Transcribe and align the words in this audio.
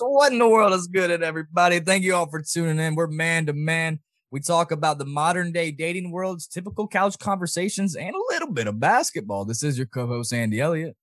What 0.00 0.32
in 0.32 0.38
the 0.38 0.48
world 0.48 0.72
is 0.72 0.86
good 0.86 1.10
at 1.10 1.22
everybody? 1.22 1.80
Thank 1.80 2.04
you 2.04 2.14
all 2.14 2.26
for 2.26 2.42
tuning 2.42 2.78
in. 2.78 2.94
We're 2.94 3.06
man 3.06 3.46
to 3.46 3.52
man. 3.52 4.00
We 4.30 4.40
talk 4.40 4.70
about 4.70 4.98
the 4.98 5.04
modern 5.04 5.52
day 5.52 5.70
dating 5.70 6.10
world's 6.10 6.46
typical 6.46 6.88
couch 6.88 7.18
conversations 7.18 7.96
and 7.96 8.14
a 8.14 8.32
little 8.32 8.52
bit 8.52 8.66
of 8.66 8.80
basketball. 8.80 9.44
This 9.44 9.62
is 9.62 9.76
your 9.76 9.88
co-host 9.88 10.32
Andy 10.32 10.60
Elliott. 10.60 10.96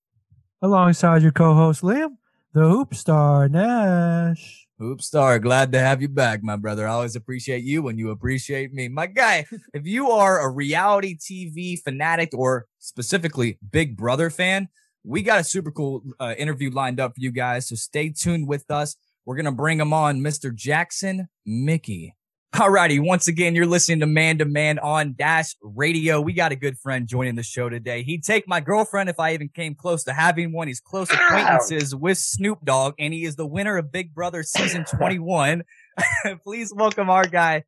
Alongside 0.62 1.22
your 1.22 1.32
co-host 1.32 1.82
Liam, 1.84 2.16
the 2.54 2.62
hoop 2.62 2.96
star 2.96 3.48
Nash. 3.48 4.68
Hoop 4.80 5.02
star, 5.02 5.40
glad 5.40 5.72
to 5.72 5.80
have 5.80 6.02
you 6.02 6.10
back, 6.10 6.42
my 6.42 6.56
brother. 6.56 6.88
I 6.88 6.92
always 6.92 7.16
appreciate 7.16 7.64
you 7.64 7.82
when 7.82 7.98
you 7.98 8.12
appreciate 8.12 8.74
me. 8.74 8.88
My 8.88 9.08
guy, 9.08 9.46
if 9.74 9.86
you 9.86 10.12
are 10.12 10.40
a 10.40 10.50
reality 10.50 11.18
TV 11.18 11.82
fanatic 11.82 12.30
or 12.34 12.66
specifically 12.80 13.60
Big 13.72 13.98
Brother 13.98 14.30
fan, 14.30 14.70
we 15.08 15.24
got 15.24 15.40
a 15.40 15.44
super 15.44 15.72
cool 15.72 16.04
uh, 16.20 16.36
interview 16.38 16.70
lined 16.70 17.00
up 17.00 17.16
for 17.16 17.22
you 17.22 17.32
guys. 17.32 17.70
So 17.70 17.76
stay 17.76 18.10
tuned 18.10 18.48
with 18.48 18.70
us. 18.70 18.98
We're 19.26 19.36
going 19.36 19.46
to 19.46 19.52
bring 19.52 19.80
him 19.80 19.94
on, 19.94 20.20
Mr. 20.20 20.54
Jackson 20.54 21.30
Michie. 21.46 22.14
All 22.60 22.70
righty. 22.70 23.00
once 23.00 23.28
again, 23.28 23.56
you're 23.56 23.66
listening 23.66 24.00
to 24.00 24.06
Man 24.06 24.38
to 24.40 24.46
Man 24.46 24.80
on 24.80 25.16
Dash 25.18 25.56
Radio. 25.62 26.20
We 26.20 26.34
got 26.34 26.52
a 26.52 26.56
good 26.56 26.78
friend 26.80 27.08
joining 27.08 27.36
the 27.36 27.44
show 27.44 27.70
today. 27.70 28.04
He'd 28.04 28.24
take 28.24 28.48
my 28.48 28.60
girlfriend 28.60 29.10
if 29.10 29.20
I 29.20 29.34
even 29.34 29.50
came 29.50 29.76
close 29.76 30.04
to 30.06 30.14
having 30.14 30.52
one. 30.52 30.68
He's 30.68 30.80
close 30.80 31.10
acquaintances 31.12 31.94
with 31.94 32.18
Snoop 32.18 32.60
Dogg, 32.64 32.96
and 33.00 33.14
he 33.14 33.26
is 33.26 33.36
the 33.36 33.46
winner 33.46 33.78
of 33.78 33.92
Big 33.92 34.14
Brother 34.14 34.44
season 34.44 34.86
21. 34.98 35.64
Please 36.44 36.74
welcome 36.74 37.10
our 37.10 37.28
guy, 37.28 37.64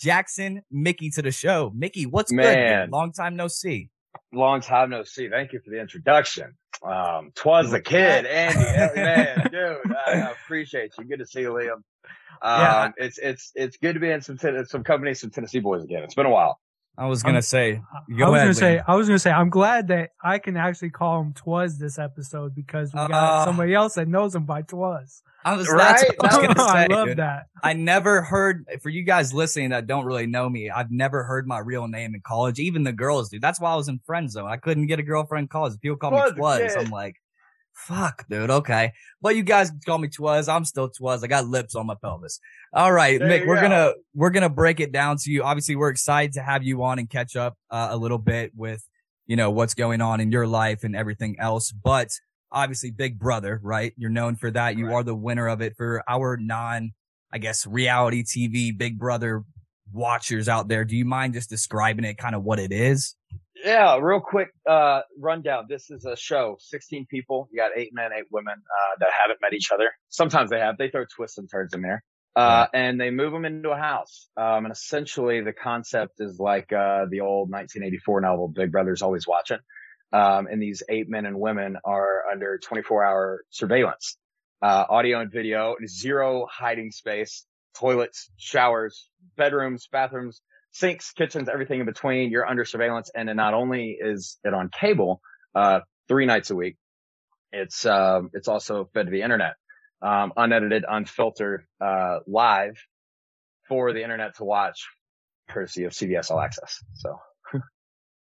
Jackson 0.00 0.62
Michie, 0.70 1.10
to 1.10 1.22
the 1.22 1.32
show. 1.32 1.72
Michie, 1.74 2.06
what's 2.06 2.32
Man. 2.32 2.86
good? 2.86 2.92
Long 2.92 3.12
time 3.12 3.36
no 3.36 3.48
see. 3.48 3.90
Long 4.32 4.60
time 4.60 4.90
no 4.90 5.02
see. 5.04 5.28
Thank 5.28 5.52
you 5.52 5.60
for 5.60 5.70
the 5.70 5.80
introduction. 5.80 6.54
Um, 6.82 7.32
twas 7.34 7.70
the 7.70 7.80
kid, 7.80 8.26
Andy. 8.26 9.00
Man, 9.00 9.48
dude, 9.52 9.96
I, 10.06 10.30
appreciate 10.44 10.92
you. 10.98 11.04
Good 11.04 11.18
to 11.18 11.26
see 11.26 11.40
you, 11.40 11.50
Liam. 11.52 11.72
Um, 11.74 11.82
Yeah. 12.42 12.90
it's 12.96 13.18
it's 13.18 13.52
it's 13.54 13.76
good 13.76 13.94
to 13.94 14.00
be 14.00 14.10
in 14.10 14.22
some 14.22 14.38
some 14.38 14.84
company, 14.84 15.14
some 15.14 15.30
Tennessee 15.30 15.58
boys 15.60 15.84
again. 15.84 16.02
It's 16.04 16.14
been 16.14 16.26
a 16.26 16.30
while. 16.30 16.58
I 16.98 17.06
was 17.06 17.22
gonna 17.22 17.36
I'm- 17.36 17.42
say, 17.42 17.72
I 17.72 17.78
was 18.08 18.18
ahead. 18.18 18.30
gonna 18.44 18.54
say, 18.54 18.76
Liam. 18.78 18.84
I 18.86 18.94
was 18.96 19.06
gonna 19.08 19.18
say, 19.18 19.30
I'm 19.30 19.48
glad 19.48 19.88
that 19.88 20.10
I 20.22 20.38
can 20.38 20.56
actually 20.56 20.90
call 20.90 21.20
him 21.22 21.32
Twas 21.32 21.78
this 21.78 21.98
episode 21.98 22.54
because 22.54 22.92
we 22.92 22.98
got 22.98 23.10
Uh, 23.12 23.44
somebody 23.46 23.74
else 23.74 23.94
that 23.94 24.06
knows 24.08 24.34
him 24.34 24.44
by 24.44 24.62
Twas. 24.62 25.22
I 25.42 25.56
was, 25.56 25.66
Right? 25.70 25.78
that's 25.96 26.04
what 26.18 26.32
I 26.32 26.36
was 26.38 26.46
gonna 26.54 26.62
I 26.68 26.86
love 26.88 27.08
dude. 27.08 27.16
that. 27.18 27.46
I 27.62 27.72
never 27.72 28.20
heard 28.20 28.66
for 28.82 28.90
you 28.90 29.02
guys 29.04 29.32
listening 29.32 29.70
that 29.70 29.86
don't 29.86 30.04
really 30.04 30.26
know 30.26 30.46
me. 30.50 30.68
I've 30.68 30.90
never 30.90 31.24
heard 31.24 31.46
my 31.46 31.58
real 31.60 31.88
name 31.88 32.14
in 32.14 32.20
college. 32.20 32.58
Even 32.58 32.82
the 32.82 32.92
girls 32.92 33.30
do. 33.30 33.40
That's 33.40 33.58
why 33.58 33.72
I 33.72 33.76
was 33.76 33.88
in 33.88 34.00
friend 34.04 34.30
zone. 34.30 34.50
I 34.50 34.58
couldn't 34.58 34.86
get 34.86 34.98
a 34.98 35.02
girlfriend 35.02 35.44
in 35.44 35.48
college. 35.48 35.80
People 35.80 35.96
call 35.96 36.10
me 36.10 36.18
Twas 36.18 36.58
the 36.58 36.68
Twas. 36.68 36.76
I'm 36.76 36.90
like, 36.90 37.16
fuck, 37.86 38.26
dude. 38.28 38.50
Okay, 38.50 38.92
but 39.20 39.36
you 39.36 39.42
guys 39.42 39.72
call 39.86 39.98
me 39.98 40.08
Twas. 40.08 40.48
I'm 40.48 40.64
still 40.64 40.88
Twas. 40.88 41.22
I 41.24 41.26
got 41.26 41.46
lips 41.46 41.74
on 41.74 41.86
my 41.86 41.94
pelvis. 42.00 42.40
All 42.72 42.92
right, 42.92 43.18
There 43.18 43.28
Mick. 43.28 43.46
We're 43.46 43.56
go. 43.56 43.62
gonna 43.62 43.92
we're 44.14 44.30
gonna 44.30 44.48
break 44.48 44.80
it 44.80 44.92
down 44.92 45.16
to 45.18 45.30
you. 45.30 45.42
Obviously, 45.42 45.76
we're 45.76 45.90
excited 45.90 46.32
to 46.34 46.42
have 46.42 46.62
you 46.62 46.82
on 46.84 46.98
and 46.98 47.08
catch 47.08 47.36
up 47.36 47.56
uh, 47.70 47.88
a 47.90 47.96
little 47.96 48.18
bit 48.18 48.52
with 48.56 48.84
you 49.26 49.36
know 49.36 49.50
what's 49.50 49.74
going 49.74 50.00
on 50.00 50.20
in 50.20 50.30
your 50.32 50.46
life 50.46 50.84
and 50.84 50.94
everything 50.96 51.36
else. 51.38 51.72
But 51.72 52.08
obviously, 52.52 52.90
Big 52.90 53.18
Brother, 53.18 53.60
right? 53.62 53.92
You're 53.96 54.10
known 54.10 54.36
for 54.36 54.50
that. 54.50 54.76
You 54.76 54.86
Right. 54.86 54.94
are 54.94 55.02
the 55.02 55.14
winner 55.14 55.48
of 55.48 55.60
it 55.62 55.74
for 55.76 56.02
our 56.08 56.36
non 56.36 56.92
I 57.32 57.38
guess, 57.38 57.64
reality 57.64 58.24
TV, 58.24 58.76
Big 58.76 58.98
Brother 58.98 59.44
watchers 59.92 60.48
out 60.48 60.66
there. 60.66 60.84
Do 60.84 60.96
you 60.96 61.04
mind 61.04 61.34
just 61.34 61.48
describing 61.48 62.04
it 62.04 62.18
kind 62.18 62.34
of 62.34 62.42
what 62.42 62.58
it 62.58 62.72
is? 62.72 63.14
Yeah, 63.64 63.98
real 63.98 64.20
quick 64.20 64.48
uh, 64.68 65.02
rundown. 65.18 65.66
This 65.68 65.90
is 65.90 66.04
a 66.04 66.16
show, 66.16 66.56
16 66.60 67.06
people. 67.10 67.48
You 67.52 67.60
got 67.60 67.72
eight 67.76 67.90
men, 67.92 68.10
eight 68.16 68.26
women 68.30 68.54
uh, 68.54 68.96
that 69.00 69.08
haven't 69.20 69.40
met 69.42 69.52
each 69.52 69.70
other. 69.72 69.90
Sometimes 70.08 70.50
they 70.50 70.58
have. 70.58 70.78
They 70.78 70.88
throw 70.88 71.04
twists 71.04 71.38
and 71.38 71.50
turns 71.50 71.74
in 71.74 71.82
there. 71.82 72.02
Uh, 72.36 72.66
and 72.72 73.00
they 73.00 73.10
move 73.10 73.32
them 73.32 73.44
into 73.44 73.70
a 73.70 73.76
house. 73.76 74.28
Um, 74.36 74.64
and 74.64 74.72
essentially 74.72 75.42
the 75.42 75.52
concept 75.52 76.20
is 76.20 76.38
like, 76.38 76.72
uh, 76.72 77.06
the 77.10 77.20
old 77.20 77.50
1984 77.50 78.20
novel, 78.20 78.48
Big 78.48 78.72
Brother's 78.72 79.02
Always 79.02 79.26
Watching. 79.26 79.58
Um, 80.12 80.46
and 80.46 80.62
these 80.62 80.82
eight 80.88 81.08
men 81.08 81.26
and 81.26 81.38
women 81.38 81.76
are 81.84 82.22
under 82.32 82.58
24 82.58 83.04
hour 83.04 83.44
surveillance, 83.50 84.16
uh, 84.62 84.84
audio 84.88 85.20
and 85.20 85.30
video, 85.30 85.76
zero 85.86 86.46
hiding 86.50 86.92
space, 86.92 87.44
toilets, 87.76 88.30
showers, 88.36 89.08
bedrooms, 89.36 89.88
bathrooms, 89.90 90.40
sinks, 90.72 91.12
kitchens, 91.12 91.48
everything 91.48 91.80
in 91.80 91.86
between. 91.86 92.30
You're 92.30 92.46
under 92.46 92.64
surveillance. 92.64 93.10
And 93.14 93.28
then 93.28 93.36
not 93.36 93.54
only 93.54 93.96
is 94.00 94.38
it 94.44 94.54
on 94.54 94.68
cable, 94.70 95.20
uh, 95.54 95.80
three 96.08 96.26
nights 96.26 96.50
a 96.50 96.56
week, 96.56 96.76
it's, 97.52 97.84
um, 97.86 98.30
it's 98.32 98.48
also 98.48 98.88
fed 98.94 99.06
to 99.06 99.10
the 99.12 99.22
internet, 99.22 99.54
um, 100.02 100.32
unedited, 100.36 100.84
unfiltered, 100.88 101.64
uh, 101.80 102.18
live 102.26 102.76
for 103.68 103.92
the 103.92 104.02
internet 104.02 104.36
to 104.36 104.44
watch 104.44 104.86
courtesy 105.48 105.84
of 105.84 105.92
CBS 105.92 106.30
All 106.30 106.40
Access. 106.40 106.78
So 106.94 107.18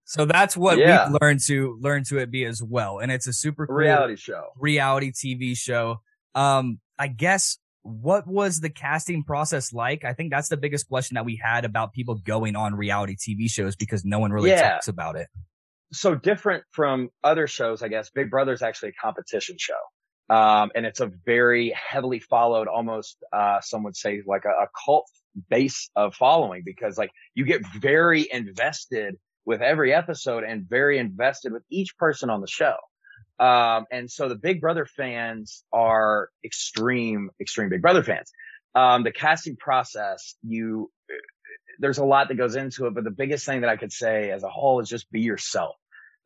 So 0.07 0.25
that's 0.25 0.55
what 0.55 0.77
Yeah. 0.77 1.09
we've 1.09 1.17
learned 1.19 1.39
to 1.47 1.79
learn 1.81 2.03
to 2.09 2.19
it 2.19 2.29
be 2.29 2.45
as 2.45 2.61
well. 2.61 2.99
And 2.99 3.11
it's 3.11 3.25
a 3.25 3.33
super 3.33 3.65
cool 3.65 3.77
reality 3.77 4.15
show. 4.15 4.49
reality 4.59 5.11
TV 5.11 5.57
show. 5.57 6.01
Um, 6.35 6.79
I 6.99 7.07
guess 7.07 7.57
what 7.87 8.25
was 8.25 8.61
the 8.61 8.69
casting 8.69 9.23
process 9.23 9.71
like? 9.71 10.03
I 10.03 10.13
think 10.13 10.31
that's 10.31 10.49
the 10.49 10.57
biggest 10.57 10.87
question 10.89 11.15
that 11.15 11.23
we 11.25 11.39
had 11.41 11.65
about 11.65 11.93
people 11.93 12.15
going 12.15 12.55
on 12.55 12.73
reality 12.73 13.15
TV 13.15 13.47
shows 13.47 13.75
because 13.75 14.03
no 14.03 14.17
one 14.17 14.31
really 14.31 14.49
Yeah. 14.49 14.71
talks 14.71 14.87
about 14.87 15.15
it. 15.15 15.27
so 15.93 16.15
different 16.15 16.63
from 16.71 17.09
other 17.23 17.45
shows, 17.47 17.83
I 17.83 17.87
guess. 17.89 18.09
Big 18.09 18.29
Brother 18.31 18.51
is 18.53 18.63
actually 18.63 18.89
a 18.89 18.93
competition 18.93 19.55
show. 19.59 19.77
Um, 20.35 20.71
and 20.75 20.83
it's 20.85 20.99
a 20.99 21.11
very 21.25 21.69
heavily 21.69 22.19
followed, 22.19 22.67
almost, 22.67 23.17
uh, 23.31 23.61
some 23.61 23.83
would 23.83 23.95
say 23.95 24.23
like 24.25 24.43
a, 24.45 24.49
a 24.63 24.67
cult 24.83 25.05
base 25.49 25.91
of 25.95 26.15
following 26.15 26.63
because 26.65 26.97
like 26.97 27.11
you 27.35 27.45
get 27.45 27.61
very 27.79 28.27
invested 28.31 29.15
with 29.45 29.61
every 29.61 29.93
episode 29.93 30.43
and 30.43 30.67
very 30.67 30.97
invested 30.97 31.53
with 31.53 31.63
each 31.69 31.95
person 31.97 32.31
on 32.31 32.41
the 32.41 32.47
show. 32.47 32.75
Um, 33.39 33.85
and 33.91 34.09
so 34.09 34.29
the 34.29 34.35
Big 34.35 34.61
Brother 34.61 34.85
fans 34.85 35.63
are 35.73 36.29
extreme, 36.43 37.29
extreme 37.39 37.69
Big 37.69 37.81
Brother 37.81 38.03
fans. 38.03 38.31
Um, 38.73 39.03
the 39.03 39.11
casting 39.11 39.55
process, 39.55 40.35
you, 40.43 40.91
there's 41.79 41.97
a 41.97 42.05
lot 42.05 42.29
that 42.29 42.35
goes 42.35 42.55
into 42.55 42.87
it, 42.87 42.93
but 42.93 43.03
the 43.03 43.11
biggest 43.11 43.45
thing 43.45 43.61
that 43.61 43.69
I 43.69 43.77
could 43.77 43.91
say 43.91 44.31
as 44.31 44.43
a 44.43 44.49
whole 44.49 44.79
is 44.79 44.89
just 44.89 45.11
be 45.11 45.21
yourself. 45.21 45.75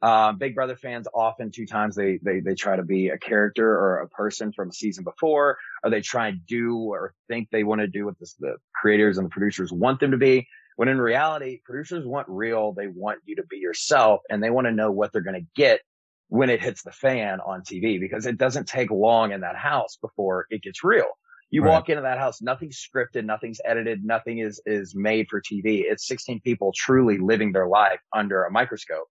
Um, 0.02 0.38
Big 0.38 0.56
Brother 0.56 0.78
fans 0.78 1.08
often 1.14 1.52
two 1.52 1.66
times 1.66 1.96
they, 1.96 2.20
they, 2.24 2.40
they 2.40 2.56
try 2.56 2.78
to 2.78 2.84
be 2.84 3.10
a 3.10 3.18
character 3.18 3.70
or 3.70 4.00
a 4.00 4.10
person 4.10 4.54
from 4.54 4.70
a 4.70 4.74
season 4.74 5.04
before, 5.04 5.58
or 5.84 5.90
they 5.90 6.02
try 6.02 6.30
and 6.30 6.46
do 6.46 6.78
or 6.78 7.14
think 7.28 7.50
they 7.52 7.64
want 7.64 7.82
to 7.82 7.88
do 7.88 8.06
what 8.06 8.18
this, 8.20 8.36
the 8.40 8.56
creators 8.74 9.18
and 9.18 9.26
the 9.26 9.32
producers 9.32 9.72
want 9.72 10.00
them 10.00 10.12
to 10.12 10.18
be. 10.18 10.48
When 10.78 10.88
in 10.88 11.02
reality, 11.02 11.60
producers 11.66 12.06
want 12.06 12.28
real. 12.30 12.72
They 12.72 12.88
want 12.88 13.20
you 13.26 13.36
to 13.38 13.44
be 13.50 13.58
yourself 13.58 14.22
and 14.30 14.42
they 14.42 14.50
want 14.50 14.68
to 14.68 14.72
know 14.72 14.92
what 14.92 15.12
they're 15.12 15.22
going 15.22 15.42
to 15.42 15.48
get 15.54 15.82
when 16.30 16.50
it 16.50 16.62
hits 16.62 16.84
the 16.84 16.92
fan 16.92 17.40
on 17.42 17.62
TV 17.62 18.00
because 18.00 18.26
it 18.26 18.38
doesn't 18.38 18.68
take 18.68 18.92
long 18.92 19.32
in 19.32 19.42
that 19.42 19.56
house 19.56 19.98
before 20.02 20.46
it 20.50 20.62
gets 20.62 20.84
real. 20.84 21.08
You 21.52 21.64
Right. 21.64 21.72
walk 21.72 21.90
into 21.90 22.04
that 22.04 22.20
house, 22.20 22.42
nothing's 22.42 22.78
scripted, 22.80 23.26
nothing's 23.26 23.60
edited, 23.66 24.04
nothing 24.06 24.38
is, 24.38 24.62
is 24.68 24.94
made 24.96 25.28
for 25.30 25.42
TV. 25.42 25.82
It's 25.84 26.08
16 26.08 26.42
people 26.42 26.72
truly 26.76 27.18
living 27.18 27.52
their 27.52 27.68
life 27.68 28.00
under 28.16 28.44
a 28.44 28.52
microscope, 28.52 29.08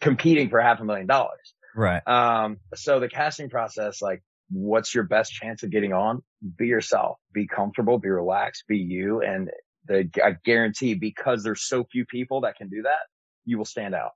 competing 0.00 0.50
for 0.50 0.60
half 0.60 0.80
a 0.80 0.84
million 0.84 1.06
dollars. 1.06 1.54
Right. 1.74 2.06
Um, 2.06 2.58
so 2.74 3.00
the 3.00 3.08
casting 3.08 3.48
process, 3.48 4.02
like, 4.02 4.22
what's 4.50 4.94
your 4.94 5.04
best 5.04 5.32
chance 5.32 5.62
of 5.62 5.70
getting 5.70 5.94
on? 5.94 6.22
Be 6.58 6.66
yourself, 6.66 7.16
be 7.32 7.46
comfortable, 7.46 7.98
be 7.98 8.10
relaxed, 8.10 8.64
be 8.68 8.76
you. 8.76 9.22
And 9.22 9.48
the, 9.86 10.10
I 10.22 10.36
guarantee 10.44 10.94
because 10.94 11.42
there's 11.42 11.66
so 11.66 11.84
few 11.90 12.04
people 12.04 12.42
that 12.42 12.56
can 12.56 12.68
do 12.68 12.82
that, 12.82 12.98
you 13.46 13.56
will 13.56 13.64
stand 13.64 13.94
out. 13.94 14.10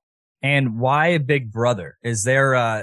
And 0.44 0.78
why 0.78 1.16
Big 1.16 1.50
Brother? 1.50 1.96
Is 2.02 2.22
there 2.22 2.54
uh 2.54 2.82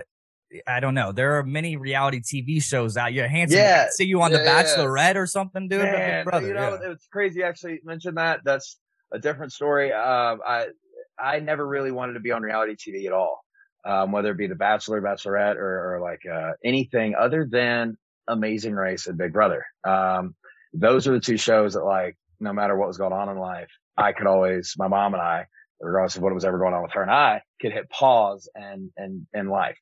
I 0.68 0.82
don't 0.82 0.96
know. 0.96 1.14
There 1.14 1.38
are 1.38 1.44
many 1.44 1.78
reality 1.78 2.20
TV 2.20 2.62
shows 2.62 2.98
out. 2.98 3.14
You're 3.14 3.28
handsome. 3.28 3.60
Yeah. 3.60 3.88
See 3.90 4.04
you 4.04 4.22
on 4.22 4.32
The 4.32 4.40
Yeah, 4.40 4.44
yeah, 4.44 4.58
yeah. 4.58 4.64
Bachelorette 4.64 5.16
or 5.16 5.26
something, 5.26 5.70
dude. 5.70 5.84
Man, 5.84 6.26
Big 6.26 6.32
Brother. 6.32 6.48
you 6.48 6.54
know, 6.54 6.78
yeah. 6.82 6.92
it's 6.92 7.08
crazy. 7.08 7.40
you 7.40 7.46
Actually, 7.46 7.80
mention 7.86 8.16
that. 8.16 8.42
That's 8.44 8.78
a 9.14 9.20
different 9.20 9.54
story. 9.54 9.94
Um, 9.94 10.42
I 10.46 10.68
I 11.18 11.40
never 11.40 11.66
really 11.66 11.92
wanted 11.92 12.14
to 12.14 12.20
be 12.20 12.32
on 12.32 12.42
reality 12.42 12.76
TV 12.76 13.06
at 13.06 13.14
all, 13.14 13.46
um, 13.86 14.12
whether 14.12 14.32
it 14.32 14.38
be 14.38 14.48
The 14.48 14.56
Bachelor, 14.56 15.02
Bachelorette, 15.02 15.56
or, 15.56 15.96
or 15.96 16.00
like 16.02 16.22
uh, 16.26 16.54
anything 16.66 17.16
other 17.16 17.48
than 17.50 17.96
Amazing 18.28 18.74
Race 18.74 19.08
and 19.08 19.18
Big 19.18 19.34
Brother. 19.34 19.64
Um, 19.84 20.36
those 20.74 21.08
are 21.08 21.12
the 21.12 21.20
two 21.20 21.38
shows 21.38 21.74
that, 21.74 21.84
like, 21.84 22.18
no 22.40 22.54
matter 22.54 22.76
what 22.76 22.88
was 22.88 22.98
going 22.98 23.14
on 23.14 23.30
in 23.30 23.38
life, 23.38 23.70
I 23.96 24.14
could 24.14 24.28
always. 24.28 24.74
My 24.78 24.88
mom 24.88 25.14
and 25.14 25.22
I, 25.22 25.46
regardless 25.82 26.16
of 26.16 26.24
what 26.24 26.34
was 26.34 26.46
ever 26.46 26.60
going 26.60 26.74
on 26.74 26.84
with 26.84 26.94
her 26.94 27.02
and 27.02 27.12
I, 27.12 27.42
could 27.60 27.74
hit 27.74 27.90
pause 27.90 28.50
and 28.56 28.92
and 28.98 29.28
in 29.34 29.48
life 29.50 29.78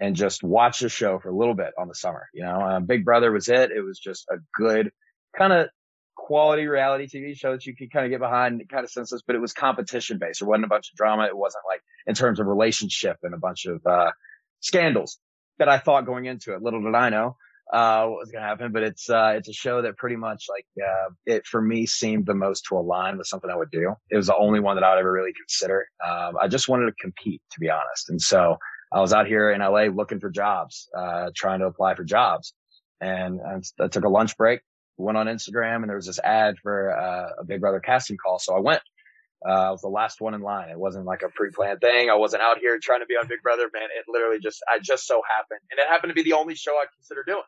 and 0.00 0.16
just 0.16 0.42
watch 0.42 0.80
the 0.80 0.88
show 0.88 1.18
for 1.18 1.28
a 1.28 1.36
little 1.36 1.54
bit 1.54 1.72
on 1.78 1.88
the 1.88 1.94
summer. 1.94 2.28
You 2.32 2.44
know, 2.44 2.60
uh, 2.60 2.80
Big 2.80 3.04
Brother 3.04 3.30
was 3.30 3.48
it. 3.48 3.70
It 3.70 3.82
was 3.82 3.98
just 3.98 4.26
a 4.30 4.36
good 4.54 4.90
kind 5.36 5.52
of 5.52 5.68
quality 6.16 6.66
reality 6.66 7.06
TV 7.06 7.36
show 7.36 7.52
that 7.52 7.66
you 7.66 7.76
could 7.76 7.92
kind 7.92 8.06
of 8.06 8.10
get 8.10 8.20
behind, 8.20 8.62
kind 8.68 8.84
of 8.84 8.90
senseless, 8.90 9.22
but 9.26 9.36
it 9.36 9.40
was 9.40 9.52
competition 9.52 10.18
based. 10.18 10.40
There 10.40 10.48
wasn't 10.48 10.64
a 10.64 10.68
bunch 10.68 10.90
of 10.90 10.96
drama. 10.96 11.26
It 11.26 11.36
wasn't 11.36 11.64
like 11.68 11.82
in 12.06 12.14
terms 12.14 12.40
of 12.40 12.46
relationship 12.46 13.18
and 13.22 13.34
a 13.34 13.38
bunch 13.38 13.66
of, 13.66 13.84
uh, 13.86 14.12
scandals. 14.60 15.18
that 15.58 15.68
I 15.68 15.78
thought 15.78 16.06
going 16.06 16.24
into 16.24 16.54
it. 16.54 16.62
Little 16.62 16.82
did 16.82 16.94
I 16.94 17.10
know 17.10 17.36
uh, 17.72 18.06
what 18.06 18.18
was 18.18 18.30
going 18.30 18.42
to 18.42 18.48
happen, 18.48 18.72
but 18.72 18.82
it's 18.82 19.08
uh, 19.08 19.34
it's 19.36 19.48
a 19.48 19.52
show 19.52 19.82
that 19.82 19.96
pretty 19.96 20.16
much 20.16 20.46
like 20.48 20.66
uh, 20.82 21.10
it 21.26 21.46
for 21.46 21.62
me 21.62 21.86
seemed 21.86 22.26
the 22.26 22.34
most 22.34 22.64
to 22.68 22.76
align 22.76 23.16
with 23.16 23.26
something 23.26 23.50
I 23.50 23.56
would 23.56 23.70
do. 23.70 23.94
It 24.10 24.16
was 24.16 24.26
the 24.26 24.36
only 24.36 24.60
one 24.60 24.76
that 24.76 24.84
I 24.84 24.94
would 24.94 25.00
ever 25.00 25.12
really 25.12 25.32
consider. 25.32 25.86
Um, 26.04 26.36
I 26.40 26.48
just 26.48 26.68
wanted 26.68 26.86
to 26.86 26.92
compete, 27.00 27.42
to 27.52 27.60
be 27.60 27.70
honest, 27.70 28.10
and 28.10 28.20
so 28.20 28.56
I 28.92 29.00
was 29.00 29.12
out 29.12 29.26
here 29.26 29.52
in 29.52 29.60
LA 29.60 29.84
looking 29.84 30.18
for 30.18 30.30
jobs, 30.30 30.88
uh, 30.96 31.30
trying 31.34 31.60
to 31.60 31.66
apply 31.66 31.94
for 31.94 32.02
jobs, 32.02 32.54
and 33.00 33.40
I, 33.40 33.84
I 33.84 33.88
took 33.88 34.04
a 34.04 34.08
lunch 34.08 34.36
break, 34.36 34.62
went 34.96 35.16
on 35.16 35.26
Instagram, 35.26 35.76
and 35.76 35.88
there 35.88 35.96
was 35.96 36.06
this 36.06 36.18
ad 36.18 36.56
for 36.62 36.96
uh, 36.98 37.40
a 37.40 37.44
Big 37.44 37.60
Brother 37.60 37.78
casting 37.78 38.16
call, 38.16 38.40
so 38.40 38.56
I 38.56 38.60
went. 38.60 38.82
Uh, 39.48 39.68
I 39.68 39.70
was 39.70 39.80
the 39.80 39.88
last 39.88 40.20
one 40.20 40.34
in 40.34 40.42
line. 40.42 40.68
It 40.68 40.78
wasn't 40.78 41.06
like 41.06 41.22
a 41.22 41.30
pre-planned 41.30 41.80
thing. 41.80 42.10
I 42.10 42.14
wasn't 42.14 42.42
out 42.42 42.58
here 42.58 42.78
trying 42.82 43.00
to 43.00 43.06
be 43.06 43.14
on 43.14 43.26
Big 43.26 43.42
Brother, 43.42 43.70
man. 43.72 43.88
It 43.96 44.04
literally 44.06 44.38
just, 44.38 44.62
I 44.68 44.80
just 44.80 45.06
so 45.06 45.22
happened, 45.26 45.60
and 45.70 45.78
it 45.78 45.86
happened 45.86 46.10
to 46.10 46.14
be 46.14 46.24
the 46.24 46.34
only 46.34 46.56
show 46.56 46.72
I 46.72 46.84
consider 46.94 47.22
doing. 47.24 47.44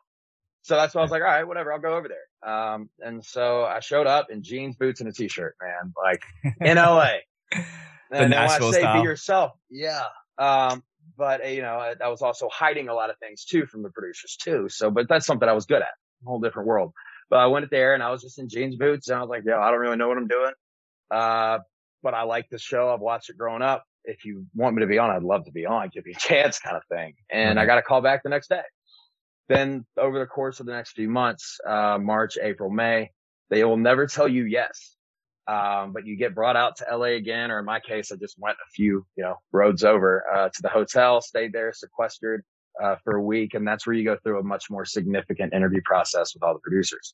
So 0.63 0.75
that's 0.75 0.95
why 0.95 1.01
I 1.01 1.03
was 1.03 1.11
like, 1.11 1.21
all 1.21 1.27
right, 1.27 1.47
whatever, 1.47 1.73
I'll 1.73 1.79
go 1.79 1.95
over 1.95 2.07
there. 2.07 2.49
Um, 2.49 2.89
and 2.99 3.23
so 3.23 3.65
I 3.65 3.81
showed 3.81 4.07
up 4.07 4.27
in 4.31 4.43
jeans, 4.43 4.77
boots, 4.77 5.01
and 5.01 5.09
a 5.09 5.13
t-shirt, 5.13 5.55
man, 5.61 5.93
like 6.01 6.23
in 6.61 6.77
LA. 6.77 7.09
the 7.51 7.57
and 8.11 8.31
then 8.31 8.33
I 8.33 8.47
Nashville 8.47 8.71
say 8.71 8.79
style. 8.79 9.01
be 9.01 9.07
yourself, 9.07 9.51
yeah. 9.69 10.03
Um, 10.37 10.81
but 11.17 11.43
uh, 11.43 11.47
you 11.47 11.61
know, 11.61 11.75
I, 11.75 11.95
I 12.03 12.07
was 12.07 12.21
also 12.21 12.49
hiding 12.51 12.87
a 12.87 12.93
lot 12.93 13.09
of 13.09 13.17
things 13.19 13.43
too 13.43 13.65
from 13.65 13.83
the 13.83 13.89
producers 13.89 14.37
too. 14.41 14.67
So, 14.69 14.89
but 14.89 15.07
that's 15.09 15.25
something 15.25 15.47
I 15.47 15.53
was 15.53 15.65
good 15.65 15.81
at, 15.81 15.89
a 16.23 16.25
whole 16.25 16.39
different 16.39 16.67
world. 16.67 16.93
But 17.29 17.39
I 17.39 17.47
went 17.47 17.69
there 17.69 17.93
and 17.93 18.01
I 18.01 18.09
was 18.09 18.21
just 18.21 18.39
in 18.39 18.47
jeans, 18.47 18.77
boots, 18.77 19.09
and 19.09 19.17
I 19.17 19.21
was 19.21 19.29
like, 19.29 19.43
yo, 19.45 19.59
I 19.59 19.69
don't 19.69 19.79
really 19.79 19.97
know 19.97 20.07
what 20.07 20.17
I'm 20.17 20.27
doing. 20.27 20.53
Uh, 21.11 21.59
but 22.01 22.13
I 22.13 22.23
like 22.23 22.49
the 22.49 22.59
show. 22.59 22.93
I've 22.93 22.99
watched 22.99 23.29
it 23.29 23.37
growing 23.37 23.61
up. 23.61 23.83
If 24.05 24.25
you 24.25 24.45
want 24.53 24.75
me 24.75 24.81
to 24.81 24.87
be 24.87 24.97
on, 24.97 25.09
I'd 25.09 25.23
love 25.23 25.45
to 25.45 25.51
be 25.51 25.65
on. 25.65 25.89
Give 25.93 26.05
me 26.05 26.13
a 26.15 26.19
chance, 26.19 26.59
kind 26.59 26.77
of 26.77 26.83
thing. 26.89 27.15
And 27.29 27.59
I 27.59 27.65
got 27.65 27.77
a 27.77 27.81
call 27.81 28.01
back 28.01 28.23
the 28.23 28.29
next 28.29 28.49
day. 28.49 28.61
Then 29.49 29.85
over 29.97 30.19
the 30.19 30.25
course 30.25 30.59
of 30.59 30.65
the 30.65 30.71
next 30.71 30.91
few 30.91 31.09
months, 31.09 31.59
uh, 31.67 31.97
March, 31.99 32.37
April, 32.41 32.69
May, 32.69 33.11
they 33.49 33.63
will 33.63 33.77
never 33.77 34.07
tell 34.07 34.27
you 34.27 34.45
yes. 34.45 34.95
Um, 35.45 35.91
but 35.91 36.05
you 36.05 36.15
get 36.15 36.33
brought 36.33 36.55
out 36.55 36.77
to 36.77 36.85
LA 36.89 37.17
again, 37.17 37.51
or 37.51 37.59
in 37.59 37.65
my 37.65 37.81
case, 37.81 38.11
I 38.11 38.15
just 38.15 38.35
went 38.39 38.55
a 38.55 38.69
few, 38.73 39.05
you 39.17 39.23
know, 39.23 39.35
roads 39.51 39.83
over, 39.83 40.23
uh, 40.33 40.49
to 40.49 40.61
the 40.61 40.69
hotel, 40.69 41.19
stayed 41.19 41.51
there, 41.51 41.73
sequestered, 41.73 42.43
uh, 42.81 42.95
for 43.03 43.17
a 43.17 43.21
week. 43.21 43.53
And 43.53 43.67
that's 43.67 43.85
where 43.85 43.93
you 43.93 44.05
go 44.05 44.17
through 44.23 44.39
a 44.39 44.43
much 44.43 44.69
more 44.69 44.85
significant 44.85 45.53
interview 45.53 45.81
process 45.83 46.33
with 46.33 46.43
all 46.43 46.53
the 46.53 46.61
producers. 46.61 47.13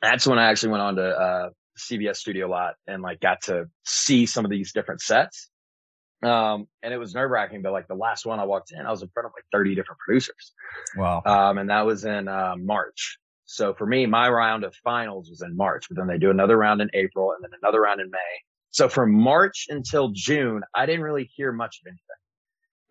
That's 0.00 0.26
when 0.26 0.38
I 0.38 0.50
actually 0.50 0.70
went 0.70 0.82
on 0.82 0.96
to, 0.96 1.08
uh, 1.08 1.50
CBS 1.78 2.16
studio 2.16 2.48
lot 2.48 2.74
and 2.86 3.02
like 3.02 3.20
got 3.20 3.42
to 3.42 3.66
see 3.84 4.26
some 4.26 4.44
of 4.44 4.50
these 4.50 4.72
different 4.72 5.00
sets. 5.00 5.49
Um, 6.22 6.66
and 6.82 6.92
it 6.92 6.98
was 6.98 7.14
nerve 7.14 7.30
wracking, 7.30 7.62
but 7.62 7.72
like 7.72 7.88
the 7.88 7.94
last 7.94 8.26
one 8.26 8.40
I 8.40 8.44
walked 8.44 8.72
in, 8.72 8.84
I 8.84 8.90
was 8.90 9.02
in 9.02 9.08
front 9.08 9.26
of 9.26 9.32
like 9.34 9.44
30 9.52 9.74
different 9.74 9.98
producers. 10.00 10.52
Wow. 10.96 11.22
Um, 11.24 11.58
and 11.58 11.70
that 11.70 11.86
was 11.86 12.04
in, 12.04 12.28
uh, 12.28 12.56
March. 12.58 13.18
So 13.46 13.74
for 13.74 13.86
me, 13.86 14.06
my 14.06 14.28
round 14.28 14.64
of 14.64 14.74
finals 14.76 15.28
was 15.30 15.42
in 15.42 15.56
March, 15.56 15.86
but 15.88 15.96
then 15.96 16.06
they 16.06 16.18
do 16.18 16.30
another 16.30 16.56
round 16.56 16.80
in 16.80 16.90
April 16.94 17.32
and 17.32 17.42
then 17.42 17.50
another 17.62 17.80
round 17.80 18.00
in 18.00 18.10
May. 18.10 18.18
So 18.70 18.88
from 18.88 19.12
March 19.12 19.66
until 19.68 20.10
June, 20.12 20.62
I 20.74 20.86
didn't 20.86 21.02
really 21.02 21.28
hear 21.34 21.50
much 21.52 21.80
of 21.82 21.88
anything. 21.88 22.04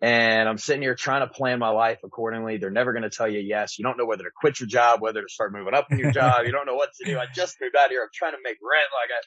And 0.02 0.48
I'm 0.48 0.58
sitting 0.58 0.82
here 0.82 0.94
trying 0.94 1.20
to 1.20 1.32
plan 1.32 1.58
my 1.58 1.68
life 1.68 1.98
accordingly. 2.04 2.56
They're 2.56 2.70
never 2.70 2.92
going 2.92 3.02
to 3.02 3.10
tell 3.10 3.28
you 3.28 3.38
yes. 3.38 3.78
You 3.78 3.84
don't 3.84 3.98
know 3.98 4.06
whether 4.06 4.24
to 4.24 4.30
quit 4.34 4.58
your 4.58 4.66
job, 4.66 5.00
whether 5.02 5.20
to 5.20 5.28
start 5.28 5.52
moving 5.52 5.74
up 5.74 5.90
in 5.90 5.98
your 5.98 6.10
job. 6.12 6.44
You 6.46 6.52
don't 6.52 6.66
know 6.66 6.74
what 6.74 6.90
to 7.00 7.04
do. 7.04 7.18
I 7.18 7.26
just 7.34 7.56
moved 7.60 7.76
out 7.76 7.90
here. 7.90 8.02
I'm 8.02 8.08
trying 8.14 8.32
to 8.32 8.38
make 8.42 8.56
rent. 8.62 8.86
Like 9.02 9.10
I 9.10 9.20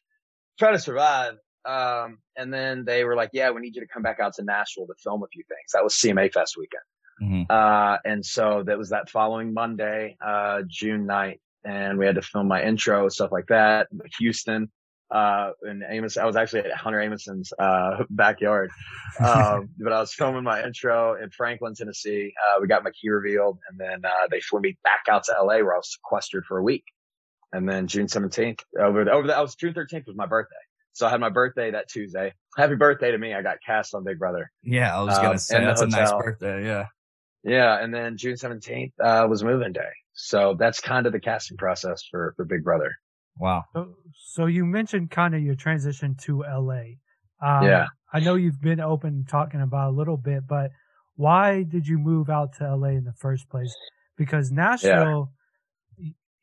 try 0.57 0.71
to 0.71 0.79
survive. 0.79 1.33
Um, 1.65 2.19
and 2.35 2.53
then 2.53 2.85
they 2.85 3.03
were 3.03 3.15
like, 3.15 3.29
yeah, 3.33 3.51
we 3.51 3.61
need 3.61 3.75
you 3.75 3.81
to 3.81 3.87
come 3.87 4.03
back 4.03 4.19
out 4.19 4.33
to 4.35 4.43
Nashville 4.43 4.87
to 4.87 4.93
film 5.03 5.23
a 5.23 5.27
few 5.27 5.43
things. 5.47 5.71
That 5.73 5.83
was 5.83 5.93
CMA 5.95 6.31
Fest 6.33 6.55
weekend. 6.57 6.83
Mhm. 7.21 7.45
Uh, 7.49 7.99
and 8.05 8.25
so 8.25 8.63
that 8.63 8.77
was 8.77 8.89
that 8.89 9.09
following 9.09 9.53
Monday, 9.53 10.17
uh, 10.25 10.63
June 10.67 11.05
9th. 11.05 11.39
And 11.65 11.97
we 11.97 12.05
had 12.05 12.15
to 12.15 12.21
film 12.21 12.47
my 12.47 12.61
intro, 12.63 13.07
stuff 13.07 13.31
like 13.31 13.47
that. 13.47 13.87
Houston, 14.19 14.69
uh, 15.09 15.51
and 15.61 15.83
Amos, 15.87 16.17
I 16.17 16.25
was 16.25 16.35
actually 16.35 16.61
at 16.61 16.73
Hunter 16.73 16.99
Amoson's, 16.99 17.53
uh, 17.57 18.03
backyard. 18.09 18.71
Um, 19.23 19.69
but 19.77 19.93
I 19.93 19.99
was 19.99 20.11
filming 20.11 20.43
my 20.43 20.63
intro 20.63 21.13
in 21.21 21.29
Franklin, 21.29 21.75
Tennessee. 21.75 22.33
Uh, 22.47 22.59
we 22.59 22.67
got 22.67 22.83
my 22.83 22.89
key 22.89 23.09
revealed 23.09 23.59
and 23.69 23.79
then, 23.79 24.03
uh, 24.03 24.27
they 24.31 24.41
flew 24.41 24.59
me 24.59 24.75
back 24.83 25.03
out 25.07 25.23
to 25.25 25.33
LA 25.39 25.57
where 25.59 25.75
I 25.75 25.77
was 25.77 25.93
sequestered 25.93 26.45
for 26.45 26.57
a 26.57 26.63
week. 26.63 26.83
And 27.53 27.69
then 27.69 27.85
June 27.85 28.07
17th 28.07 28.61
over 28.79 29.05
the, 29.05 29.11
over 29.11 29.27
the, 29.27 29.37
I 29.37 29.41
was 29.41 29.53
June 29.53 29.75
13th 29.75 30.07
was 30.07 30.15
my 30.15 30.25
birthday. 30.25 30.55
So 30.93 31.07
I 31.07 31.09
had 31.09 31.19
my 31.19 31.29
birthday 31.29 31.71
that 31.71 31.89
Tuesday. 31.89 32.33
Happy 32.57 32.75
birthday 32.75 33.11
to 33.11 33.17
me. 33.17 33.33
I 33.33 33.41
got 33.41 33.57
cast 33.65 33.93
on 33.95 34.03
Big 34.03 34.19
Brother. 34.19 34.51
Yeah, 34.61 34.95
I 34.97 35.01
was 35.01 35.17
Um, 35.17 35.23
gonna 35.23 35.39
say 35.39 35.63
that's 35.63 35.81
a 35.81 35.87
nice 35.87 36.11
birthday. 36.11 36.65
Yeah. 36.65 36.85
Yeah, 37.43 37.83
and 37.83 37.93
then 37.93 38.15
June 38.15 38.37
seventeenth 38.37 38.93
uh, 39.03 39.27
was 39.29 39.43
moving 39.43 39.73
day. 39.73 39.89
So 40.13 40.55
that's 40.57 40.79
kind 40.79 41.05
of 41.05 41.11
the 41.11 41.19
casting 41.19 41.57
process 41.57 42.03
for 42.09 42.33
for 42.37 42.45
Big 42.45 42.63
Brother. 42.63 42.93
Wow. 43.37 43.63
So, 43.73 43.95
so 44.15 44.45
you 44.45 44.65
mentioned 44.65 45.09
kind 45.11 45.33
of 45.35 45.41
your 45.41 45.55
transition 45.55 46.15
to 46.21 46.43
LA. 46.43 46.83
Um, 47.41 47.65
Yeah. 47.65 47.87
I 48.13 48.19
know 48.19 48.35
you've 48.35 48.61
been 48.61 48.79
open 48.79 49.25
talking 49.27 49.59
about 49.61 49.89
a 49.89 49.95
little 49.95 50.17
bit, 50.17 50.45
but 50.47 50.69
why 51.15 51.63
did 51.63 51.87
you 51.87 51.97
move 51.97 52.29
out 52.29 52.53
to 52.57 52.75
LA 52.75 52.89
in 52.89 53.03
the 53.05 53.13
first 53.13 53.49
place? 53.49 53.73
Because 54.17 54.51
Nashville 54.51 55.31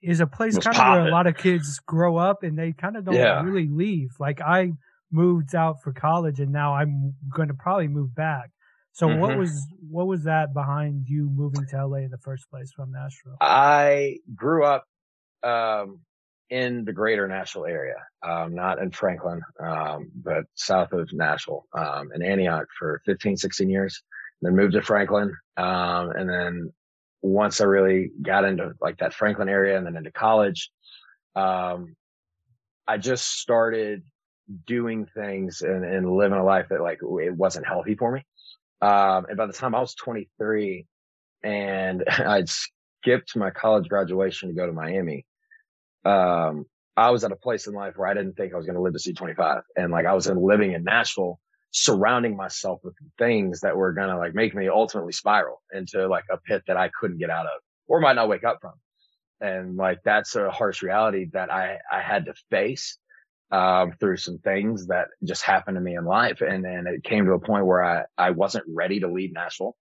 is 0.02 0.20
a 0.20 0.26
place 0.26 0.58
kind 0.58 0.76
of 0.78 0.86
where 0.86 1.00
a 1.00 1.10
lot 1.10 1.26
of 1.26 1.36
kids 1.36 1.78
grow 1.80 2.16
up 2.16 2.42
and 2.42 2.58
they 2.58 2.72
kind 2.72 2.96
of 2.96 3.04
don't 3.04 3.16
Yeah. 3.16 3.42
really 3.42 3.68
leave. 3.68 4.10
Like 4.18 4.40
I 4.40 4.72
moved 5.10 5.54
out 5.54 5.82
for 5.82 5.92
college 5.92 6.40
and 6.40 6.52
now 6.52 6.74
I'm 6.74 7.14
going 7.34 7.48
to 7.48 7.54
probably 7.54 7.88
move 7.88 8.14
back. 8.14 8.50
So 8.92 9.08
what 9.08 9.30
Mhm. 9.32 9.38
was 9.38 9.66
what 9.88 10.06
was 10.06 10.24
that 10.24 10.52
behind 10.54 11.08
you 11.08 11.28
moving 11.30 11.66
to 11.66 11.76
LA 11.86 11.98
in 11.98 12.10
the 12.10 12.18
first 12.18 12.50
place 12.50 12.72
from 12.72 12.90
Nashville? 12.92 13.36
I 13.40 14.18
grew 14.34 14.64
up 14.64 14.86
um, 15.42 16.00
in 16.50 16.84
the 16.84 16.92
greater 16.92 17.26
Nashville 17.28 17.66
area, 17.66 17.94
um, 18.22 18.54
not 18.54 18.78
in 18.78 18.90
Franklin, 18.90 19.40
um, 19.60 20.10
but 20.14 20.44
south 20.54 20.92
of 20.92 21.12
Nashville, 21.12 21.66
um, 21.72 22.10
in 22.12 22.22
Antioch 22.22 22.66
for 22.78 23.00
15, 23.06 23.36
16 23.36 23.70
years. 23.70 24.02
Then 24.42 24.56
moved 24.56 24.72
to 24.72 24.82
Franklin, 24.82 25.34
um, 25.56 26.10
and 26.10 26.28
then 26.28 26.72
once 27.22 27.60
I 27.60 27.64
really 27.64 28.10
got 28.22 28.44
into 28.44 28.72
like 28.80 28.98
that 28.98 29.14
Franklin 29.14 29.48
area 29.48 29.76
and 29.76 29.86
then 29.86 29.96
into 29.96 30.12
college, 30.12 30.70
um, 31.36 31.96
I 32.86 32.98
just 32.98 33.38
started 33.38 34.02
doing 34.66 35.06
things 35.14 35.62
and, 35.62 35.84
and 35.84 36.10
living 36.10 36.38
a 36.38 36.44
life 36.44 36.66
that 36.70 36.80
like 36.80 36.98
it 37.02 37.34
wasn't 37.34 37.66
healthy 37.66 37.94
for 37.94 38.12
me. 38.12 38.24
Um, 38.82 39.26
and 39.28 39.36
by 39.36 39.46
the 39.46 39.52
time 39.52 39.74
I 39.74 39.80
was 39.80 39.94
23 39.94 40.86
and 41.42 42.04
I'd 42.08 42.48
skipped 42.48 43.36
my 43.36 43.50
college 43.50 43.88
graduation 43.88 44.48
to 44.48 44.54
go 44.54 44.66
to 44.66 44.72
Miami, 44.72 45.26
um, 46.04 46.64
I 46.96 47.10
was 47.10 47.24
at 47.24 47.32
a 47.32 47.36
place 47.36 47.66
in 47.66 47.74
life 47.74 47.94
where 47.96 48.08
I 48.08 48.14
didn't 48.14 48.34
think 48.34 48.52
I 48.52 48.56
was 48.56 48.66
going 48.66 48.76
to 48.76 48.82
live 48.82 48.94
to 48.94 48.98
see 48.98 49.12
25. 49.12 49.62
And 49.76 49.92
like 49.92 50.06
I 50.06 50.14
was 50.14 50.26
in, 50.26 50.42
living 50.42 50.72
in 50.72 50.84
Nashville, 50.84 51.38
surrounding 51.72 52.36
myself 52.36 52.80
with 52.82 52.94
things 53.18 53.60
that 53.60 53.76
were 53.76 53.92
going 53.92 54.08
to 54.08 54.18
like 54.18 54.34
make 54.34 54.54
me 54.54 54.68
ultimately 54.68 55.12
spiral 55.12 55.62
into 55.72 56.08
like 56.08 56.24
a 56.30 56.36
pit 56.38 56.62
that 56.66 56.76
I 56.76 56.88
couldn't 56.88 57.18
get 57.18 57.30
out 57.30 57.46
of 57.46 57.60
or 57.86 58.00
might 58.00 58.16
not 58.16 58.28
wake 58.28 58.44
up 58.44 58.58
from. 58.60 58.72
And 59.40 59.76
like 59.76 59.98
that's 60.04 60.36
a 60.36 60.50
harsh 60.50 60.82
reality 60.82 61.28
that 61.32 61.50
I, 61.50 61.78
I 61.90 62.00
had 62.00 62.26
to 62.26 62.34
face 62.50 62.98
um, 63.50 63.92
through 63.98 64.18
some 64.18 64.38
things 64.38 64.88
that 64.88 65.08
just 65.24 65.42
happened 65.42 65.76
to 65.76 65.80
me 65.80 65.96
in 65.96 66.04
life. 66.04 66.40
And 66.40 66.64
then 66.64 66.86
it 66.86 67.04
came 67.04 67.24
to 67.24 67.32
a 67.32 67.40
point 67.40 67.66
where 67.66 67.82
I, 67.82 68.04
I 68.16 68.30
wasn't 68.30 68.64
ready 68.68 69.00
to 69.00 69.08
leave 69.08 69.32
Nashville. 69.32 69.76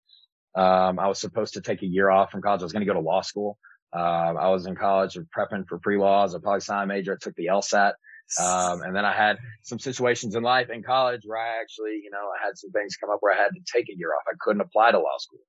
Um, 0.54 0.98
I 0.98 1.08
was 1.08 1.20
supposed 1.20 1.54
to 1.54 1.60
take 1.60 1.82
a 1.82 1.86
year 1.86 2.10
off 2.10 2.30
from 2.30 2.42
college. 2.42 2.62
I 2.62 2.64
was 2.64 2.72
going 2.72 2.86
to 2.86 2.92
go 2.92 2.98
to 2.98 3.06
law 3.06 3.22
school. 3.22 3.58
Um, 3.92 4.36
I 4.36 4.48
was 4.50 4.66
in 4.66 4.74
college 4.74 5.18
prepping 5.36 5.66
for 5.68 5.78
pre-law 5.78 6.24
as 6.24 6.34
a 6.34 6.40
poli 6.40 6.60
sci 6.60 6.84
major. 6.86 7.14
I 7.14 7.16
took 7.20 7.34
the 7.34 7.46
LSAT. 7.46 7.92
Um, 8.40 8.82
and 8.82 8.94
then 8.94 9.04
I 9.04 9.12
had 9.12 9.38
some 9.62 9.78
situations 9.78 10.34
in 10.34 10.42
life 10.42 10.68
in 10.70 10.82
college 10.82 11.22
where 11.24 11.38
I 11.38 11.60
actually, 11.60 12.00
you 12.02 12.10
know, 12.10 12.18
I 12.18 12.44
had 12.44 12.56
some 12.58 12.70
things 12.70 12.96
come 12.96 13.10
up 13.10 13.18
where 13.20 13.32
I 13.32 13.36
had 13.36 13.50
to 13.54 13.60
take 13.72 13.88
a 13.88 13.96
year 13.96 14.10
off. 14.14 14.24
I 14.28 14.34
couldn't 14.40 14.62
apply 14.62 14.92
to 14.92 14.98
law 14.98 15.16
school. 15.18 15.40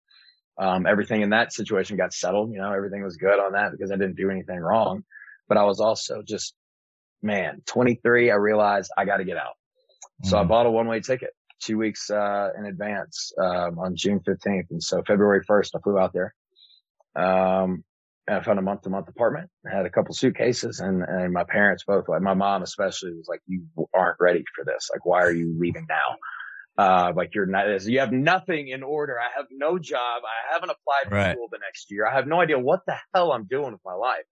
Um, 0.59 0.85
everything 0.87 1.21
in 1.21 1.31
that 1.31 1.53
situation 1.53 1.97
got 1.97 2.13
settled. 2.13 2.51
You 2.51 2.59
know, 2.59 2.73
everything 2.73 3.03
was 3.03 3.17
good 3.17 3.39
on 3.39 3.53
that 3.53 3.71
because 3.71 3.91
I 3.91 3.95
didn't 3.95 4.15
do 4.15 4.29
anything 4.29 4.59
wrong, 4.59 5.03
but 5.47 5.57
I 5.57 5.63
was 5.65 5.79
also 5.79 6.21
just, 6.21 6.55
man, 7.21 7.61
23. 7.65 8.31
I 8.31 8.35
realized 8.35 8.91
I 8.97 9.05
got 9.05 9.17
to 9.17 9.25
get 9.25 9.37
out. 9.37 9.53
So 10.23 10.37
I 10.37 10.43
Mhm. 10.43 10.47
bought 10.47 10.65
a 10.65 10.71
one 10.71 10.87
way 10.87 10.99
ticket 10.99 11.31
two 11.59 11.77
weeks, 11.77 12.09
uh, 12.09 12.51
in 12.57 12.65
advance, 12.65 13.31
um, 13.39 13.79
on 13.79 13.95
June 13.95 14.19
15th. 14.19 14.69
And 14.71 14.81
so 14.81 15.03
February 15.03 15.43
1st, 15.43 15.75
I 15.75 15.79
flew 15.81 15.97
out 15.99 16.13
there. 16.13 16.33
Um, 17.15 17.83
I 18.29 18.41
found 18.41 18.59
a 18.59 18.61
month 18.61 18.81
to 18.81 18.89
month 18.89 19.07
apartment. 19.07 19.49
I 19.65 19.75
had 19.75 19.85
a 19.85 19.89
couple 19.89 20.13
suitcases 20.13 20.79
and, 20.79 21.01
and 21.03 21.33
my 21.33 21.43
parents 21.45 21.83
both, 21.85 22.09
like 22.09 22.21
my 22.21 22.33
mom 22.33 22.61
especially 22.61 23.13
was 23.13 23.27
like, 23.27 23.41
you 23.47 23.65
aren't 23.93 24.17
ready 24.19 24.43
for 24.55 24.65
this. 24.65 24.89
Like, 24.91 25.05
why 25.05 25.21
are 25.23 25.31
you 25.31 25.55
leaving 25.57 25.85
now? 25.87 26.17
Uh, 26.77 27.13
like 27.15 27.33
you're 27.33 27.45
not, 27.45 27.81
you 27.85 27.99
have 27.99 28.11
nothing 28.11 28.67
in 28.67 28.83
order. 28.83 29.17
I 29.19 29.35
have 29.35 29.47
no 29.49 29.79
job. 29.79 30.21
I 30.23 30.53
haven't 30.53 30.69
applied 30.69 31.09
for 31.09 31.15
Right. 31.15 31.31
school 31.31 31.47
the 31.51 31.57
next 31.59 31.89
year. 31.89 32.05
I 32.05 32.13
have 32.13 32.27
no 32.27 32.39
idea 32.39 32.59
what 32.59 32.81
the 32.85 32.97
hell 33.13 33.31
I'm 33.31 33.45
doing 33.45 33.71
with 33.71 33.81
my 33.85 33.93
life. 33.93 34.25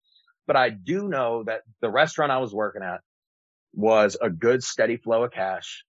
But 0.46 0.56
I 0.56 0.70
do 0.70 1.08
know 1.08 1.44
that 1.46 1.62
the 1.82 1.90
restaurant 1.90 2.32
I 2.32 2.38
was 2.38 2.54
working 2.54 2.84
at 2.84 3.00
was 3.74 4.16
a 4.22 4.30
good 4.30 4.64
steady 4.64 4.98
flow 4.98 5.24
of 5.24 5.32
cash. 5.32 5.84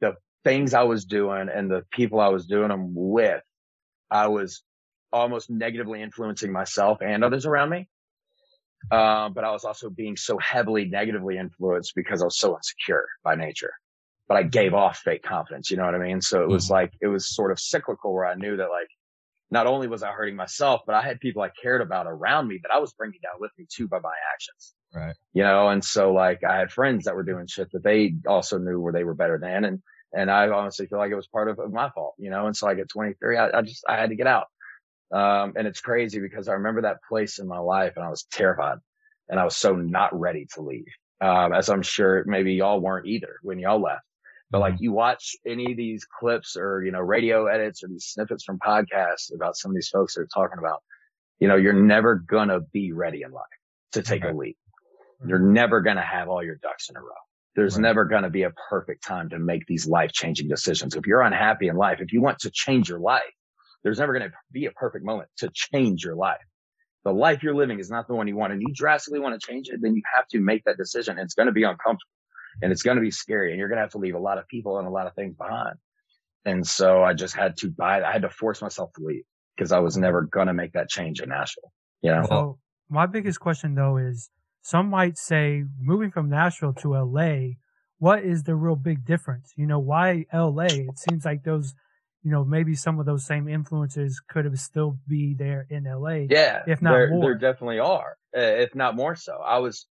The 0.00 0.14
things 0.44 0.72
I 0.72 0.84
was 0.84 1.04
doing 1.04 1.48
and 1.52 1.70
the 1.70 1.84
people 1.90 2.20
I 2.20 2.28
was 2.28 2.46
doing 2.46 2.68
them 2.68 2.92
with, 2.94 3.42
I 4.10 4.28
was 4.28 4.62
almost 5.12 5.50
negatively 5.50 6.02
influencing 6.02 6.52
myself 6.52 6.98
and 7.00 7.24
others 7.24 7.46
around 7.46 7.70
me. 7.70 7.88
Um, 8.90 9.32
but 9.32 9.44
I 9.44 9.50
was 9.50 9.64
also 9.64 9.90
being 9.90 10.16
so 10.16 10.38
heavily 10.38 10.84
negatively 10.84 11.36
influenced 11.36 11.94
because 11.94 12.22
I 12.22 12.26
was 12.26 12.38
so 12.38 12.56
insecure 12.56 13.06
by 13.24 13.34
nature. 13.34 13.72
But 14.28 14.36
I 14.36 14.42
gave 14.44 14.74
off 14.74 14.98
fake 14.98 15.22
confidence. 15.22 15.70
You 15.70 15.78
know 15.78 15.84
what 15.84 15.94
I 15.94 15.98
mean? 15.98 16.20
So 16.20 16.42
it 16.42 16.48
was 16.48 16.66
mm-hmm. 16.66 16.74
like, 16.74 16.92
it 17.00 17.08
was 17.08 17.34
sort 17.34 17.50
of 17.50 17.58
cyclical 17.58 18.14
where 18.14 18.26
I 18.26 18.34
knew 18.34 18.56
that 18.56 18.68
like, 18.70 18.88
not 19.50 19.66
only 19.66 19.88
was 19.88 20.02
I 20.02 20.12
hurting 20.12 20.36
myself, 20.36 20.82
but 20.86 20.94
I 20.94 21.02
had 21.02 21.20
people 21.20 21.42
I 21.42 21.50
cared 21.60 21.80
about 21.80 22.06
around 22.06 22.48
me 22.48 22.60
that 22.62 22.70
I 22.70 22.78
was 22.78 22.92
bringing 22.92 23.20
down 23.22 23.40
with 23.40 23.50
me 23.58 23.66
too 23.74 23.88
by 23.88 23.98
my 23.98 24.12
actions. 24.34 24.74
Right. 24.94 25.16
You 25.32 25.42
know, 25.42 25.68
and 25.68 25.82
so 25.82 26.12
like 26.12 26.44
I 26.44 26.58
had 26.58 26.70
friends 26.70 27.06
that 27.06 27.14
were 27.14 27.22
doing 27.22 27.46
shit 27.46 27.72
that 27.72 27.82
they 27.82 28.14
also 28.26 28.58
knew 28.58 28.78
where 28.78 28.92
they 28.92 29.04
were 29.04 29.14
better 29.14 29.38
than. 29.40 29.64
And, 29.64 29.82
and 30.12 30.30
I 30.30 30.48
honestly 30.48 30.86
feel 30.86 30.98
like 30.98 31.10
it 31.10 31.16
was 31.16 31.26
part 31.26 31.48
of, 31.48 31.58
of 31.58 31.72
my 31.72 31.88
fault, 31.90 32.14
you 32.18 32.30
know? 32.30 32.46
And 32.46 32.56
so 32.56 32.66
like 32.66 32.78
at 32.78 32.90
23, 32.90 33.38
I, 33.38 33.58
I 33.58 33.62
just, 33.62 33.84
I 33.88 33.96
had 33.96 34.10
to 34.10 34.16
get 34.16 34.26
out. 34.26 34.46
Um, 35.12 35.54
and 35.56 35.66
it's 35.66 35.80
crazy 35.80 36.20
because 36.20 36.48
I 36.48 36.54
remember 36.54 36.82
that 36.82 36.98
place 37.08 37.38
in 37.38 37.46
my 37.46 37.58
life 37.58 37.94
and 37.96 38.04
I 38.04 38.10
was 38.10 38.24
terrified 38.30 38.78
and 39.28 39.40
I 39.40 39.44
was 39.44 39.56
so 39.56 39.74
not 39.74 40.18
ready 40.18 40.46
to 40.54 40.62
leave. 40.62 40.86
Um, 41.20 41.52
as 41.52 41.68
I'm 41.68 41.82
sure 41.82 42.22
maybe 42.26 42.54
y'all 42.54 42.80
weren't 42.80 43.06
either 43.06 43.36
when 43.42 43.58
y'all 43.58 43.80
left. 43.80 44.02
But 44.50 44.60
like 44.60 44.74
mm-hmm. 44.74 44.84
you 44.84 44.92
watch 44.92 45.36
any 45.46 45.72
of 45.72 45.76
these 45.76 46.06
clips 46.06 46.56
or, 46.56 46.82
you 46.82 46.92
know, 46.92 47.00
radio 47.00 47.46
edits 47.46 47.82
or 47.82 47.88
these 47.88 48.06
snippets 48.06 48.44
from 48.44 48.58
podcasts 48.58 49.34
about 49.34 49.56
some 49.56 49.70
of 49.70 49.74
these 49.74 49.88
folks 49.88 50.14
that 50.14 50.22
are 50.22 50.28
talking 50.32 50.58
about, 50.58 50.82
you 51.38 51.48
know, 51.48 51.56
you're 51.56 51.72
never 51.72 52.14
going 52.14 52.48
to 52.48 52.60
be 52.72 52.92
ready 52.92 53.22
in 53.22 53.32
life 53.32 53.44
to 53.92 54.02
take 54.02 54.24
okay. 54.24 54.32
a 54.32 54.36
leap. 54.36 54.56
You're 55.26 55.38
never 55.38 55.80
going 55.80 55.96
to 55.96 56.02
have 56.02 56.28
all 56.28 56.42
your 56.42 56.56
ducks 56.56 56.88
in 56.88 56.96
a 56.96 57.00
row. 57.00 57.08
There's 57.56 57.74
right. 57.74 57.82
never 57.82 58.04
going 58.04 58.22
to 58.22 58.30
be 58.30 58.44
a 58.44 58.52
perfect 58.70 59.04
time 59.04 59.28
to 59.30 59.38
make 59.38 59.66
these 59.66 59.86
life 59.86 60.12
changing 60.12 60.48
decisions. 60.48 60.94
If 60.94 61.06
you're 61.06 61.22
unhappy 61.22 61.66
in 61.68 61.76
life, 61.76 61.98
if 62.00 62.12
you 62.12 62.22
want 62.22 62.38
to 62.40 62.50
change 62.52 62.88
your 62.88 63.00
life, 63.00 63.22
there's 63.84 63.98
never 63.98 64.12
going 64.12 64.30
to 64.30 64.36
be 64.52 64.66
a 64.66 64.70
perfect 64.72 65.04
moment 65.04 65.28
to 65.38 65.50
change 65.52 66.04
your 66.04 66.14
life. 66.14 66.38
The 67.04 67.12
life 67.12 67.42
you're 67.42 67.54
living 67.54 67.78
is 67.78 67.90
not 67.90 68.08
the 68.08 68.14
one 68.14 68.28
you 68.28 68.36
want 68.36 68.52
and 68.52 68.60
you 68.60 68.68
drastically 68.74 69.20
want 69.20 69.40
to 69.40 69.46
change 69.46 69.68
it, 69.68 69.80
then 69.80 69.94
you 69.94 70.02
have 70.14 70.26
to 70.28 70.40
make 70.40 70.64
that 70.64 70.76
decision. 70.76 71.18
And 71.18 71.24
It's 71.24 71.34
going 71.34 71.46
to 71.46 71.52
be 71.52 71.62
uncomfortable 71.62 72.10
and 72.60 72.72
it's 72.72 72.82
going 72.82 72.96
to 72.96 73.02
be 73.02 73.10
scary 73.10 73.50
and 73.50 73.58
you're 73.58 73.68
going 73.68 73.76
to 73.76 73.82
have 73.82 73.92
to 73.92 73.98
leave 73.98 74.14
a 74.14 74.20
lot 74.20 74.38
of 74.38 74.48
people 74.48 74.78
and 74.78 74.86
a 74.86 74.90
lot 74.90 75.06
of 75.06 75.14
things 75.14 75.36
behind. 75.36 75.76
And 76.44 76.66
so 76.66 77.02
I 77.02 77.14
just 77.14 77.34
had 77.34 77.56
to 77.58 77.70
buy, 77.70 78.02
I 78.02 78.12
had 78.12 78.22
to 78.22 78.30
force 78.30 78.62
myself 78.62 78.92
to 78.94 79.04
leave 79.04 79.24
because 79.56 79.72
I 79.72 79.78
was 79.78 79.96
never 79.96 80.22
going 80.22 80.46
to 80.48 80.54
make 80.54 80.72
that 80.72 80.88
change 80.88 81.20
in 81.20 81.28
Nashville. 81.28 81.72
You 82.02 82.12
know? 82.12 82.26
So 82.28 82.58
my 82.88 83.06
biggest 83.06 83.40
question 83.40 83.74
though 83.74 83.96
is 83.96 84.30
some 84.62 84.90
might 84.90 85.16
say 85.16 85.64
moving 85.80 86.10
from 86.10 86.28
Nashville 86.28 86.74
to 86.74 86.94
LA, 86.94 87.54
what 87.98 88.22
is 88.22 88.44
the 88.44 88.54
real 88.54 88.76
big 88.76 89.04
difference? 89.04 89.52
You 89.56 89.66
know, 89.66 89.78
why 89.78 90.26
LA? 90.32 90.66
It 90.66 90.98
seems 90.98 91.24
like 91.24 91.44
those, 91.44 91.74
you 92.22 92.30
know, 92.30 92.44
maybe 92.44 92.74
some 92.74 92.98
of 92.98 93.06
those 93.06 93.24
same 93.24 93.48
influences 93.48 94.20
could 94.28 94.44
have 94.44 94.58
still 94.58 94.98
be 95.06 95.34
there 95.34 95.66
in 95.70 95.84
LA. 95.84 96.26
Yeah. 96.28 96.62
If 96.66 96.82
not 96.82 96.92
there, 96.92 97.10
more. 97.10 97.22
There 97.22 97.34
definitely 97.38 97.78
are, 97.78 98.16
eh, 98.34 98.62
if 98.62 98.74
not 98.74 98.96
more 98.96 99.14
so. 99.14 99.34
I 99.34 99.58
was, 99.58 99.86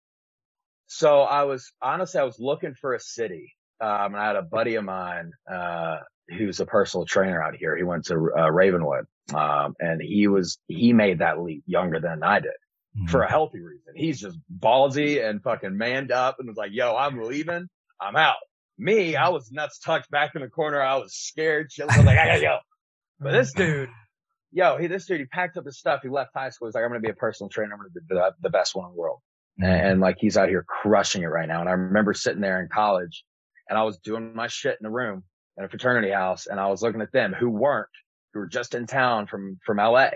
so 0.88 1.22
I 1.22 1.43
was 1.43 1.72
honestly, 1.81 2.19
I 2.19 2.24
was 2.24 2.39
looking 2.39 2.74
for 2.74 2.93
a 2.93 3.00
city. 3.00 3.53
Um, 3.79 4.15
and 4.15 4.17
I 4.17 4.27
had 4.27 4.36
a 4.36 4.41
buddy 4.41 4.75
of 4.75 4.84
mine, 4.84 5.31
uh, 5.51 5.98
who's 6.29 6.60
a 6.60 6.65
personal 6.65 7.05
trainer 7.05 7.41
out 7.41 7.55
here. 7.55 7.77
He 7.77 7.84
went 7.84 8.05
to 8.05 8.15
uh, 8.15 8.51
Ravenwood. 8.51 9.05
Um, 9.34 9.75
and 9.79 10.01
he 10.01 10.27
was, 10.27 10.57
he 10.67 10.93
made 10.93 11.19
that 11.19 11.39
leap 11.39 11.63
younger 11.67 12.00
than 12.00 12.24
I 12.24 12.39
did 12.39 12.51
mm-hmm. 12.98 13.05
for 13.07 13.22
a 13.22 13.29
healthy 13.29 13.60
reason. 13.60 13.93
He's 13.96 14.19
just 14.19 14.38
ballsy 14.51 15.24
and 15.24 15.43
fucking 15.43 15.77
manned 15.77 16.12
up 16.12 16.38
and 16.39 16.48
was 16.48 16.57
like, 16.57 16.72
yo, 16.74 16.96
I'm 16.96 17.22
leaving. 17.22 17.67
I'm 18.01 18.15
out. 18.15 18.36
Me, 18.77 19.15
I 19.15 19.29
was 19.29 19.51
nuts 19.51 19.79
tucked 19.79 20.12
back 20.12 20.36
in 20.36 20.41
the 20.41 20.50
corner. 20.50 20.81
I 20.81 20.98
was 20.98 21.15
scared. 21.15 21.72
I 21.81 21.86
was 21.86 22.05
like, 22.05 22.17
I 22.17 22.27
gotta 22.27 22.41
go. 22.41 22.60
But 23.19 23.31
this 23.31 23.53
dude, 23.53 23.89
yo, 24.51 24.77
he, 24.77 24.88
this 24.88 25.05
dude, 25.05 25.19
he 25.19 25.25
packed 25.25 25.57
up 25.57 25.65
his 25.65 25.77
stuff. 25.77 26.01
He 26.03 26.10
left 26.10 26.31
high 26.36 26.50
school. 26.50 26.67
He's 26.67 26.75
like, 26.75 26.84
I'm 26.84 26.89
going 26.89 27.01
to 27.01 27.05
be 27.05 27.12
a 27.12 27.15
personal 27.15 27.50
trainer. 27.50 27.74
I'm 27.74 27.79
to 27.79 27.89
be 27.89 28.01
the, 28.10 28.34
the 28.41 28.50
best 28.50 28.75
one 28.75 28.86
in 28.86 28.91
the 28.91 29.00
world. 29.00 29.19
And, 29.60 29.67
mm-hmm. 29.67 29.88
and 29.88 30.01
like, 30.01 30.17
he's 30.19 30.38
out 30.38 30.50
here 30.50 30.63
crushing 30.67 31.24
it 31.24 31.27
right 31.27 31.48
now. 31.48 31.62
And 31.62 31.69
I 31.69 31.74
remember 31.74 32.13
sitting 32.13 32.41
there 32.41 32.62
in 32.62 32.69
college 32.69 33.24
and 33.69 33.77
I 33.77 33.84
was 33.84 33.98
doing 33.98 34.36
my 34.36 34.48
shit 34.48 34.77
in 34.79 34.84
the 34.84 34.91
room 34.91 35.24
in 35.57 35.63
a 35.63 35.69
fraternity 35.69 36.12
house 36.12 36.48
and 36.48 36.60
I 36.60 36.67
was 36.67 36.81
looking 36.81 37.01
at 37.01 37.12
them 37.12 37.34
who 37.34 37.50
weren't, 37.50 37.89
who 38.34 38.41
were 38.41 38.48
just 38.48 38.75
in 38.75 38.86
town 38.86 39.27
from, 39.27 39.60
from 39.65 39.77
LA. 39.77 40.10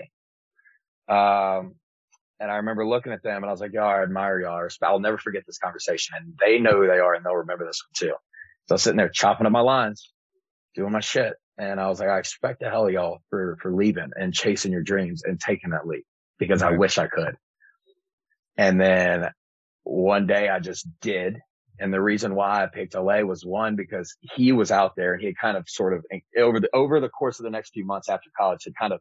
Um, 1.08 1.74
and 2.38 2.50
I 2.50 2.56
remember 2.56 2.86
looking 2.86 3.12
at 3.12 3.22
them 3.22 3.42
and 3.42 3.46
I 3.46 3.50
was 3.50 3.60
like, 3.60 3.72
yo, 3.72 3.82
I 3.82 4.02
admire 4.02 4.40
y'all. 4.40 4.68
I'll 4.82 5.00
never 5.00 5.18
forget 5.18 5.42
this 5.46 5.58
conversation. 5.58 6.14
And 6.18 6.34
they 6.40 6.58
know 6.58 6.76
who 6.76 6.86
they 6.86 6.98
are 6.98 7.14
and 7.14 7.24
they'll 7.24 7.34
remember 7.34 7.66
this 7.66 7.82
one 7.84 8.08
too. 8.08 8.14
So 8.66 8.72
I 8.72 8.74
was 8.74 8.82
sitting 8.82 8.96
there 8.96 9.08
chopping 9.08 9.46
up 9.46 9.52
my 9.52 9.60
lines, 9.60 10.12
doing 10.74 10.92
my 10.92 11.00
shit. 11.00 11.34
And 11.58 11.78
I 11.78 11.88
was 11.88 12.00
like, 12.00 12.08
I 12.08 12.18
expect 12.18 12.60
the 12.60 12.70
hell 12.70 12.88
y'all 12.88 13.18
for, 13.28 13.58
for 13.60 13.72
leaving 13.72 14.10
and 14.16 14.32
chasing 14.32 14.72
your 14.72 14.82
dreams 14.82 15.22
and 15.24 15.38
taking 15.38 15.70
that 15.70 15.86
leap 15.86 16.04
because 16.38 16.62
right. 16.62 16.72
I 16.72 16.76
wish 16.76 16.98
I 16.98 17.06
could. 17.06 17.36
And 18.56 18.80
then 18.80 19.30
one 19.84 20.26
day 20.26 20.48
I 20.48 20.60
just 20.60 20.86
did. 21.00 21.38
And 21.78 21.92
the 21.92 22.00
reason 22.00 22.34
why 22.34 22.62
I 22.62 22.66
picked 22.66 22.94
LA 22.94 23.20
was 23.20 23.44
one, 23.44 23.76
because 23.76 24.16
he 24.20 24.52
was 24.52 24.70
out 24.70 24.94
there 24.96 25.14
and 25.14 25.20
he 25.20 25.28
had 25.28 25.38
kind 25.38 25.56
of 25.56 25.68
sort 25.68 25.94
of 25.94 26.04
over 26.38 26.60
the, 26.60 26.68
over 26.72 27.00
the 27.00 27.08
course 27.08 27.40
of 27.40 27.44
the 27.44 27.50
next 27.50 27.70
few 27.70 27.84
months 27.84 28.08
after 28.08 28.30
college 28.38 28.64
had 28.64 28.74
kind 28.76 28.92
of 28.92 29.00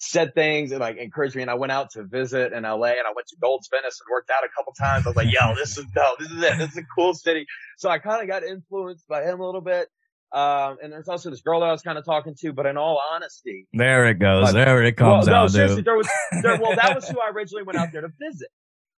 said 0.00 0.34
things 0.34 0.72
and 0.72 0.80
like 0.80 0.96
encouraged 0.96 1.36
me. 1.36 1.42
And 1.42 1.50
I 1.50 1.54
went 1.54 1.72
out 1.72 1.90
to 1.90 2.04
visit 2.04 2.52
in 2.52 2.64
LA 2.64 2.86
and 2.86 3.06
I 3.06 3.12
went 3.14 3.28
to 3.28 3.36
Gold's 3.40 3.68
Venice 3.70 4.00
and 4.00 4.10
worked 4.10 4.30
out 4.30 4.44
a 4.44 4.48
couple 4.56 4.72
times. 4.72 5.06
I 5.06 5.10
was 5.10 5.16
like, 5.16 5.28
yo, 5.30 5.54
this 5.54 5.76
is 5.76 5.84
dope. 5.94 6.18
This 6.18 6.30
is 6.30 6.42
it. 6.42 6.58
This 6.58 6.70
is 6.72 6.76
a 6.78 6.86
cool 6.96 7.14
city. 7.14 7.46
So 7.78 7.88
I 7.90 7.98
kind 7.98 8.22
of 8.22 8.28
got 8.28 8.42
influenced 8.42 9.06
by 9.06 9.22
him 9.22 9.40
a 9.40 9.46
little 9.46 9.60
bit. 9.60 9.88
Um, 10.32 10.78
and 10.82 10.92
there's 10.92 11.08
also 11.08 11.28
this 11.28 11.42
girl 11.42 11.60
that 11.60 11.66
I 11.66 11.72
was 11.72 11.82
kind 11.82 11.98
of 11.98 12.04
talking 12.04 12.34
to, 12.40 12.52
but 12.52 12.64
in 12.64 12.76
all 12.76 13.00
honesty, 13.12 13.66
there 13.72 14.06
it 14.06 14.20
goes. 14.20 14.44
Like, 14.44 14.54
there 14.54 14.82
it 14.84 14.96
comes 14.96 15.26
well, 15.26 15.34
out. 15.34 15.42
No, 15.42 15.48
seriously, 15.48 15.82
there 15.82 15.96
was, 15.96 16.08
there, 16.42 16.56
well, 16.60 16.76
that 16.76 16.94
was 16.94 17.08
who 17.08 17.18
I 17.20 17.30
originally 17.34 17.64
went 17.64 17.78
out 17.78 17.88
there 17.92 18.02
to 18.02 18.12
visit. 18.18 18.48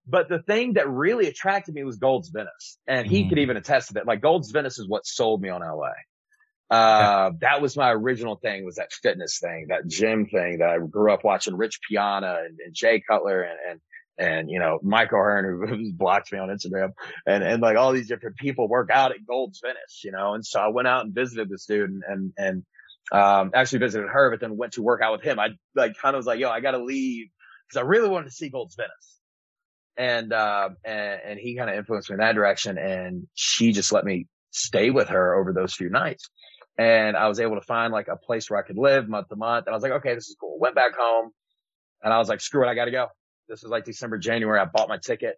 But 0.07 0.29
the 0.29 0.41
thing 0.41 0.75
that 0.75 0.89
really 0.91 1.29
attracted 1.29 1.75
me 1.75 1.85
was 1.85 1.97
Gold's 1.97 2.29
Venice. 2.29 2.79
And 2.87 3.07
he 3.07 3.25
mm. 3.25 3.29
could 3.31 3.39
even 3.39 3.57
attest 3.57 3.89
to 3.89 3.95
that. 3.95 4.07
Like 4.07 4.21
Gold's 4.21 4.51
Venice 4.51 4.79
is 4.79 4.87
what 4.89 5.07
sold 5.07 5.41
me 5.41 5.49
on 5.49 5.63
LA. 5.63 5.93
Uh, 6.73 7.33
that 7.43 7.61
was 7.61 7.77
my 7.77 7.93
original 7.93 8.37
thing 8.37 8.65
was 8.65 8.77
that 8.77 8.91
fitness 8.95 9.39
thing, 9.39 9.67
that 9.69 9.87
gym 9.87 10.25
thing 10.25 10.57
that 10.61 10.71
I 10.71 10.79
grew 10.79 11.13
up 11.13 11.23
watching 11.23 11.55
Rich 11.55 11.81
Piana 11.87 12.39
and, 12.47 12.59
and 12.65 12.75
Jay 12.75 13.03
Cutler 13.07 13.43
and, 13.43 13.59
and, 13.69 13.81
and, 14.17 14.51
you 14.51 14.59
know, 14.59 14.79
Mike 14.83 15.13
O'Hearn 15.13 15.69
who, 15.69 15.93
blocked 15.97 16.33
me 16.33 16.39
on 16.39 16.49
Instagram 16.49 16.93
and, 17.27 17.45
and 17.45 17.61
like 17.61 17.77
all 17.77 17.93
these 17.93 18.09
different 18.09 18.37
people 18.39 18.69
work 18.69 18.89
out 18.91 19.11
at 19.11 19.27
Gold's 19.27 19.61
Fitness, 19.61 20.01
you 20.03 20.13
know? 20.13 20.33
And 20.33 20.47
so 20.47 20.61
I 20.61 20.69
went 20.69 20.89
out 20.89 21.05
and 21.05 21.15
visited 21.15 21.51
the 21.51 21.59
student 21.59 22.05
and, 22.09 22.33
and, 22.39 22.65
um, 23.13 23.51
actually 23.53 23.81
visited 23.81 24.09
her, 24.09 24.31
but 24.31 24.41
then 24.41 24.57
went 24.57 24.73
to 24.73 24.83
work 24.83 25.03
out 25.03 25.13
with 25.13 25.23
him. 25.23 25.39
I 25.39 25.49
like 25.75 25.99
kind 25.99 26.15
of 26.15 26.21
was 26.21 26.27
like, 26.27 26.41
yo, 26.41 26.49
I 26.49 26.61
got 26.61 26.71
to 26.71 26.83
leave 26.83 27.27
because 27.69 27.85
I 27.85 27.87
really 27.87 28.09
wanted 28.09 28.31
to 28.31 28.35
see 28.35 28.49
Gold's 28.49 28.77
Venice. 28.77 29.19
And, 29.99 30.33
uh, 30.33 30.71
and, 30.87 31.21
and 31.23 31.39
he 31.39 31.55
kind 31.55 31.69
of 31.69 31.77
influenced 31.77 32.09
me 32.09 32.15
in 32.15 32.21
that 32.21 32.35
direction. 32.35 32.79
And 32.79 33.27
she 33.35 33.73
just 33.73 33.93
let 33.93 34.07
me 34.07 34.27
stay 34.53 34.89
with 34.89 35.09
her 35.09 35.35
over 35.35 35.53
those 35.53 35.75
few 35.75 35.91
nights 35.91 36.31
and 36.79 37.17
I 37.17 37.29
was 37.29 37.41
able 37.41 37.57
to 37.57 37.63
find 37.63 37.93
like 37.93 38.09
a 38.09 38.17
place 38.17 38.49
where 38.49 38.59
I 38.59 38.67
could 38.67 38.79
live 38.79 39.09
month 39.09 39.29
to 39.29 39.37
month. 39.37 39.67
And 39.67 39.75
I 39.75 39.77
was 39.77 39.83
like, 39.83 39.93
okay, 39.93 40.15
this 40.15 40.29
is 40.29 40.37
cool. 40.41 40.59
Went 40.59 40.75
back 40.75 40.93
home 40.99 41.31
and 42.03 42.13
I 42.13 42.19
was 42.19 42.29
like, 42.29 42.41
screw 42.41 42.67
it. 42.67 42.71
I 42.71 42.75
got 42.75 42.87
to 42.87 42.91
go. 42.91 43.09
This 43.49 43.63
was 43.63 43.71
like 43.71 43.85
December, 43.85 44.19
January. 44.19 44.59
I 44.59 44.65
bought 44.65 44.89
my 44.89 44.99
ticket 44.99 45.37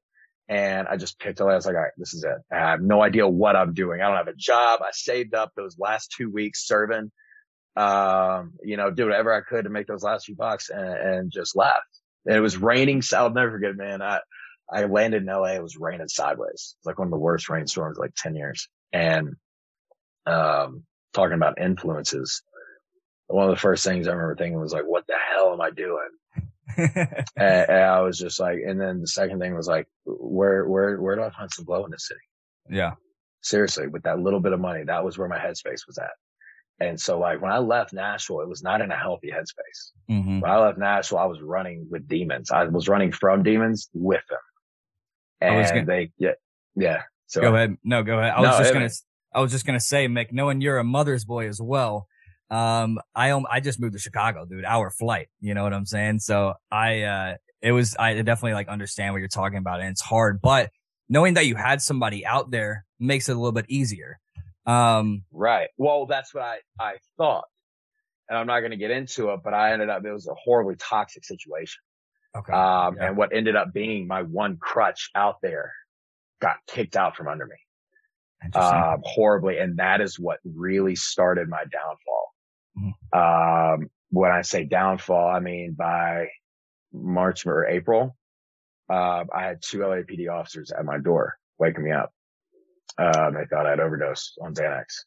and 0.49 0.87
I 0.87 0.97
just 0.97 1.19
picked 1.19 1.41
it. 1.41 1.43
I 1.43 1.55
was 1.55 1.67
like, 1.67 1.75
all 1.75 1.83
right, 1.83 1.93
this 1.97 2.15
is 2.15 2.25
it. 2.25 2.37
I 2.53 2.71
have 2.71 2.81
no 2.81 3.03
idea 3.03 3.27
what 3.27 3.57
I'm 3.57 3.75
doing. 3.75 4.01
I 4.01 4.09
don't 4.09 4.17
have 4.17 4.29
a 4.29 4.37
job. 4.37 4.81
I 4.83 4.91
saved 4.93 5.35
up 5.35 5.53
those 5.57 5.79
last 5.79 6.15
two 6.17 6.31
weeks 6.31 6.67
serving, 6.67 7.11
um, 7.77 8.53
you 8.63 8.77
know, 8.77 8.91
do 8.91 9.07
whatever 9.07 9.33
I 9.33 9.41
could 9.41 9.65
to 9.65 9.71
make 9.71 9.87
those 9.87 10.05
last 10.05 10.27
few 10.27 10.37
bucks 10.37 10.71
and, 10.71 10.87
and 10.87 11.33
just 11.33 11.57
left. 11.57 11.81
And 12.27 12.37
it 12.37 12.41
was 12.41 12.57
raining. 12.57 13.03
So 13.03 13.19
I'll 13.19 13.31
never 13.31 13.53
forget, 13.53 13.77
man. 13.77 14.03
I, 14.03 14.21
I 14.71 14.85
landed 14.85 15.23
in 15.23 15.29
LA. 15.29 15.55
It 15.55 15.63
was 15.63 15.77
raining 15.77 16.09
sideways. 16.09 16.77
It's 16.79 16.87
like 16.87 16.99
one 16.99 17.09
of 17.09 17.13
the 17.13 17.19
worst 17.19 17.49
rainstorms 17.49 17.99
like 17.99 18.15
10 18.17 18.37
years. 18.37 18.69
And, 18.93 19.35
um, 20.27 20.85
talking 21.15 21.35
about 21.35 21.61
influences, 21.61 22.43
one 23.29 23.45
of 23.45 23.51
the 23.51 23.61
first 23.61 23.85
things 23.85 24.07
I 24.07 24.13
remember 24.13 24.37
thinking 24.37 24.61
was 24.61 24.73
like, 24.73 24.85
what 24.85 25.07
the 25.07 25.17
hell 25.33 25.53
am 25.53 25.61
I 25.61 25.71
doing? 25.71 26.09
and, 26.77 27.71
and, 27.71 27.71
I 27.71 28.01
was 28.01 28.19
just 28.19 28.41
like, 28.41 28.59
and 28.67 28.81
then 28.81 29.01
the 29.01 29.07
second 29.07 29.41
thing 29.41 29.55
was 29.55 29.69
like, 29.69 29.87
where, 30.05 30.67
where, 30.69 31.01
where 31.01 31.17
do 31.17 31.23
I 31.23 31.31
find 31.31 31.51
some 31.51 31.65
glow 31.65 31.85
in 31.85 31.91
the 31.91 31.99
city? 31.99 32.21
Yeah. 32.69 32.93
Seriously, 33.43 33.87
with 33.87 34.03
that 34.03 34.21
little 34.21 34.41
bit 34.41 34.53
of 34.53 34.61
money, 34.61 34.85
that 34.85 35.05
was 35.05 35.17
where 35.17 35.29
my 35.29 35.39
headspace 35.39 35.87
was 35.87 35.99
at. 35.99 36.11
And 36.81 37.01
so 37.01 37.19
like 37.19 37.41
when 37.41 37.53
I 37.53 37.59
left 37.59 37.93
Nashville, 37.93 38.41
it 38.41 38.49
was 38.49 38.63
not 38.63 38.81
in 38.81 38.91
a 38.91 38.97
healthy 38.97 39.31
headspace. 39.31 39.93
Mm-hmm. 40.11 40.41
When 40.41 40.51
I 40.51 40.59
left 40.59 40.79
Nashville, 40.79 41.19
I 41.19 41.27
was 41.27 41.41
running 41.41 41.87
with 41.91 42.09
demons. 42.09 42.51
I 42.51 42.65
was 42.65 42.89
running 42.89 43.13
from 43.13 43.43
demons 43.43 43.89
with 43.95 44.23
them. 44.29 44.39
And 45.41 45.69
gonna, 45.69 45.85
they, 45.85 46.11
yeah, 46.19 46.33
yeah. 46.75 47.03
So 47.27 47.41
go 47.41 47.55
ahead. 47.55 47.77
No, 47.85 48.03
go 48.03 48.19
ahead. 48.19 48.33
I 48.33 48.41
was 48.41 48.59
just 48.59 48.73
going 48.73 48.89
to, 48.89 48.95
I 49.35 49.41
was 49.41 49.51
just 49.53 49.67
gonna 49.67 49.81
say, 49.81 50.07
Mick, 50.09 50.33
knowing 50.33 50.61
you're 50.61 50.79
a 50.79 50.85
mother's 50.85 51.25
boy 51.25 51.49
as 51.49 51.61
well, 51.61 52.07
um, 52.51 52.99
I 53.15 53.33
I 53.51 53.61
just 53.61 53.81
moved 53.81 53.95
to 53.95 53.99
Chicago, 53.99 54.45
dude. 54.47 54.65
Hour 54.65 54.91
flight. 54.91 55.29
You 55.41 55.55
know 55.55 55.63
what 55.65 55.73
I'm 55.73 55.87
saying? 55.87 56.21
So 56.21 56.55
I, 56.71 57.03
uh, 57.03 57.37
it 57.63 57.73
was 57.73 57.97
I 57.99 58.15
definitely 58.23 58.55
like 58.55 58.69
understand 58.69 59.13
what 59.15 59.19
you're 59.19 59.29
talking 59.29 59.59
about, 59.59 59.81
and 59.81 59.89
it's 59.91 60.01
hard, 60.03 60.41
but 60.41 60.71
knowing 61.09 61.35
that 61.35 61.47
you 61.47 61.57
had 61.57 61.83
somebody 61.83 62.25
out 62.25 62.51
there 62.51 62.85
makes 63.01 63.29
it 63.29 63.33
a 63.33 63.39
little 63.39 63.53
bit 63.53 63.67
easier. 63.69 64.19
Um, 64.67 65.25
right. 65.33 65.69
Well, 65.77 66.07
that's 66.07 66.33
what 66.35 66.45
I 66.45 66.59
I 66.81 66.95
thought. 67.19 67.45
and 68.29 68.39
I'm 68.39 68.47
not 68.47 68.61
going 68.61 68.71
to 68.71 68.79
get 68.79 68.91
into 68.91 69.31
it, 69.31 69.41
but 69.45 69.53
I 69.53 69.73
ended 69.75 69.91
up, 69.91 70.03
it 70.05 70.13
was 70.13 70.27
a 70.27 70.35
horribly 70.35 70.77
toxic 70.77 71.25
situation. 71.25 71.81
Okay. 72.37 72.53
Um, 72.53 72.97
Yeah. 72.97 73.09
and 73.09 73.17
what 73.19 73.35
ended 73.35 73.57
up 73.57 73.73
being 73.75 74.07
my 74.07 74.23
one 74.23 74.57
crutch 74.59 75.11
out 75.15 75.37
there 75.43 75.73
got 76.41 76.57
kicked 76.67 76.97
out 76.97 77.15
from 77.17 77.29
under 77.29 77.45
me, 77.47 77.57
Um, 78.55 79.01
horribly. 79.05 79.59
And 79.59 79.79
that 79.79 80.01
is 80.01 80.19
what 80.19 80.39
really 80.45 80.97
started 80.97 81.49
my 81.49 81.65
downfall. 81.65 82.35
Mhm. 82.79 83.75
Um, 83.83 83.91
when 84.11 84.31
I 84.31 84.43
say 84.43 84.65
downfall, 84.65 85.29
I 85.29 85.41
mean 85.41 85.75
by 85.75 86.29
March 86.93 87.47
or 87.47 87.67
April, 87.67 88.17
uh, 88.89 89.25
I 89.33 89.45
had 89.45 89.63
two 89.63 89.79
LAPD 89.79 90.29
officers 90.29 90.71
at 90.71 90.85
my 90.85 90.99
door 90.99 91.37
waking 91.59 91.85
me 91.85 91.93
up. 91.93 92.13
Um, 92.99 93.35
they 93.35 93.47
thought 93.47 93.67
I'd 93.67 93.81
overdosed 93.81 94.39
on 94.41 94.55
Xanax. 94.55 95.05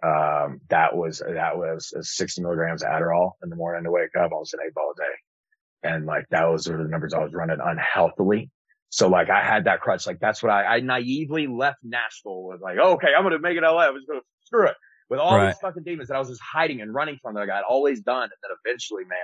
Um, 0.00 0.60
that 0.68 0.96
was, 0.96 1.18
that 1.18 1.58
was 1.58 1.92
uh, 1.96 2.02
60 2.02 2.42
milligrams 2.42 2.82
of 2.82 2.90
Adderall 2.90 3.32
in 3.42 3.48
the 3.48 3.56
morning 3.56 3.84
to 3.84 3.90
wake 3.90 4.14
up. 4.16 4.30
I 4.32 4.36
was 4.36 4.52
an 4.52 4.60
eight 4.64 4.74
ball 4.74 4.92
a 4.96 5.00
day. 5.00 5.90
And 5.94 6.06
like, 6.06 6.26
that 6.30 6.44
was 6.44 6.64
sort 6.64 6.80
of 6.80 6.86
the 6.86 6.90
numbers 6.90 7.14
I 7.14 7.22
was 7.22 7.32
running 7.32 7.58
unhealthily. 7.62 8.50
So 8.90 9.08
like, 9.08 9.28
I 9.30 9.42
had 9.44 9.64
that 9.64 9.80
crutch. 9.80 10.06
Like, 10.06 10.18
that's 10.20 10.42
what 10.42 10.50
I, 10.50 10.64
I 10.76 10.80
naively 10.80 11.46
left 11.46 11.78
Nashville 11.82 12.44
with 12.44 12.60
like, 12.60 12.78
okay, 12.78 13.08
I'm 13.16 13.22
going 13.22 13.32
to 13.34 13.38
make 13.38 13.56
it 13.56 13.62
LA. 13.62 13.86
I'm 13.86 13.94
just 13.94 14.06
going 14.08 14.20
to 14.20 14.26
screw 14.44 14.66
it 14.66 14.74
with 15.10 15.20
all 15.20 15.36
Right. 15.36 15.48
these 15.48 15.58
fucking 15.60 15.82
demons 15.82 16.08
that 16.08 16.16
I 16.16 16.18
was 16.18 16.28
just 16.28 16.40
hiding 16.40 16.80
and 16.80 16.92
running 16.94 17.18
from 17.22 17.34
that 17.34 17.48
I 17.50 17.56
had 17.56 17.64
always 17.68 18.00
done. 18.00 18.24
And 18.24 18.30
then 18.42 18.50
eventually, 18.64 19.04
man, 19.04 19.18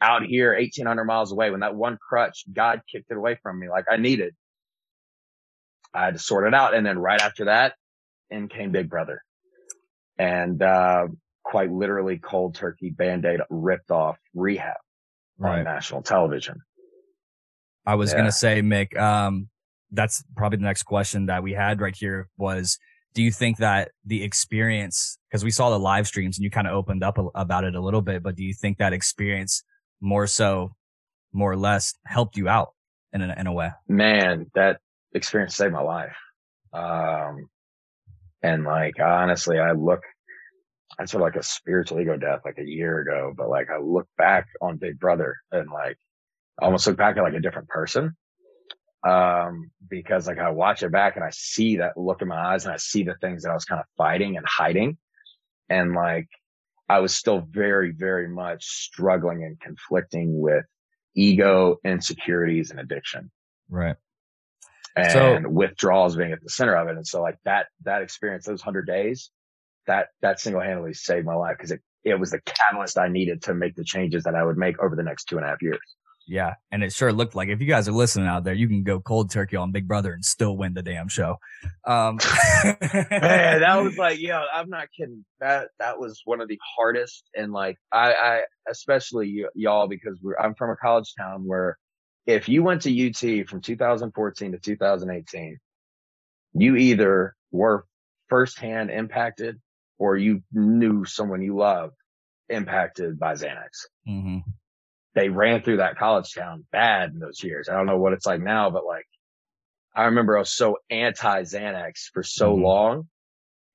out 0.00 0.24
here, 0.24 0.54
1800 0.54 1.04
miles 1.04 1.32
away, 1.32 1.50
when 1.50 1.60
that 1.60 1.74
one 1.74 1.96
crutch, 2.08 2.44
God 2.52 2.80
kicked 2.90 3.10
it 3.10 3.16
away 3.16 3.38
from 3.42 3.58
me 3.58 3.68
like 3.68 3.84
I 3.90 3.96
needed. 3.96 4.34
I 5.92 6.06
had 6.06 6.14
to 6.14 6.20
sort 6.20 6.46
it 6.48 6.54
out. 6.54 6.74
And 6.74 6.84
then 6.84 6.98
right 6.98 7.20
after 7.20 7.44
that, 7.46 7.74
in 8.30 8.48
came 8.48 8.72
Big 8.72 8.90
Brother. 8.90 9.22
And, 10.18 10.60
uh, 10.62 11.06
quite 11.44 11.70
literally 11.70 12.18
cold 12.18 12.54
turkey 12.54 12.90
band-aid 12.90 13.40
ripped 13.50 13.90
off 13.90 14.16
rehab 14.34 14.76
on 15.40 15.64
national 15.64 16.02
television. 16.02 16.56
I 17.86 17.94
was 17.94 18.12
Yeah. 18.12 18.18
gonna 18.18 18.32
say, 18.32 18.62
Mick, 18.62 18.96
um, 18.98 19.48
that's 19.90 20.24
probably 20.36 20.58
the 20.58 20.64
next 20.64 20.84
question 20.84 21.26
that 21.26 21.42
we 21.42 21.52
had 21.52 21.80
right 21.80 21.94
here 21.94 22.28
was, 22.36 22.78
do 23.14 23.22
you 23.22 23.30
think 23.30 23.58
that 23.58 23.92
the 24.04 24.24
experience, 24.24 25.18
because 25.28 25.44
we 25.44 25.50
saw 25.50 25.70
the 25.70 25.78
live 25.78 26.06
streams 26.06 26.36
and 26.36 26.44
you 26.44 26.50
kind 26.50 26.66
of 26.66 26.74
opened 26.74 27.04
up 27.04 27.16
a, 27.18 27.26
about 27.34 27.64
it 27.64 27.74
a 27.74 27.80
little 27.80 28.02
bit, 28.02 28.22
but 28.22 28.34
do 28.34 28.42
you 28.42 28.52
think 28.52 28.78
that 28.78 28.92
experience 28.92 29.62
more 30.00 30.26
so, 30.26 30.74
more 31.32 31.52
or 31.52 31.56
less 31.56 31.94
helped 32.06 32.36
you 32.36 32.48
out 32.48 32.74
in 33.12 33.22
a, 33.22 33.32
in 33.38 33.46
a 33.46 33.52
way? 33.52 33.70
Man, 33.88 34.50
that 34.54 34.80
experience 35.12 35.54
saved 35.54 35.72
my 35.72 35.80
life. 35.82 36.16
Um, 36.72 37.48
and 38.42 38.64
like, 38.64 38.98
honestly, 39.00 39.60
I 39.60 39.72
look, 39.72 40.00
I 40.98 41.04
sort 41.04 41.22
of 41.22 41.26
like 41.26 41.36
a 41.36 41.42
spiritual 41.46 42.00
ego 42.00 42.16
death 42.16 42.40
like 42.44 42.58
a 42.58 42.68
year 42.68 43.00
ago, 43.00 43.32
but 43.36 43.48
like 43.48 43.68
I 43.70 43.78
look 43.78 44.08
back 44.18 44.46
on 44.60 44.76
Big 44.76 44.98
Brother 44.98 45.36
and 45.52 45.70
like 45.70 45.96
I 46.60 46.66
almost 46.66 46.86
look 46.86 46.96
back 46.96 47.16
at 47.16 47.22
like 47.22 47.34
a 47.34 47.40
different 47.40 47.68
person. 47.68 48.16
Um, 49.06 49.70
because 49.90 50.26
like 50.26 50.38
I 50.38 50.48
watch 50.50 50.82
it 50.82 50.90
back 50.90 51.16
and 51.16 51.24
I 51.24 51.28
see 51.30 51.76
that 51.76 51.96
look 51.96 52.22
in 52.22 52.28
my 52.28 52.54
eyes 52.54 52.64
and 52.64 52.72
I 52.72 52.78
see 52.78 53.02
the 53.02 53.16
things 53.20 53.42
that 53.42 53.50
I 53.50 53.54
was 53.54 53.66
kind 53.66 53.78
of 53.80 53.86
fighting 53.98 54.36
and 54.38 54.46
hiding. 54.48 54.96
And 55.68 55.92
like 55.94 56.28
I 56.88 57.00
was 57.00 57.14
still 57.14 57.40
very, 57.50 57.90
very 57.92 58.28
much 58.28 58.64
struggling 58.64 59.44
and 59.44 59.60
conflicting 59.60 60.40
with 60.40 60.64
ego, 61.14 61.76
insecurities 61.84 62.70
and 62.70 62.80
addiction 62.80 63.30
Right. 63.68 63.96
and 64.96 65.12
So- 65.12 65.48
withdrawals 65.50 66.16
being 66.16 66.32
at 66.32 66.42
the 66.42 66.48
center 66.50 66.74
of 66.74 66.88
it. 66.88 66.96
And 66.96 67.06
so 67.06 67.20
like 67.20 67.36
that, 67.44 67.66
that 67.82 68.00
experience, 68.00 68.46
those 68.46 68.62
hundred 68.62 68.86
days, 68.86 69.30
that, 69.86 70.08
that 70.22 70.40
single 70.40 70.62
handedly 70.62 70.94
saved 70.94 71.26
my 71.26 71.34
life 71.34 71.56
because 71.58 71.72
it, 71.72 71.82
it 72.04 72.18
was 72.18 72.30
the 72.30 72.40
catalyst 72.40 72.96
I 72.96 73.08
needed 73.08 73.42
to 73.42 73.54
make 73.54 73.74
the 73.76 73.84
changes 73.84 74.24
that 74.24 74.34
I 74.34 74.42
would 74.44 74.56
make 74.56 74.78
over 74.82 74.96
the 74.96 75.02
next 75.02 75.24
two 75.24 75.36
and 75.36 75.44
a 75.44 75.48
half 75.50 75.60
years. 75.60 75.94
Yeah. 76.26 76.54
And 76.70 76.82
it 76.82 76.92
sure 76.92 77.12
looked 77.12 77.34
like 77.34 77.48
if 77.48 77.60
you 77.60 77.66
guys 77.66 77.86
are 77.88 77.92
listening 77.92 78.26
out 78.28 78.44
there, 78.44 78.54
you 78.54 78.66
can 78.68 78.82
go 78.82 78.98
cold 79.00 79.30
turkey 79.30 79.56
on 79.56 79.72
Big 79.72 79.86
Brother 79.86 80.12
and 80.12 80.24
still 80.24 80.56
win 80.56 80.72
the 80.74 80.82
damn 80.82 81.08
show. 81.08 81.36
Um, 81.86 82.18
Man, 82.64 83.60
that 83.60 83.80
was 83.82 83.96
like, 83.98 84.18
yeah, 84.20 84.42
I'm 84.52 84.68
not 84.70 84.88
kidding. 84.96 85.24
That, 85.40 85.68
that 85.78 85.98
was 85.98 86.22
one 86.24 86.40
of 86.40 86.48
the 86.48 86.58
hardest. 86.76 87.24
And 87.36 87.52
like, 87.52 87.76
I, 87.92 88.12
I, 88.12 88.40
especially 88.68 89.42
y- 89.42 89.48
y'all, 89.54 89.86
because 89.88 90.18
we're, 90.22 90.36
I'm 90.38 90.54
from 90.54 90.70
a 90.70 90.76
college 90.76 91.12
town 91.18 91.44
where 91.46 91.76
if 92.26 92.48
you 92.48 92.62
went 92.62 92.82
to 92.82 93.08
UT 93.08 93.46
from 93.48 93.60
2014 93.60 94.52
to 94.52 94.58
2018, 94.58 95.58
you 96.54 96.76
either 96.76 97.34
were 97.50 97.84
firsthand 98.28 98.90
impacted 98.90 99.60
or 99.98 100.16
you 100.16 100.42
knew 100.52 101.04
someone 101.04 101.42
you 101.42 101.56
loved 101.56 101.94
impacted 102.48 103.18
by 103.18 103.34
Xanax. 103.34 103.86
mhm. 104.08 104.42
They 105.14 105.28
ran 105.28 105.62
through 105.62 105.76
that 105.78 105.96
college 105.96 106.32
town 106.34 106.66
bad 106.72 107.10
in 107.12 107.20
those 107.20 107.42
years. 107.42 107.68
I 107.68 107.74
don't 107.74 107.86
know 107.86 107.98
what 107.98 108.12
it's 108.12 108.26
like 108.26 108.40
now, 108.40 108.70
but 108.70 108.84
like, 108.84 109.06
I 109.94 110.04
remember 110.06 110.36
I 110.36 110.40
was 110.40 110.50
so 110.50 110.78
anti 110.90 111.42
Xanax 111.42 112.10
for 112.12 112.22
so 112.22 112.54
Mhm. 112.54 112.62
long. 112.62 113.08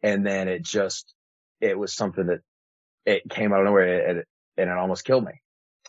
And 0.03 0.25
then 0.25 0.47
it 0.47 0.63
just, 0.63 1.13
it 1.61 1.77
was 1.77 1.93
something 1.93 2.27
that 2.27 2.41
it 3.05 3.29
came 3.29 3.53
out 3.53 3.59
of 3.61 3.65
nowhere 3.65 4.09
and 4.09 4.19
it, 4.19 4.27
and 4.57 4.69
it 4.69 4.77
almost 4.77 5.05
killed 5.05 5.25
me. 5.25 5.33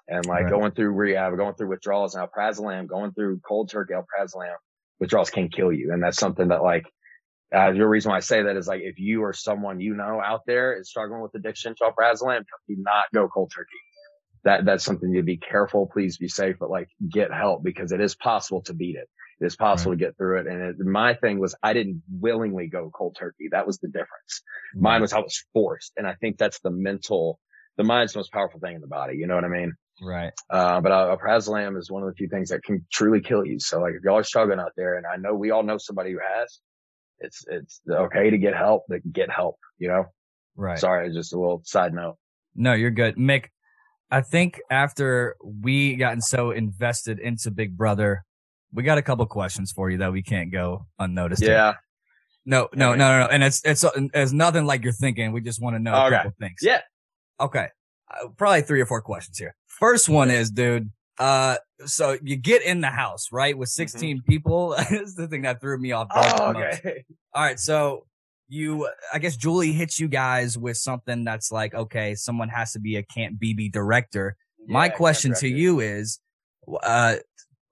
And 0.08 0.26
like 0.26 0.44
Right. 0.44 0.50
going 0.50 0.72
through 0.72 0.92
rehab, 0.92 1.36
going 1.36 1.54
through 1.54 1.68
withdrawals 1.68 2.14
and 2.14 2.28
alprazolam, 2.28 2.86
going 2.86 3.12
through 3.12 3.40
cold 3.40 3.70
turkey 3.70 3.94
alprazolam, 3.94 4.54
withdrawals 5.00 5.30
can 5.30 5.48
kill 5.48 5.72
you. 5.72 5.92
And 5.92 6.02
that's 6.02 6.18
something 6.18 6.48
that 6.48 6.62
like, 6.62 6.86
uh, 7.52 7.72
the 7.72 7.86
reason 7.86 8.10
why 8.10 8.18
I 8.18 8.20
say 8.20 8.42
that 8.44 8.56
is 8.56 8.68
like, 8.68 8.82
if 8.82 8.98
you 8.98 9.22
or 9.22 9.32
someone 9.32 9.80
you 9.80 9.94
know 9.94 10.20
out 10.24 10.42
there 10.46 10.78
is 10.78 10.88
struggling 10.88 11.20
with 11.22 11.34
addiction 11.34 11.74
to 11.76 11.84
alprazolam, 11.84 12.44
do 12.68 12.76
not 12.78 13.06
go 13.12 13.28
cold 13.28 13.52
turkey. 13.54 13.70
That, 14.44 14.64
that's 14.64 14.84
something 14.84 15.12
to 15.14 15.22
be 15.22 15.36
careful. 15.36 15.86
Please 15.92 16.16
be 16.16 16.28
safe, 16.28 16.56
but 16.58 16.70
like 16.70 16.88
get 17.08 17.32
help 17.32 17.62
because 17.62 17.92
it 17.92 18.00
is 18.00 18.14
possible 18.14 18.62
to 18.62 18.74
beat 18.74 18.96
it. 18.96 19.08
It 19.40 19.46
is 19.46 19.56
possible 19.56 19.92
to 19.92 19.98
get 19.98 20.16
through 20.16 20.40
it. 20.40 20.46
And 20.46 20.62
it, 20.62 20.78
my 20.78 21.14
thing 21.14 21.38
was 21.38 21.54
I 21.62 21.72
didn't 21.72 22.02
willingly 22.10 22.68
go 22.68 22.90
cold 22.94 23.16
turkey. 23.18 23.48
That 23.50 23.66
was 23.66 23.78
the 23.78 23.88
difference. 23.88 24.42
Mine 24.74 25.00
was 25.00 25.12
I 25.12 25.18
was 25.20 25.44
forced. 25.52 25.92
And 25.96 26.06
I 26.06 26.14
think 26.14 26.36
that's 26.36 26.60
the 26.60 26.70
mental, 26.70 27.38
the 27.76 27.84
mind's 27.84 28.12
the 28.12 28.18
most 28.18 28.32
powerful 28.32 28.60
thing 28.60 28.74
in 28.74 28.80
the 28.80 28.86
body. 28.86 29.16
You 29.16 29.26
know 29.26 29.34
what 29.34 29.44
I 29.44 29.48
mean? 29.48 29.72
Right. 30.02 30.32
Uh, 30.48 30.80
but 30.80 30.92
uh, 30.92 31.16
alprazolam 31.16 31.78
is 31.78 31.90
one 31.90 32.02
of 32.02 32.08
the 32.08 32.14
few 32.14 32.28
things 32.28 32.50
that 32.50 32.62
can 32.62 32.86
truly 32.92 33.20
kill 33.20 33.44
you. 33.44 33.60
So 33.60 33.80
like 33.80 33.94
if 33.94 34.02
y'all 34.04 34.18
are 34.18 34.24
struggling 34.24 34.60
out 34.60 34.72
there 34.76 34.96
and 34.96 35.06
I 35.06 35.16
know 35.16 35.34
we 35.34 35.50
all 35.50 35.62
know 35.62 35.78
somebody 35.78 36.12
who 36.12 36.18
has, 36.18 36.58
it's, 37.18 37.44
it's 37.48 37.80
okay 37.90 38.30
to 38.30 38.38
get 38.38 38.54
help, 38.54 38.84
but 38.88 39.00
get 39.10 39.30
help, 39.30 39.58
you 39.78 39.88
know? 39.88 40.04
Right. 40.56 40.78
Sorry, 40.78 41.10
just 41.12 41.32
a 41.32 41.38
little 41.38 41.62
side 41.64 41.94
note. 41.94 42.16
No, 42.54 42.72
you're 42.74 42.90
good. 42.90 43.16
Mick, 43.16 43.46
I 44.10 44.20
think 44.22 44.60
after 44.70 45.36
we 45.42 45.96
gotten 45.96 46.20
so 46.20 46.50
invested 46.50 47.18
into 47.20 47.50
Big 47.50 47.76
Brother, 47.76 48.24
we 48.72 48.82
got 48.82 48.98
a 48.98 49.02
couple 49.02 49.24
questions 49.26 49.72
for 49.72 49.90
you 49.90 49.98
that 49.98 50.12
we 50.12 50.22
can't 50.22 50.50
go 50.50 50.86
unnoticed. 50.98 51.42
Yeah. 51.42 51.74
No, 52.44 52.68
no, 52.74 52.94
no, 52.94 52.96
no, 52.96 53.20
no. 53.20 53.26
And 53.26 53.44
it's, 53.44 53.64
it's, 53.64 53.84
it's 53.94 54.32
nothing 54.32 54.64
like 54.64 54.82
you're 54.82 54.92
thinking. 54.92 55.32
We 55.32 55.40
just 55.40 55.60
want 55.60 55.76
to 55.76 55.80
know 55.80 55.92
a 55.92 56.10
couple 56.10 56.32
things. 56.40 56.58
Yeah. 56.62 56.80
Okay. 57.38 57.68
Uh, 58.10 58.28
probably 58.36 58.62
three 58.62 58.80
or 58.80 58.86
four 58.86 59.00
questions 59.00 59.38
here. 59.38 59.54
First 59.66 60.08
one 60.08 60.30
is, 60.30 60.50
dude, 60.50 60.90
uh, 61.18 61.56
so 61.84 62.16
you 62.22 62.36
get 62.36 62.62
in 62.62 62.80
the 62.80 62.88
house, 62.88 63.28
right? 63.30 63.56
With 63.56 63.68
16 63.68 64.22
people. 64.22 64.70
this 64.90 65.10
is 65.10 65.14
the 65.14 65.28
thing 65.28 65.42
that 65.42 65.60
threw 65.60 65.78
me 65.78 65.92
off. 65.92 66.08
Oh, 66.14 66.50
okay. 66.50 67.04
All 67.34 67.42
right. 67.42 67.60
So 67.60 68.06
you, 68.50 68.88
I 69.12 69.18
guess 69.18 69.36
Julie 69.36 69.72
hits 69.72 69.98
you 70.00 70.08
guys 70.08 70.58
with 70.58 70.76
something 70.76 71.24
that's 71.24 71.52
like, 71.52 71.74
okay, 71.74 72.14
someone 72.14 72.48
has 72.48 72.72
to 72.72 72.80
be 72.80 72.96
a 72.96 73.02
Camp 73.02 73.40
BB 73.40 73.72
director. 73.72 74.36
My 74.66 74.86
Yeah, 74.86 74.92
question 74.92 75.34
to 75.34 75.48
you 75.48 75.80
is, 75.80 76.18
uh, 76.82 77.16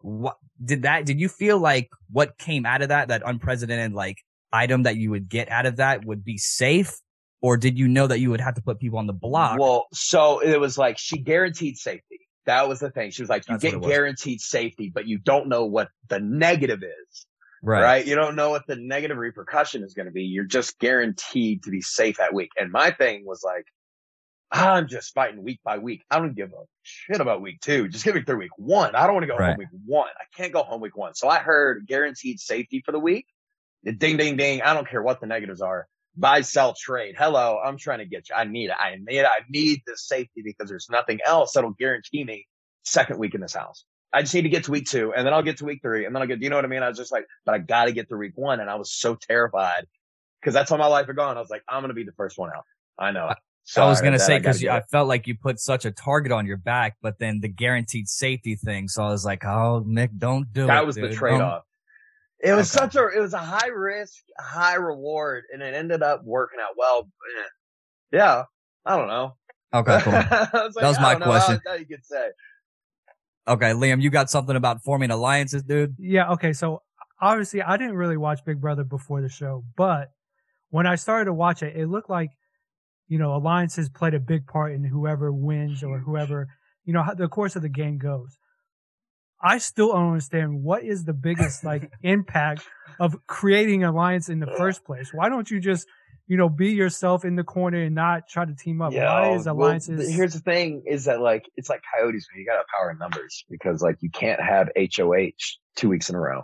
what 0.01 0.37
did 0.65 0.83
that, 0.83 1.05
did 1.05 1.21
you 1.21 1.29
feel 1.29 1.59
like 1.59 1.91
what 2.11 2.39
came 2.39 2.65
out 2.65 2.83
of 2.83 2.89
that, 2.89 3.09
that 3.09 3.23
unprecedented 3.25 3.93
like 3.93 4.17
item 4.53 4.85
that 4.85 4.97
you 4.97 5.11
would 5.11 5.29
get 5.29 5.51
out 5.51 5.67
of 5.67 5.77
that 5.77 6.05
would 6.05 6.25
be 6.25 6.39
safe? 6.39 6.99
Or 7.41 7.57
did 7.57 7.79
you 7.79 7.87
know 7.87 8.07
that 8.07 8.19
you 8.19 8.31
would 8.31 8.41
have 8.41 8.55
to 8.55 8.63
put 8.63 8.81
people 8.81 8.99
on 8.99 9.07
the 9.07 9.13
block? 9.13 9.61
Well, 9.61 9.87
so 9.93 10.41
it 10.41 10.59
was 10.59 10.77
like 10.77 10.99
she 10.99 11.19
guaranteed 11.19 11.77
safety. 11.77 12.21
That 12.47 12.69
was 12.69 12.81
the 12.81 12.91
thing. 12.91 13.11
She 13.11 13.23
was 13.23 13.29
like, 13.29 13.49
you 13.49 13.59
That's 13.59 13.75
get 13.75 13.83
guaranteed 13.83 14.41
safety, 14.41 14.91
but 14.93 15.07
you 15.07 15.19
don't 15.19 15.49
know 15.49 15.65
what 15.67 15.89
the 16.09 16.19
negative 16.19 16.83
is, 16.83 17.27
right? 17.83 18.07
You 18.07 18.15
don't 18.15 18.37
know 18.37 18.51
what 18.51 18.67
the 18.67 18.77
negative 18.77 19.17
repercussion 19.17 19.83
is 19.83 19.95
going 19.95 20.07
to 20.07 20.13
be. 20.13 20.23
You're 20.25 20.45
just 20.45 20.79
guaranteed 20.79 21.65
to 21.65 21.71
be 21.71 21.81
safe 21.81 22.19
that 22.19 22.35
week. 22.35 22.51
And 22.59 22.71
my 22.73 22.91
thing 22.91 23.25
was 23.27 23.43
like, 23.45 23.65
I'm 24.51 24.89
just 24.89 25.13
fighting 25.15 25.43
week 25.43 25.61
by 25.63 25.79
week. 25.79 26.03
I 26.11 26.19
don't 26.19 26.35
give 26.35 26.51
a 26.51 26.65
shit 26.83 27.21
about 27.21 27.43
week 27.43 27.61
two. 27.61 27.89
Just 27.89 28.05
give 28.05 28.15
me 28.15 28.23
through 28.23 28.39
week 28.39 28.57
one. 28.57 28.95
I 28.95 29.05
don't 29.05 29.15
want 29.15 29.25
to 29.25 29.29
go 29.29 29.37
Right. 29.37 29.49
home 29.51 29.59
week 29.59 29.69
one. 29.85 30.09
I 30.09 30.25
can't 30.37 30.53
go 30.53 30.63
home 30.63 30.81
week 30.81 30.97
one. 30.97 31.15
So 31.15 31.29
I 31.29 31.39
heard 31.39 31.87
guaranteed 31.87 32.41
safety 32.41 32.83
for 32.85 32.93
the 32.93 32.99
week. 32.99 33.27
Ding, 33.85 34.17
ding, 34.17 34.37
ding. 34.37 34.63
I 34.63 34.75
don't 34.75 34.89
care 34.89 35.03
what 35.03 35.21
the 35.21 35.27
negatives 35.27 35.61
are. 35.61 35.87
Buy, 36.17 36.41
sell, 36.41 36.75
trade. 36.75 37.15
Hello. 37.17 37.61
I'm 37.63 37.77
trying 37.77 37.99
to 37.99 38.07
get 38.07 38.29
you. 38.31 38.35
I 38.35 38.45
need 38.45 38.71
it. 38.71 38.77
I 38.79 38.97
need 38.99 39.19
it. 39.19 39.27
I 39.27 39.41
need 39.51 39.83
this 39.87 40.07
safety 40.07 40.43
because 40.43 40.69
there's 40.69 40.89
nothing 40.91 41.21
else 41.25 41.53
that'll 41.53 41.71
guarantee 41.79 42.25
me 42.25 42.47
second 42.85 43.19
week 43.19 43.35
in 43.35 43.41
this 43.41 43.55
house. 43.55 43.85
I 44.13 44.23
just 44.23 44.35
need 44.35 44.43
to 44.43 44.49
get 44.49 44.65
to 44.65 44.71
week 44.71 44.87
two 44.87 45.13
and 45.13 45.27
then 45.27 45.35
I'll 45.35 45.43
get 45.43 45.59
to 45.59 45.65
week 45.65 45.81
three 45.83 46.07
and 46.07 46.15
then 46.15 46.23
I'll 46.23 46.29
get, 46.29 46.43
you 46.43 46.51
know 46.51 46.57
what 46.57 46.65
I 46.65 46.69
mean? 46.69 46.83
I 46.83 46.89
was 46.89 46.97
just 46.97 47.13
like, 47.13 47.27
but 47.45 47.55
I 47.55 47.59
got 47.59 47.87
to 47.87 47.93
get 47.93 48.09
to 48.09 48.17
week 48.17 48.33
one. 48.37 48.61
And 48.61 48.71
I 48.71 48.77
was 48.77 48.93
so 48.93 49.15
terrified 49.15 49.87
because 50.41 50.55
that's 50.55 50.71
how 50.71 50.77
my 50.77 50.87
life 50.87 51.07
had 51.07 51.17
gone. 51.17 51.37
I 51.37 51.41
was 51.41 51.51
like, 51.51 51.63
I'm 51.69 51.83
going 51.83 51.91
to 51.91 51.95
be 51.95 52.05
the 52.05 52.13
first 52.13 52.39
one 52.39 52.51
out. 52.55 52.65
I 52.99 53.11
know. 53.11 53.29
it. 53.29 53.39
So 53.69 53.83
I 53.83 53.87
was 53.87 54.01
gonna 54.01 54.19
say 54.19 54.39
because 54.39 54.65
I, 54.65 54.79
I 54.79 54.81
felt 54.81 55.09
like 55.09 55.27
you 55.27 55.37
put 55.37 55.61
such 55.61 55.85
a 55.85 55.91
target 55.91 56.33
on 56.33 56.47
your 56.47 56.57
back, 56.57 56.97
but 57.03 57.19
then 57.19 57.41
the 57.41 57.49
guaranteed 57.49 58.09
safety 58.09 58.57
thing. 58.57 58.89
So 58.89 59.03
I 59.03 59.11
was 59.11 59.27
like, 59.27 59.45
"Oh, 59.45 59.85
Nick, 59.85 60.11
don't 60.17 60.51
do 60.55 60.63
that 60.63 60.73
it." 60.73 60.75
That 60.75 60.87
was 60.87 60.97
dude. 60.97 61.11
the 61.11 61.15
trade 61.15 61.43
off. 61.43 61.65
It 62.41 62.55
was 62.55 62.75
okay. 62.75 62.85
such 62.87 62.97
a 62.97 63.09
it 63.15 63.21
was 63.21 63.35
a 63.35 63.39
high 63.39 63.69
risk, 63.69 64.23
high 64.39 64.77
reward, 64.77 65.45
and 65.53 65.61
it 65.61 65.75
ended 65.75 66.03
up 66.03 66.25
working 66.25 66.61
out 66.63 66.77
well. 66.79 67.11
Yeah, 68.11 68.45
I 68.87 68.97
don't 68.97 69.09
know. 69.09 69.37
Okay, 69.75 70.01
cool. 70.01 70.13
was 70.15 70.23
like, 70.23 70.51
that 70.51 70.89
was 70.89 70.99
my 70.99 71.17
question. 71.17 71.61
How, 71.67 71.73
how 71.73 71.77
you 71.77 71.85
could 71.85 72.07
say. 72.07 72.29
Okay, 73.49 73.71
Liam, 73.71 74.03
you 74.03 74.11
got 74.11 74.31
something 74.31 74.57
about 74.57 74.83
forming 74.85 75.11
alliances, 75.11 75.63
dude? 75.63 75.97
Yeah. 75.99 76.33
Okay, 76.33 76.53
so 76.53 76.83
obviously 77.21 77.63
I 77.63 77.77
didn't 77.77 77.97
really 77.97 78.17
watch 78.17 78.45
Big 78.45 78.61
Brother 78.61 78.85
before 78.85 79.23
the 79.23 79.29
show, 79.29 79.65
but 79.77 80.11
when 80.71 80.87
I 80.87 80.97
started 80.97 81.25
to 81.27 81.35
watch 81.35 81.63
it, 81.63 81.75
it 81.77 81.87
looked 81.87 82.11
like 82.11 82.31
you 83.09 83.19
know 83.19 83.35
alliances 83.35 83.89
played 83.89 84.15
a 84.15 84.21
big 84.21 84.47
part 84.47 84.73
in 84.75 84.85
whoever 84.85 85.33
wins 85.33 85.83
or 85.83 85.99
whoever 85.99 86.49
you 86.85 86.93
know 86.93 87.03
how 87.03 87.15
the 87.15 87.29
course 87.29 87.57
of 87.57 87.63
the 87.63 87.69
game 87.69 87.99
goes. 87.99 88.39
I 89.41 89.59
still 89.59 89.93
don't 89.93 90.09
understand 90.09 90.63
what 90.63 90.85
is 90.85 91.05
the 91.05 91.13
biggest 91.13 91.65
like 91.65 91.91
impact 92.03 92.63
of 92.99 93.15
creating 93.27 93.85
alliance 93.85 94.29
in 94.29 94.41
the 94.41 94.47
first 94.57 94.85
place. 94.85 95.11
Why 95.13 95.29
don't 95.29 95.51
you 95.51 95.61
just, 95.61 95.87
you 96.29 96.37
know, 96.37 96.49
be 96.51 96.73
yourself 96.73 97.25
in 97.25 97.37
the 97.37 97.43
corner 97.43 97.83
and 97.83 97.95
not 97.95 98.29
try 98.29 98.45
to 98.45 98.55
team 98.55 98.83
up? 98.83 98.93
Why 98.93 99.33
is 99.33 99.47
alliances? 99.47 99.99
Well, 99.99 100.17
here's 100.17 100.35
the 100.35 100.41
thing: 100.41 100.83
is 100.87 101.07
that 101.07 101.21
like 101.21 101.51
it's 101.57 101.71
like 101.71 101.83
coyotes 101.97 102.29
when 102.31 102.41
you 102.41 102.47
got 102.47 102.59
to 102.59 102.65
power 102.79 102.91
in 102.91 102.99
numbers 102.99 103.45
because 103.51 103.83
like 103.83 103.97
you 104.01 104.11
can't 104.11 104.41
have 104.41 104.69
HOH 104.77 105.57
two 105.75 105.89
weeks 105.89 106.11
in 106.11 106.15
a 106.15 106.21
row, 106.21 106.43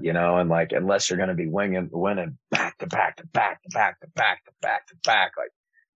you 0.00 0.12
know, 0.12 0.38
and 0.38 0.50
like 0.50 0.72
unless 0.72 1.08
you're 1.08 1.16
going 1.16 1.28
to 1.28 1.36
be 1.36 1.46
winning, 1.46 1.88
winning 1.92 2.36
back 2.50 2.76
to 2.78 2.86
back 2.88 3.16
to 3.16 3.26
back 3.28 3.62
to 3.62 3.68
back 3.72 4.00
to 4.00 4.08
back 4.08 4.44
to 4.44 4.50
back 4.60 4.86
to 4.88 4.94
back, 5.04 5.32
like. 5.38 5.50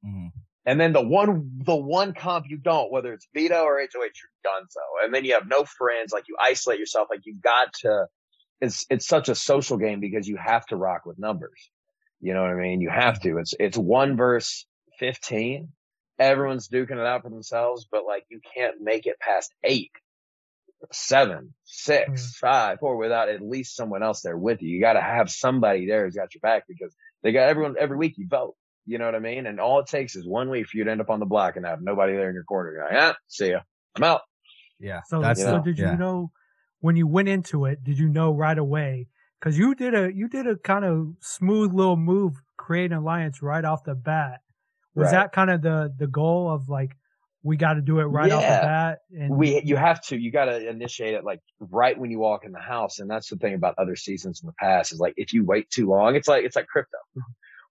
Mm-hmm. 0.07 0.29
And 0.67 0.79
then 0.79 0.93
the 0.93 1.03
one, 1.03 1.51
the 1.65 1.75
one 1.75 2.13
comp 2.13 2.45
you 2.49 2.59
don't, 2.59 2.93
whether 2.93 3.15
it's 3.15 3.27
veto 3.35 3.63
or 3.63 3.81
HOH, 3.81 3.89
you're 3.95 4.45
done 4.45 4.69
so. 4.69 4.81
And 5.03 5.13
then 5.13 5.25
you 5.25 5.33
have 5.33 5.49
no 5.49 5.65
friends, 5.65 6.13
like 6.13 6.25
you 6.29 6.37
isolate 6.39 6.79
yourself, 6.79 7.09
like 7.11 7.23
you 7.25 7.35
got 7.43 7.73
to, 7.81 8.07
it's, 8.61 8.85
it's 8.91 9.09
such 9.09 9.31
a 9.31 9.35
social 9.35 9.79
game 9.79 10.01
because 10.01 10.29
you 10.29 10.37
have 10.37 10.67
to 10.67 10.77
rock 10.77 11.07
with 11.07 11.19
numbers. 11.19 11.71
You 12.21 12.35
know 12.35 12.43
what 12.43 12.51
I 12.51 12.55
mean? 12.55 12.81
You 12.81 12.91
have 12.91 13.21
to. 13.21 13.39
It's, 13.39 13.55
it's 13.59 13.79
one 13.79 14.17
verse 14.17 14.67
15. 14.99 15.69
Everyone's 16.19 16.69
duking 16.69 16.93
it 16.93 17.07
out 17.07 17.23
for 17.23 17.31
themselves, 17.31 17.87
but 17.91 18.05
like 18.05 18.25
you 18.29 18.41
can't 18.55 18.81
make 18.81 19.07
it 19.07 19.19
past 19.19 19.55
eight, 19.65 19.93
seven, 20.93 21.55
six, 21.65 22.23
mm. 22.23 22.35
five, 22.37 22.79
four 22.79 22.97
without 22.97 23.31
at 23.31 23.41
least 23.41 23.75
someone 23.75 24.03
else 24.03 24.21
there 24.21 24.37
with 24.37 24.61
you. 24.61 24.69
You 24.69 24.81
got 24.81 24.95
to 24.95 25.01
have 25.01 25.31
somebody 25.31 25.87
there 25.87 26.05
who's 26.05 26.15
got 26.15 26.35
your 26.35 26.41
back 26.41 26.65
because 26.69 26.95
they 27.23 27.33
got 27.33 27.49
everyone 27.49 27.77
every 27.79 27.97
week 27.97 28.19
you 28.19 28.27
vote. 28.29 28.55
You 28.87 28.99
know 28.99 29.07
what 29.07 29.15
I 29.15 29.21
mean? 29.21 29.47
And 29.47 29.61
all 29.61 29.81
it 29.81 29.87
takes 29.87 30.17
is 30.17 30.27
one 30.27 30.51
week 30.51 30.67
for 30.67 30.77
you 30.77 30.85
to 30.85 30.91
end 30.91 31.01
up 31.01 31.11
on 31.11 31.21
the 31.21 31.27
block 31.27 31.57
and 31.57 31.65
have 31.65 31.81
nobody 31.81 32.15
there 32.15 32.29
in 32.29 32.35
your 32.35 32.45
corner. 32.45 32.73
You're 32.73 32.85
like, 32.85 32.93
yeah, 32.93 33.13
see 33.29 33.51
ya. 33.51 33.61
I'm 33.97 34.05
out. 34.05 34.23
Yeah. 34.79 35.01
So, 35.07 35.21
that's, 35.21 35.41
so 35.41 35.61
did 35.61 35.79
you 35.79 35.85
yeah. 35.85 35.97
know 35.97 36.33
when 36.81 36.97
you 36.97 37.07
went 37.07 37.29
into 37.29 37.67
it, 37.67 37.85
did 37.85 37.99
you 37.99 38.09
know 38.09 38.33
right 38.33 38.59
away? 38.59 39.09
Cause 39.41 39.57
you 39.57 39.75
did 39.75 39.95
a, 39.95 40.13
you 40.13 40.29
did 40.29 40.47
a 40.47 40.57
kind 40.57 40.85
of 40.85 41.15
smooth 41.21 41.73
little 41.73 41.97
move, 41.97 42.43
create 42.57 42.93
an 42.93 42.99
alliance 42.99 43.43
right 43.43 43.65
off 43.65 43.85
the 43.85 43.95
bat. 43.95 44.41
Was 44.95 45.07
right. 45.07 45.13
that 45.13 45.33
kind 45.33 45.51
of 45.51 45.63
the, 45.63 45.95
the 45.97 46.07
goal 46.07 46.51
of 46.51 46.69
like, 46.69 46.97
we 47.43 47.57
got 47.57 47.75
to 47.75 47.81
do 47.81 48.01
it 48.01 48.05
right 48.05 48.29
yeah. 48.29 48.37
off 48.37 48.43
the 48.43 48.49
bat. 48.49 48.99
And 49.19 49.35
we, 49.35 49.63
you 49.65 49.77
have 49.77 50.03
to, 50.09 50.19
you 50.19 50.31
got 50.31 50.45
to 50.45 50.69
initiate 50.69 51.15
it 51.15 51.25
like 51.25 51.41
right 51.59 51.99
when 51.99 52.11
you 52.11 52.19
walk 52.19 52.45
in 52.45 52.53
the 52.53 52.61
house. 52.61 52.99
And 52.99 53.09
that's 53.09 53.31
the 53.31 53.37
thing 53.37 53.55
about 53.55 53.77
other 53.79 53.97
seasons 53.97 54.43
in 54.43 54.47
the 54.47 54.53
past 54.61 54.93
is 54.93 54.99
like, 54.99 55.15
if 55.17 55.33
you 55.33 55.45
wait 55.45 55.71
too 55.71 55.89
long, 55.89 56.17
it's 56.17 56.29
like, 56.29 56.45
it's 56.45 56.57
like 56.57 56.67
crypto 56.67 56.99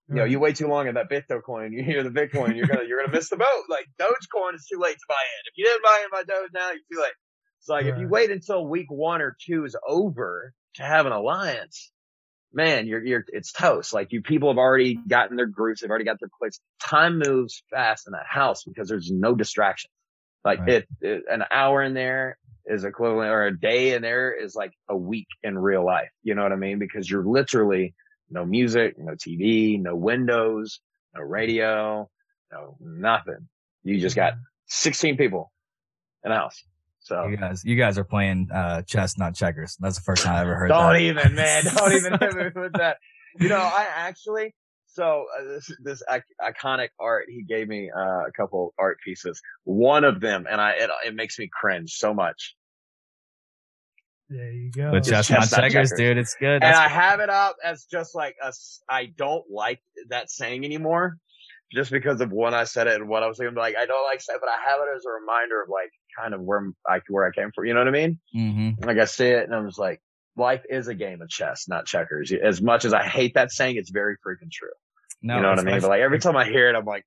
you 0.10 0.16
know, 0.16 0.24
you 0.24 0.40
wait 0.40 0.56
too 0.56 0.68
long 0.68 0.88
at 0.88 0.96
that 0.96 1.10
Bitcoin, 1.10 1.72
you 1.72 1.84
hear 1.84 2.04
the 2.04 2.10
Bitcoin, 2.10 2.56
you're 2.56 2.68
gonna 2.68 2.84
you're 2.88 3.00
gonna 3.00 3.16
miss 3.16 3.30
the 3.30 3.38
boat. 3.38 3.64
Like 3.70 3.86
Dogecoin 4.00 4.56
is 4.56 4.66
too 4.66 4.80
late 4.80 4.96
to 4.96 5.06
buy 5.08 5.16
in. 5.16 5.52
If 5.52 5.58
you 5.58 5.66
didn't 5.66 5.84
buy 5.84 6.02
in 6.04 6.10
by 6.12 6.24
Doge 6.24 6.50
now, 6.54 6.70
you're 6.70 6.80
too 6.92 7.02
late. 7.02 7.14
It's 7.60 7.70
like 7.70 7.86
right. 7.86 7.94
if 7.94 8.00
you 8.00 8.08
wait 8.08 8.32
until 8.32 8.66
week 8.66 8.88
one 8.90 9.22
or 9.22 9.36
two 9.46 9.66
is 9.66 9.76
over 9.88 10.54
to 10.76 10.84
have 10.84 11.06
an 11.06 11.12
alliance, 11.12 11.92
man, 12.54 12.88
you're 12.88 13.04
you're 13.04 13.26
it's 13.28 13.52
toast. 13.52 13.94
Like 13.94 14.12
you 14.12 14.22
people 14.22 14.50
have 14.50 14.58
already 14.58 14.96
gotten 14.96 15.38
their 15.38 15.46
groups, 15.46 15.82
they've 15.82 15.90
already 15.90 16.06
got 16.06 16.20
their 16.20 16.30
clicks. 16.40 16.60
Time 16.82 17.20
moves 17.20 17.64
fast 17.70 18.08
in 18.08 18.14
that 18.14 18.26
house 18.28 18.64
because 18.64 18.88
there's 18.88 19.12
no 19.12 19.36
distractions. 19.36 19.92
Like 20.44 20.60
right. 20.60 20.70
it, 20.70 20.88
it, 21.02 21.24
an 21.30 21.44
hour 21.52 21.84
in 21.84 21.94
there 21.94 22.38
is 22.66 22.84
equivalent 22.84 23.32
or 23.32 23.46
a 23.46 23.58
day 23.58 23.94
in 23.94 24.02
there 24.02 24.32
is 24.34 24.56
like 24.56 24.72
a 24.88 24.96
week 24.96 25.28
in 25.44 25.58
real 25.58 25.86
life. 25.86 26.10
You 26.24 26.36
know 26.36 26.44
what 26.44 26.54
I 26.54 26.56
mean? 26.56 26.80
Because 26.80 27.10
you're 27.10 27.26
literally 27.26 27.94
no 28.30 28.46
music, 28.46 28.96
no 28.98 29.14
TV, 29.14 29.82
no 29.82 29.96
windows, 29.96 30.80
no 31.16 31.22
radio, 31.22 32.10
no 32.52 32.78
nothing. 32.80 33.50
You 33.84 34.00
just 34.00 34.16
got 34.16 34.34
mm-hmm. 34.34 34.44
16 34.68 35.18
people 35.18 35.52
in 36.24 36.32
a 36.32 36.36
house. 36.36 36.64
So 37.10 37.26
you 37.26 37.38
guys, 37.38 37.66
you 37.66 37.76
guys 37.76 37.98
are 37.98 38.04
playing 38.04 38.50
uh, 38.54 38.84
chess, 38.84 39.18
not 39.18 39.34
checkers. 39.34 39.76
That's 39.80 39.96
the 39.96 40.04
first 40.04 40.24
time 40.24 40.36
I 40.36 40.42
ever 40.42 40.56
heard. 40.56 40.70
That. 40.70 40.78
Don't 40.78 40.94
that. 40.94 41.02
even, 41.02 41.36
man. 41.36 41.64
Don't 41.76 41.94
even 41.94 42.14
hit 42.20 42.36
me 42.36 42.62
with 42.62 42.74
that. 42.74 42.98
You 43.40 43.50
know, 43.50 43.58
I 43.58 43.88
actually. 43.96 44.54
So 44.86 45.26
uh, 45.38 45.44
this 45.44 45.72
this 45.84 46.04
iconic 46.40 46.90
art, 47.00 47.26
he 47.28 47.42
gave 47.42 47.68
me 47.68 47.90
uh, 47.90 48.28
a 48.28 48.32
couple 48.38 48.76
art 48.78 49.00
pieces. 49.04 49.42
One 49.64 50.04
of 50.04 50.20
them, 50.22 50.46
and 50.50 50.62
I 50.62 50.72
it, 50.74 50.90
it 51.08 51.16
makes 51.16 51.40
me 51.40 51.50
cringe 51.52 51.94
so 51.94 52.14
much. 52.14 52.56
There 54.30 54.52
you 54.52 54.72
go. 54.72 54.92
But 54.92 55.04
just 55.04 55.32
not 55.32 55.50
checkers, 55.50 55.74
checkers, 55.74 55.94
dude. 55.98 56.18
It's 56.18 56.36
good. 56.36 56.62
That's 56.62 56.78
and 56.78 56.86
I 56.86 56.88
have 56.90 57.22
it 57.22 57.32
up 57.32 57.56
as 57.64 57.86
just 57.86 58.14
like 58.14 58.36
a, 58.44 58.54
I 58.88 59.08
don't 59.18 59.46
like 59.50 59.82
that 60.10 60.30
saying 60.30 60.64
anymore 60.64 61.18
just 61.72 61.92
because 61.92 62.20
of 62.22 62.32
when 62.32 62.54
I 62.54 62.64
said 62.64 62.88
it 62.88 62.96
and 62.96 63.08
what 63.08 63.24
I 63.24 63.28
was 63.28 63.38
thinking. 63.38 63.56
Like, 63.56 63.76
I 63.76 63.86
don't 63.86 64.04
like 64.04 64.22
say, 64.22 64.34
but 64.40 64.50
I 64.50 64.58
have 64.70 64.80
it 64.82 64.96
as 64.96 65.06
a 65.06 65.12
reminder 65.22 65.62
of 65.62 65.70
like 65.70 65.92
kind 66.20 66.34
of 66.34 66.42
where 66.42 66.72
I, 66.88 67.02
where 67.10 67.26
I 67.26 67.32
came 67.32 67.52
from. 67.54 67.66
You 67.66 67.74
know 67.74 67.82
what 67.82 67.88
I 67.88 67.92
mean? 67.92 68.20
Mm-hmm. 68.36 68.84
Like 68.84 68.98
I 68.98 69.06
see 69.06 69.28
it 69.28 69.44
and 69.44 69.56
I'm 69.56 69.68
just 69.68 69.80
like, 69.80 70.02
life 70.36 70.64
is 70.70 70.88
a 70.88 70.96
game 70.96 71.22
of 71.22 71.30
chess, 71.30 71.68
not 71.68 71.86
checkers. 71.86 72.32
As 72.32 72.62
much 72.62 72.86
as 72.86 72.94
I 72.94 73.04
hate 73.04 73.34
that 73.36 73.52
saying, 73.52 73.76
it's 73.76 73.90
very 73.90 74.16
freaking 74.16 74.52
true. 74.52 74.70
No, 75.22 75.36
you 75.36 75.42
know 75.42 75.50
what 75.50 75.60
I 75.60 75.64
mean? 75.64 75.82
But 75.82 75.90
like 75.90 76.02
every 76.02 76.20
time 76.20 76.36
I 76.36 76.46
hear 76.46 76.70
it, 76.70 76.76
I'm 76.76 76.86
like, 76.86 77.06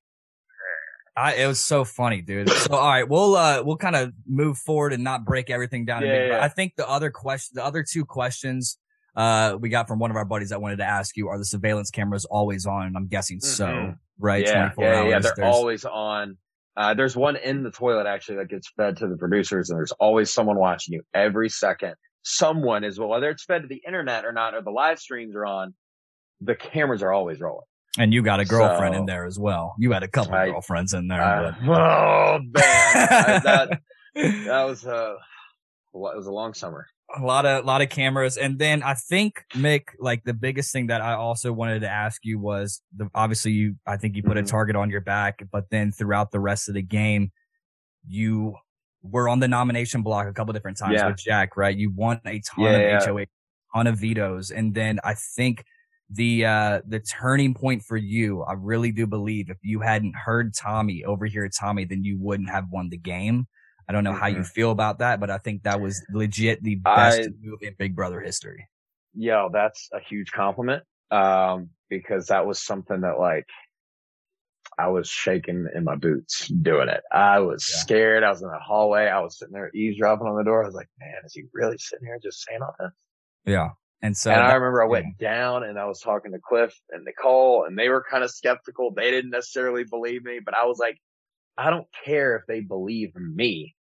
I, 1.17 1.35
it 1.35 1.47
was 1.47 1.61
so 1.61 1.85
funny, 1.85 2.23
dude. 2.23 2.49
So, 2.49 2.75
all 2.75 2.89
right, 2.89 3.07
we'll 3.07 3.37
uh, 3.37 3.63
we'll 3.63 3.77
kind 3.77 3.97
of 3.97 4.13
move 4.27 4.57
forward 4.57 4.93
and 4.93 5.05
not 5.05 5.25
break 5.25 5.51
everything 5.51 5.85
down. 5.85 6.03
Yeah, 6.03 6.29
yeah. 6.29 6.43
I 6.43 6.49
think 6.49 6.75
the 6.77 6.89
other 6.89 7.11
question, 7.11 7.53
the 7.55 7.65
other 7.65 7.83
two 7.83 8.07
questions, 8.07 8.79
uh, 9.15 9.59
we 9.61 9.69
got 9.69 9.89
from 9.89 9.99
one 9.99 10.11
of 10.11 10.17
our 10.17 10.25
buddies 10.25 10.51
that 10.51 10.63
wanted 10.63 10.77
to 10.77 10.85
ask 10.85 11.17
you: 11.17 11.29
Are 11.29 11.37
the 11.37 11.45
surveillance 11.45 11.91
cameras 11.91 12.25
always 12.25 12.65
on? 12.65 12.95
I'm 12.97 13.09
guessing 13.09 13.39
mm-hmm. 13.39 13.47
so, 13.47 13.95
right? 14.19 14.47
Yeah, 14.47 14.71
yeah, 14.79 14.87
hours. 14.87 15.11
yeah. 15.11 15.19
They're 15.19 15.35
there's... 15.37 15.55
always 15.55 15.85
on. 15.85 16.39
Uh, 16.77 16.95
there's 16.95 17.15
one 17.15 17.37
in 17.37 17.63
the 17.63 17.71
toilet 17.71 18.07
actually 18.07 18.37
that 18.37 18.49
gets 18.49 18.71
fed 18.77 18.97
to 18.99 19.09
the 19.09 19.17
producers, 19.17 19.71
and 19.71 19.79
there's 19.79 19.93
always 19.93 20.31
someone 20.31 20.59
watching 20.59 20.95
you 20.95 21.03
every 21.13 21.49
second. 21.49 21.95
Someone 22.23 22.85
is 22.85 22.99
well, 22.99 23.09
whether 23.09 23.29
it's 23.31 23.45
fed 23.45 23.63
to 23.63 23.69
the 23.69 23.83
internet 23.87 24.25
or 24.25 24.33
not, 24.33 24.55
or 24.55 24.63
the 24.63 24.71
live 24.71 24.99
streams 24.99 25.35
are 25.35 25.45
on. 25.45 25.75
The 26.41 26.55
cameras 26.55 27.03
are 27.03 27.13
always 27.13 27.41
rolling. 27.41 27.67
And 27.99 28.15
you 28.15 28.23
got 28.23 28.41
a 28.41 28.45
girlfriend 28.45 28.95
so, 28.95 29.01
in 29.01 29.07
there 29.07 29.27
as 29.27 29.39
well. 29.39 29.75
You 29.79 29.93
had 29.93 30.03
a 30.03 30.09
couple 30.09 30.35
I, 30.35 30.47
girlfriends 30.47 30.95
in 30.95 31.09
there. 31.09 31.23
Uh, 31.23 31.55
oh 31.63 32.39
man, 32.41 32.63
I, 32.65 33.41
that 33.45 33.81
that 34.15 34.65
was 34.65 34.85
a 34.87 35.17
it 35.95 36.17
was 36.17 36.27
a 36.27 36.33
long 36.33 36.55
summer. 36.55 36.87
A 37.17 37.23
lot 37.23 37.45
of 37.45 37.65
lot 37.65 37.83
of 37.83 37.91
cameras, 37.91 38.37
and 38.37 38.59
then 38.59 38.83
I 38.83 38.95
think 38.95 39.45
Mick, 39.55 39.89
like 39.99 40.25
the 40.25 40.33
biggest 40.33 40.73
thing 40.73 40.87
that 40.87 41.03
I 41.03 41.15
also 41.15 41.53
wanted 41.53 41.81
to 41.81 41.89
ask 41.89 42.25
you 42.25 42.39
was 42.39 42.81
the 42.97 43.11
obviously 43.15 43.53
you. 43.53 43.77
I 43.87 43.99
think 43.99 44.17
you 44.17 44.23
put 44.23 44.37
mm-hmm. 44.37 44.47
a 44.47 44.49
target 44.49 44.77
on 44.77 44.89
your 44.89 45.03
back, 45.03 45.43
but 45.51 45.69
then 45.71 45.93
throughout 45.93 46.31
the 46.31 46.41
rest 46.41 46.69
of 46.69 46.75
the 46.75 46.83
game, 46.83 47.31
you 48.09 48.57
were 49.03 49.29
on 49.29 49.41
the 49.41 49.49
nomination 49.49 50.03
block 50.03 50.27
a 50.27 50.33
couple 50.33 50.53
different 50.55 50.79
times 50.79 50.95
yeah. 50.95 51.07
with 51.07 51.19
Jack. 51.19 51.57
Right, 51.57 51.77
you 51.77 51.91
won 51.91 52.21
a 52.25 52.41
ton 52.41 52.65
yeah, 52.65 52.97
of 52.97 53.05
HOH, 53.05 53.25
ton 53.75 53.87
of 53.87 53.99
vetoes, 53.99 54.51
and 54.51 54.75
then 54.75 54.99
I 55.05 55.15
think 55.15 55.65
the 56.15 56.45
uh 56.45 56.81
the 56.87 57.01
turning 57.01 57.55
point 57.55 57.83
for 57.83 57.97
you 57.97 58.43
i 58.43 58.53
really 58.53 58.93
do 58.93 59.07
believe 59.07 59.49
if 59.49 59.57
you 59.63 59.81
hadn't 59.81 60.15
heard 60.15 60.53
tommy 60.53 61.03
over 61.05 61.25
here 61.25 61.49
tommy 61.49 61.85
then 61.85 62.05
you 62.05 62.19
wouldn't 62.21 62.51
have 62.51 62.67
won 62.71 62.89
the 62.91 62.99
game 62.99 63.47
i 63.89 63.93
don't 63.93 64.05
know 64.05 64.11
mm-hmm. 64.11 64.21
how 64.21 64.27
you 64.27 64.37
mm-hmm. 64.37 64.45
feel 64.45 64.71
about 64.71 64.99
that 64.99 65.21
but 65.21 65.31
i 65.31 65.39
think 65.39 65.63
that 65.63 65.81
was 65.81 66.03
legit 66.13 66.63
the 66.63 66.77
best 66.77 67.21
I, 67.21 67.29
move 67.41 67.63
in 67.63 67.75
big 67.79 67.95
brother 67.95 68.21
history 68.21 68.69
yo 69.15 69.51
that's 69.53 69.89
a 69.93 70.01
huge 70.01 70.31
compliment 70.33 70.83
um 71.11 71.71
because 71.89 72.27
that 72.29 72.47
was 72.47 72.63
something 72.63 73.03
that 73.03 73.19
like 73.19 73.47
I 74.79 74.89
was 74.89 75.09
shaking 75.09 75.69
in 75.75 75.85
my 75.85 75.97
boots 75.97 76.49
doing 76.49 76.89
it. 76.89 77.03
I 77.13 77.41
was 77.41 77.69
yeah. 77.71 77.81
scared. 77.81 78.25
I 78.25 78.31
was 78.31 78.43
in 78.43 78.49
the 78.49 78.59
hallway. 78.59 79.07
I 79.07 79.21
was 79.21 79.39
sitting 79.39 79.53
there 79.53 79.71
eavesdropping 79.75 80.27
on 80.27 80.37
the 80.37 80.45
door. 80.45 80.63
I 80.63 80.67
was 80.67 80.75
like, 80.75 80.89
man, 80.99 81.15
is 81.25 81.35
he 81.35 81.43
really 81.53 81.79
sitting 81.79 82.07
here 82.07 82.19
just 82.23 82.45
saying 82.45 82.63
all 82.63 82.75
this? 82.79 82.93
Yeah. 83.45 83.71
And 84.01 84.17
so, 84.17 84.31
and 84.31 84.41
that, 84.41 84.51
I 84.51 84.55
remember 84.55 84.83
I 84.83 84.87
went 84.87 85.07
yeah. 85.21 85.31
down 85.31 85.63
and 85.63 85.79
I 85.79 85.85
was 85.85 86.01
talking 86.01 86.33
to 86.33 86.39
Cliff 86.39 86.75
and 86.91 87.05
Nicole 87.05 87.65
and 87.65 87.79
they 87.79 87.89
were 87.89 88.05
kind 88.09 88.25
of 88.25 88.31
skeptical. 88.31 88.93
They 88.93 89.11
didn't 89.11 89.31
necessarily 89.31 89.85
believe 89.85 90.25
me, 90.25 90.41
but 90.45 90.55
I 90.55 90.67
was 90.67 90.79
like, 90.79 90.99
I 91.57 91.71
don't 91.71 91.87
care 92.05 92.37
if 92.37 92.43
they 92.47 92.61
believe 92.61 93.15
me. 93.15 93.75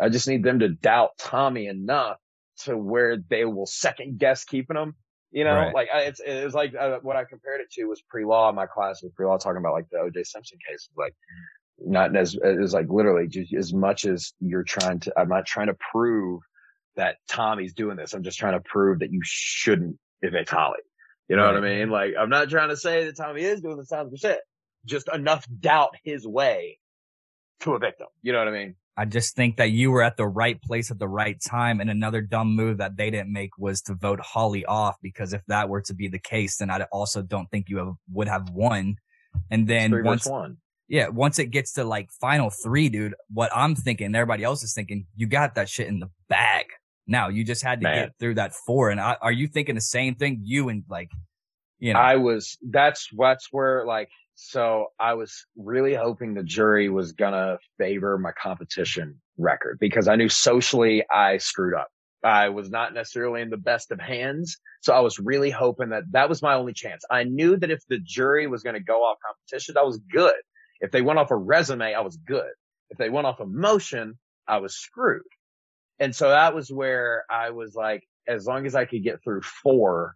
I 0.00 0.08
just 0.08 0.28
need 0.28 0.42
them 0.42 0.60
to 0.60 0.68
doubt 0.68 1.10
Tommy 1.18 1.66
enough 1.66 2.18
to 2.64 2.76
where 2.76 3.16
they 3.16 3.44
will 3.44 3.66
second 3.66 4.18
guess 4.18 4.44
keeping 4.44 4.76
him. 4.76 4.94
You 5.30 5.44
know, 5.44 5.54
Right. 5.54 5.74
like 5.74 5.88
I, 5.92 6.12
it's 6.24 6.54
like 6.54 6.74
uh, 6.74 6.98
what 7.00 7.16
I 7.16 7.24
compared 7.24 7.62
it 7.62 7.70
to 7.72 7.84
was 7.86 8.02
pre-law 8.02 8.50
in 8.50 8.54
my 8.54 8.66
class 8.66 9.02
was 9.02 9.12
pre-law 9.12 9.38
talking 9.38 9.58
about 9.58 9.72
like 9.72 9.88
the 9.90 9.98
O.J. 9.98 10.24
Simpson 10.24 10.58
case, 10.68 10.90
like 10.96 11.14
not 11.78 12.14
as 12.14 12.34
it 12.34 12.60
was 12.60 12.74
like 12.74 12.88
literally 12.90 13.28
just 13.28 13.54
as 13.54 13.72
much 13.72 14.04
as 14.04 14.34
you're 14.40 14.62
trying 14.62 15.00
to. 15.00 15.12
I'm 15.18 15.28
not 15.28 15.46
trying 15.46 15.68
to 15.68 15.76
prove 15.90 16.42
that 16.96 17.16
Tommy's 17.28 17.72
doing 17.72 17.96
this. 17.96 18.12
I'm 18.12 18.22
just 18.22 18.38
trying 18.38 18.52
to 18.52 18.60
prove 18.60 18.98
that 18.98 19.10
you 19.10 19.20
shouldn't 19.22 19.98
evict 20.20 20.50
Holly. 20.50 20.80
You 21.28 21.36
know 21.36 21.46
what 21.46 21.56
I 21.56 21.60
mean? 21.60 21.88
Like 21.88 22.12
I'm 22.18 22.28
not 22.28 22.50
trying 22.50 22.68
to 22.68 22.76
say 22.76 23.04
that 23.04 23.16
Tommy 23.16 23.42
is 23.42 23.62
doing 23.62 23.76
the 23.76 23.82
this 23.82 23.88
thousand 23.88 24.10
percent. 24.10 24.40
Just 24.84 25.08
enough 25.08 25.46
doubt 25.60 25.94
his 26.04 26.26
way 26.26 26.78
to 27.62 27.74
a 27.74 27.78
victim. 27.78 28.08
You 28.22 28.32
know 28.32 28.38
what 28.38 28.48
I 28.48 28.52
mean? 28.52 28.74
I 28.96 29.06
just 29.06 29.34
think 29.34 29.56
that 29.56 29.70
you 29.70 29.90
were 29.90 30.02
at 30.02 30.16
the 30.16 30.26
right 30.26 30.60
place 30.60 30.90
at 30.90 30.98
the 30.98 31.08
right 31.08 31.40
time. 31.40 31.80
And 31.80 31.88
another 31.88 32.20
dumb 32.20 32.54
move 32.54 32.78
that 32.78 32.96
they 32.96 33.10
didn't 33.10 33.32
make 33.32 33.56
was 33.56 33.80
to 33.82 33.94
vote 33.94 34.20
Holly 34.20 34.64
off 34.66 34.96
because 35.02 35.32
if 35.32 35.42
that 35.46 35.68
were 35.68 35.80
to 35.82 35.94
be 35.94 36.08
the 36.08 36.18
case, 36.18 36.58
then 36.58 36.70
I 36.70 36.82
also 36.92 37.22
don't 37.22 37.50
think 37.50 37.68
you 37.68 37.78
have, 37.78 37.94
would 38.12 38.28
have 38.28 38.50
won. 38.50 38.96
And 39.50 39.66
then 39.66 40.04
once, 40.04 40.26
one. 40.26 40.58
yeah, 40.88 41.08
once 41.08 41.38
it 41.38 41.46
gets 41.46 41.72
to 41.74 41.84
like 41.84 42.10
final 42.20 42.50
three, 42.50 42.90
dude, 42.90 43.14
what 43.32 43.50
I'm 43.54 43.74
thinking, 43.74 44.14
everybody 44.14 44.44
else 44.44 44.62
is 44.62 44.74
thinking, 44.74 45.06
you 45.16 45.26
got 45.26 45.54
that 45.54 45.70
shit 45.70 45.88
in 45.88 45.98
the 45.98 46.10
bag. 46.28 46.66
Now 47.06 47.28
you 47.28 47.44
just 47.44 47.62
had 47.62 47.80
to 47.80 47.84
Man. 47.84 47.94
get 47.94 48.12
through 48.18 48.34
that 48.34 48.52
four. 48.54 48.90
And 48.90 49.00
I, 49.00 49.16
are 49.22 49.32
you 49.32 49.48
thinking 49.48 49.74
the 49.74 49.80
same 49.80 50.14
thing? 50.16 50.40
You 50.44 50.68
and 50.68 50.84
like, 50.88 51.10
you 51.78 51.94
know, 51.94 51.98
I 51.98 52.16
was 52.16 52.58
that's 52.70 53.08
that's 53.18 53.48
where 53.50 53.84
like 53.86 54.08
so 54.34 54.88
I 54.98 55.14
was 55.14 55.46
really 55.56 55.94
hoping 55.94 56.34
the 56.34 56.42
jury 56.42 56.88
was 56.88 57.12
gonna 57.12 57.58
favor 57.78 58.18
my 58.18 58.32
competition 58.32 59.20
record 59.38 59.78
because 59.80 60.08
I 60.08 60.16
knew 60.16 60.28
socially 60.28 61.04
I 61.10 61.38
screwed 61.38 61.74
up. 61.74 61.88
I 62.24 62.50
was 62.50 62.70
not 62.70 62.94
necessarily 62.94 63.42
in 63.42 63.50
the 63.50 63.56
best 63.56 63.90
of 63.90 64.00
hands. 64.00 64.56
So 64.80 64.92
I 64.92 65.00
was 65.00 65.18
really 65.18 65.50
hoping 65.50 65.90
that 65.90 66.04
that 66.12 66.28
was 66.28 66.42
my 66.42 66.54
only 66.54 66.72
chance. 66.72 67.04
I 67.10 67.24
knew 67.24 67.56
that 67.56 67.70
if 67.70 67.80
the 67.88 67.98
jury 67.98 68.46
was 68.46 68.62
going 68.62 68.74
to 68.74 68.82
go 68.82 69.02
off 69.02 69.18
competition, 69.26 69.76
I 69.76 69.82
was 69.82 70.00
good. 70.12 70.34
If 70.80 70.90
they 70.90 71.02
went 71.02 71.18
off 71.18 71.30
a 71.30 71.36
resume, 71.36 71.94
I 71.94 72.00
was 72.00 72.16
good. 72.16 72.50
If 72.90 72.98
they 72.98 73.10
went 73.10 73.26
off 73.26 73.40
emotion, 73.40 74.18
I 74.46 74.58
was 74.58 74.76
screwed. 74.76 75.22
And 75.98 76.14
so 76.14 76.28
that 76.28 76.54
was 76.54 76.70
where 76.70 77.24
I 77.30 77.50
was 77.50 77.74
like, 77.74 78.02
as 78.26 78.46
long 78.46 78.66
as 78.66 78.74
I 78.74 78.84
could 78.84 79.02
get 79.02 79.22
through 79.22 79.42
four, 79.42 80.14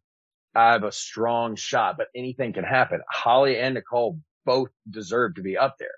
I 0.57 0.73
have 0.73 0.85
a 0.85 0.92
strong 0.92 1.55
shot, 1.57 1.97
but 1.99 2.09
anything 2.14 2.53
can 2.53 2.64
happen. 2.64 3.01
Holly 3.11 3.59
and 3.59 3.75
Nicole 3.75 4.19
both 4.45 4.71
deserve 4.88 5.35
to 5.37 5.42
be 5.42 5.57
up 5.59 5.77
there. 5.79 5.88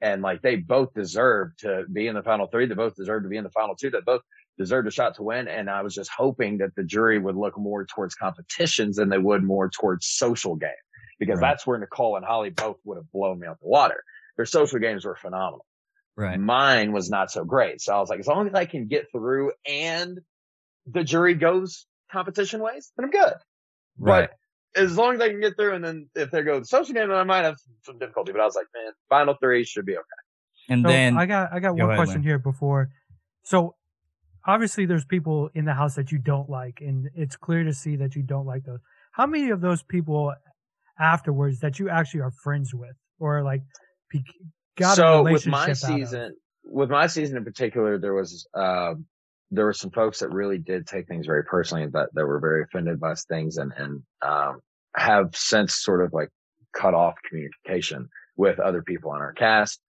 And 0.00 0.22
like 0.22 0.42
they 0.42 0.56
both 0.56 0.92
deserve 0.94 1.56
to 1.58 1.84
be 1.90 2.06
in 2.06 2.14
the 2.14 2.22
final 2.22 2.46
three. 2.46 2.66
They 2.66 2.74
both 2.74 2.94
deserve 2.94 3.22
to 3.24 3.28
be 3.28 3.36
in 3.38 3.44
the 3.44 3.50
final 3.50 3.74
two. 3.74 3.90
They 3.90 4.00
both 4.04 4.20
deserved 4.58 4.86
a 4.86 4.90
shot 4.90 5.16
to 5.16 5.22
win. 5.22 5.48
And 5.48 5.68
I 5.70 5.82
was 5.82 5.94
just 5.94 6.10
hoping 6.16 6.58
that 6.58 6.74
the 6.76 6.84
jury 6.84 7.18
would 7.18 7.36
look 7.36 7.58
more 7.58 7.84
towards 7.86 8.14
competitions 8.14 8.96
than 8.96 9.08
they 9.08 9.18
would 9.18 9.42
more 9.42 9.68
towards 9.70 10.06
social 10.06 10.56
game 10.56 10.70
because 11.18 11.40
Right. 11.40 11.50
that's 11.52 11.66
where 11.66 11.78
Nicole 11.78 12.16
and 12.16 12.24
Holly 12.24 12.50
both 12.50 12.76
would 12.84 12.96
have 12.98 13.10
blown 13.12 13.40
me 13.40 13.46
out 13.48 13.58
the 13.60 13.68
water. 13.68 14.02
Their 14.36 14.46
social 14.46 14.78
games 14.78 15.04
were 15.04 15.16
phenomenal. 15.16 15.64
right. 16.16 16.38
Mine 16.38 16.92
was 16.92 17.08
not 17.10 17.30
so 17.30 17.44
great. 17.44 17.80
So 17.80 17.94
I 17.94 17.98
was 18.00 18.08
like, 18.10 18.20
as 18.20 18.26
long 18.26 18.46
as 18.46 18.54
I 18.54 18.66
can 18.66 18.86
get 18.86 19.06
through 19.10 19.52
and 19.66 20.20
the 20.86 21.02
jury 21.04 21.34
goes 21.34 21.86
competition 22.12 22.60
ways, 22.60 22.92
then 22.96 23.04
I'm 23.06 23.10
good. 23.10 23.32
Right. 23.98 24.28
But 24.74 24.82
as 24.82 24.96
long 24.96 25.14
as 25.14 25.20
I 25.20 25.28
can 25.28 25.40
get 25.40 25.56
through, 25.56 25.74
and 25.74 25.84
then 25.84 26.08
if 26.14 26.30
they 26.30 26.42
go 26.42 26.58
the 26.58 26.66
social 26.66 26.94
game, 26.94 27.08
then 27.08 27.16
I 27.16 27.24
might 27.24 27.44
have 27.44 27.56
some 27.82 27.98
difficulty. 27.98 28.32
But 28.32 28.40
I 28.40 28.44
was 28.44 28.56
like, 28.56 28.66
man, 28.74 28.92
final 29.08 29.34
three 29.40 29.64
should 29.64 29.86
be 29.86 29.92
okay. 29.92 30.02
And 30.68 30.82
So 30.82 30.88
then, 30.88 31.16
I 31.16 31.26
got 31.26 31.52
I 31.52 31.60
got 31.60 31.76
Go 31.76 31.84
one 31.84 31.90
ahead, 31.90 31.98
question 31.98 32.22
Lynn. 32.22 32.22
here 32.24 32.38
before. 32.38 32.90
So 33.44 33.76
obviously 34.46 34.86
there's 34.86 35.04
people 35.04 35.50
in 35.54 35.64
the 35.64 35.74
house 35.74 35.94
that 35.94 36.10
you 36.10 36.18
don't 36.18 36.48
like, 36.50 36.80
and 36.80 37.08
it's 37.14 37.36
clear 37.36 37.64
to 37.64 37.72
see 37.72 37.96
that 37.96 38.14
you 38.16 38.22
don't 38.22 38.46
like 38.46 38.64
those. 38.64 38.80
How 39.12 39.26
many 39.26 39.50
of 39.50 39.60
those 39.60 39.82
people 39.82 40.34
afterwards 40.98 41.60
that 41.60 41.78
you 41.78 41.88
actually 41.88 42.20
are 42.20 42.30
friends 42.30 42.74
with, 42.74 42.96
or 43.18 43.42
like 43.42 43.62
be, 44.10 44.24
got 44.76 44.92
a 44.92 44.96
so 44.96 45.22
with 45.22 45.46
my 45.46 45.64
out 45.64 45.70
of? 45.70 45.76
season, 45.78 46.34
with 46.64 46.90
my 46.90 47.06
season 47.06 47.36
in 47.36 47.44
particular, 47.44 47.98
there 47.98 48.14
was 48.14 48.46
um, 48.54 49.06
there 49.50 49.66
were 49.66 49.72
some 49.72 49.90
folks 49.90 50.20
that 50.20 50.30
really 50.30 50.58
did 50.58 50.86
take 50.86 51.06
things 51.06 51.26
very 51.26 51.44
personally 51.44 51.86
that 51.92 52.08
that 52.14 52.26
were 52.26 52.40
very 52.40 52.62
offended 52.62 53.00
by 53.00 53.14
things 53.28 53.56
and 53.56 53.72
and 53.76 54.02
um, 54.22 54.60
have 54.96 55.34
since 55.34 55.82
sort 55.82 56.04
of 56.04 56.12
like 56.12 56.28
cut 56.72 56.94
off 56.94 57.14
communication 57.28 58.08
with 58.36 58.58
other 58.58 58.82
people 58.82 59.10
on 59.10 59.20
our 59.20 59.32
cast, 59.32 59.80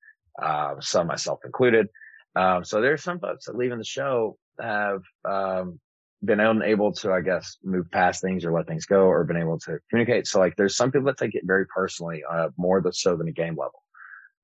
uh, 0.41 0.75
some 0.79 1.07
myself 1.07 1.39
included. 1.43 1.87
Um, 2.35 2.63
so 2.63 2.81
there's 2.81 3.03
some 3.03 3.19
folks 3.19 3.45
that 3.45 3.57
leaving 3.57 3.79
the 3.79 3.85
show 3.85 4.37
have 4.59 5.01
um, 5.23 5.79
been 6.23 6.39
unable 6.39 6.91
to, 6.93 7.11
I 7.11 7.21
guess, 7.21 7.57
move 7.63 7.89
past 7.91 8.21
things 8.21 8.45
or 8.45 8.51
let 8.51 8.67
things 8.67 8.85
go, 8.85 9.05
or 9.05 9.23
been 9.23 9.37
able 9.37 9.59
to 9.59 9.79
communicate. 9.89 10.27
So 10.27 10.39
like, 10.39 10.55
there's 10.55 10.75
some 10.75 10.91
people 10.91 11.07
that 11.07 11.17
take 11.17 11.35
it 11.35 11.43
very 11.45 11.65
personally, 11.67 12.23
uh, 12.29 12.49
more 12.57 12.83
so 12.91 13.15
than 13.15 13.27
a 13.27 13.31
game 13.31 13.57
level. 13.57 13.81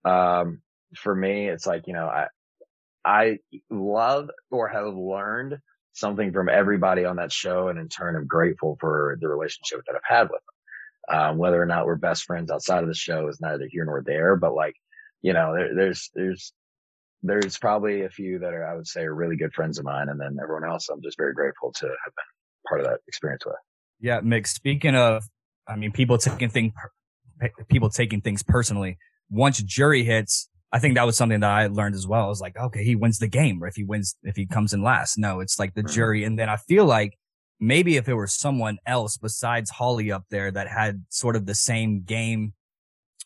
Um, 0.03 0.61
for 0.95 1.13
me, 1.13 1.47
it's 1.47 1.67
like 1.67 1.87
you 1.87 1.93
know, 1.93 2.07
I 2.07 2.27
I 3.03 3.39
love 3.69 4.29
or 4.51 4.67
have 4.67 4.93
learned 4.93 5.57
something 5.93 6.31
from 6.31 6.49
everybody 6.49 7.05
on 7.05 7.17
that 7.17 7.31
show, 7.31 7.67
and 7.67 7.79
in 7.79 7.89
turn, 7.89 8.15
I'm 8.15 8.27
grateful 8.27 8.77
for 8.79 9.17
the 9.19 9.27
relationship 9.27 9.81
that 9.85 9.95
I've 9.95 10.17
had 10.17 10.23
with 10.23 10.41
them. 10.41 11.17
Um, 11.17 11.37
whether 11.37 11.61
or 11.61 11.65
not 11.65 11.85
we're 11.85 11.95
best 11.95 12.25
friends 12.25 12.51
outside 12.51 12.83
of 12.83 12.87
the 12.87 12.95
show 12.95 13.27
is 13.27 13.41
neither 13.41 13.67
here 13.69 13.85
nor 13.85 14.03
there, 14.05 14.35
but 14.35 14.53
like, 14.53 14.75
you 15.21 15.33
know, 15.33 15.53
there, 15.53 15.75
there's 15.75 16.09
there's 16.13 16.53
there's 17.23 17.57
probably 17.57 18.03
a 18.03 18.09
few 18.09 18.39
that 18.39 18.53
are 18.53 18.65
I 18.65 18.75
would 18.75 18.87
say 18.87 19.01
are 19.03 19.13
really 19.13 19.35
good 19.35 19.53
friends 19.53 19.79
of 19.79 19.85
mine, 19.85 20.09
and 20.09 20.19
then 20.19 20.37
everyone 20.41 20.69
else 20.69 20.89
I'm 20.89 21.01
just 21.01 21.17
very 21.17 21.33
grateful 21.33 21.73
to 21.73 21.85
have 21.85 22.13
been 22.15 22.25
part 22.67 22.81
of 22.81 22.87
that 22.87 22.99
experience 23.07 23.45
with. 23.45 23.55
Yeah, 23.99 24.21
Mick. 24.21 24.47
Speaking 24.47 24.95
of, 24.95 25.23
I 25.67 25.75
mean, 25.75 25.91
people 25.91 26.17
taking 26.17 26.49
things, 26.49 26.73
people 27.67 27.89
taking 27.89 28.21
things 28.21 28.43
personally. 28.43 28.97
Once 29.29 29.61
jury 29.63 30.03
hits, 30.03 30.49
I 30.71 30.79
think 30.79 30.95
that 30.95 31.05
was 31.05 31.17
something 31.17 31.41
that 31.41 31.49
I 31.51 31.67
learned 31.67 31.95
as 31.95 32.07
well. 32.07 32.25
I 32.25 32.29
was 32.29 32.39
like, 32.41 32.57
okay, 32.57 32.83
he 32.83 32.95
wins 32.95 33.19
the 33.19 33.27
game, 33.27 33.61
or 33.63 33.67
if 33.67 33.75
he 33.75 33.83
wins, 33.83 34.15
if 34.23 34.35
he 34.37 34.45
comes 34.45 34.73
in 34.73 34.81
last. 34.81 35.17
No, 35.17 35.39
it's 35.41 35.59
like 35.59 35.73
the 35.73 35.83
Mhm. 35.83 35.91
jury, 35.91 36.23
and 36.23 36.39
then 36.39 36.47
I 36.49 36.55
feel 36.55 36.85
like 36.85 37.17
maybe 37.59 37.97
if 37.97 38.07
it 38.07 38.13
were 38.13 38.27
someone 38.27 38.77
else 38.85 39.17
besides 39.17 39.69
Holly 39.69 40.11
up 40.11 40.23
there 40.29 40.49
that 40.51 40.67
had 40.67 41.03
sort 41.09 41.35
of 41.35 41.45
the 41.45 41.55
same 41.55 42.01
game 42.03 42.53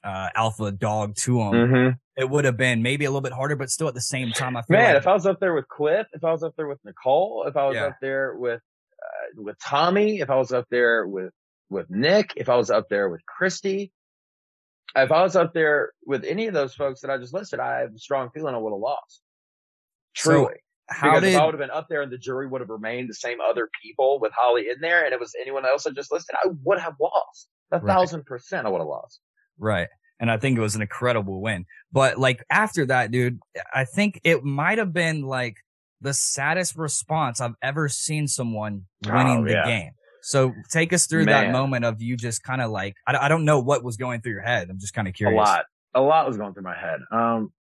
uh, 0.03 0.29
alpha 0.35 0.71
dog 0.71 1.15
to 1.15 1.39
him, 1.41 1.53
Mm-hmm. 1.53 1.89
it 2.17 2.29
would 2.29 2.45
have 2.45 2.57
been 2.57 2.81
maybe 2.83 3.05
a 3.05 3.09
little 3.09 3.21
bit 3.21 3.31
harder, 3.33 3.55
but 3.55 3.69
still 3.71 3.87
at 3.87 3.93
the 3.95 4.01
same 4.01 4.31
time, 4.31 4.55
I 4.55 4.61
feel 4.61 4.77
Man, 4.77 4.93
like 4.93 4.97
if 4.97 5.07
I 5.07 5.13
was 5.13 5.25
up 5.25 5.39
there 5.39 5.53
with 5.55 5.67
Cliff, 5.67 6.05
if 6.13 6.23
I 6.23 6.31
was 6.31 6.43
up 6.43 6.53
there 6.57 6.67
with 6.67 6.77
Nicole, 6.83 7.45
if 7.47 7.55
I 7.57 7.65
was 7.67 7.75
Yeah. 7.75 7.85
up 7.85 7.95
there 8.01 8.35
with 8.35 8.61
uh, 9.01 9.41
with 9.41 9.57
Tommy, 9.59 10.19
if 10.19 10.29
I 10.29 10.35
was 10.35 10.51
up 10.51 10.65
there 10.69 11.07
with 11.07 11.31
with 11.69 11.89
Nick, 11.89 12.33
if 12.35 12.49
I 12.49 12.55
was 12.55 12.69
up 12.69 12.87
there 12.89 13.09
with 13.09 13.25
Christie, 13.25 13.91
if 14.95 15.11
I 15.11 15.21
was 15.23 15.35
up 15.35 15.53
there 15.53 15.91
with 16.05 16.23
any 16.23 16.47
of 16.47 16.53
those 16.53 16.73
folks 16.73 17.01
that 17.01 17.11
I 17.11 17.17
just 17.17 17.33
listed, 17.33 17.59
I 17.59 17.79
have 17.79 17.93
a 17.93 17.99
strong 17.99 18.29
feeling 18.33 18.55
I 18.55 18.57
would 18.57 18.71
have 18.71 18.79
lost. 18.79 19.21
So, 20.15 20.31
Truly. 20.31 20.53
how 20.89 21.09
because 21.09 21.23
did 21.23 21.33
if 21.35 21.39
I 21.41 21.45
would 21.45 21.53
have 21.53 21.59
been 21.59 21.71
up 21.71 21.87
there 21.89 22.01
and 22.01 22.11
the 22.11 22.17
jury 22.17 22.47
would 22.47 22.61
have 22.61 22.69
remained 22.69 23.09
the 23.09 23.13
same 23.15 23.37
other 23.41 23.69
people 23.83 24.19
with 24.19 24.31
Holly 24.33 24.67
in 24.69 24.79
there 24.81 25.03
and 25.03 25.13
it 25.13 25.19
was 25.19 25.33
anyone 25.41 25.65
else 25.65 25.85
I 25.85 25.91
just 25.91 26.11
listed, 26.11 26.35
I 26.43 26.49
would 26.63 26.79
have 26.79 26.93
lost. 27.01 27.49
A 27.71 27.79
Right. 27.79 27.93
thousand 27.93 28.25
percent 28.25 28.65
I 28.65 28.69
would 28.69 28.77
have 28.79 28.87
lost. 28.87 29.19
Right. 29.57 29.87
And 30.19 30.31
I 30.31 30.37
think 30.37 30.57
it 30.57 30.61
was 30.61 30.75
an 30.75 30.81
incredible 30.81 31.41
win. 31.41 31.65
But 31.91 32.17
like 32.17 32.43
after 32.49 32.85
that, 32.85 33.11
dude, 33.11 33.39
I 33.73 33.83
think 33.83 34.21
it 34.23 34.43
might 34.45 34.77
have 34.77 34.93
been 34.93 35.23
like 35.23 35.57
the 35.99 36.13
saddest 36.13 36.77
response 36.77 37.41
I've 37.41 37.55
ever 37.61 37.89
seen 37.89 38.27
someone 38.27 38.85
winning 39.05 39.39
Oh, 39.39 39.43
the 39.43 39.61
game. 39.65 39.91
So 40.25 40.55
take 40.71 40.91
us 40.91 41.05
through 41.05 41.25
that 41.25 41.51
moment 41.51 41.85
of 41.85 42.01
you 42.01 42.17
just 42.17 42.41
kind 42.41 42.59
of 42.59 42.71
like, 42.71 42.95
I, 43.05 43.15
I 43.15 43.27
don't 43.29 43.45
know 43.45 43.59
what 43.59 43.83
was 43.83 43.95
going 43.95 44.21
through 44.21 44.31
your 44.31 44.41
head. 44.41 44.71
I'm 44.71 44.79
just 44.79 44.95
kind 44.95 45.07
of 45.07 45.13
curious. 45.13 45.37
A 45.37 45.39
lot. 45.39 45.65
A 45.93 46.01
lot 46.01 46.25
was 46.27 46.35
going 46.35 46.51
through 46.55 46.63
my 46.63 46.75
head. 46.75 46.99
Um, 47.11 47.53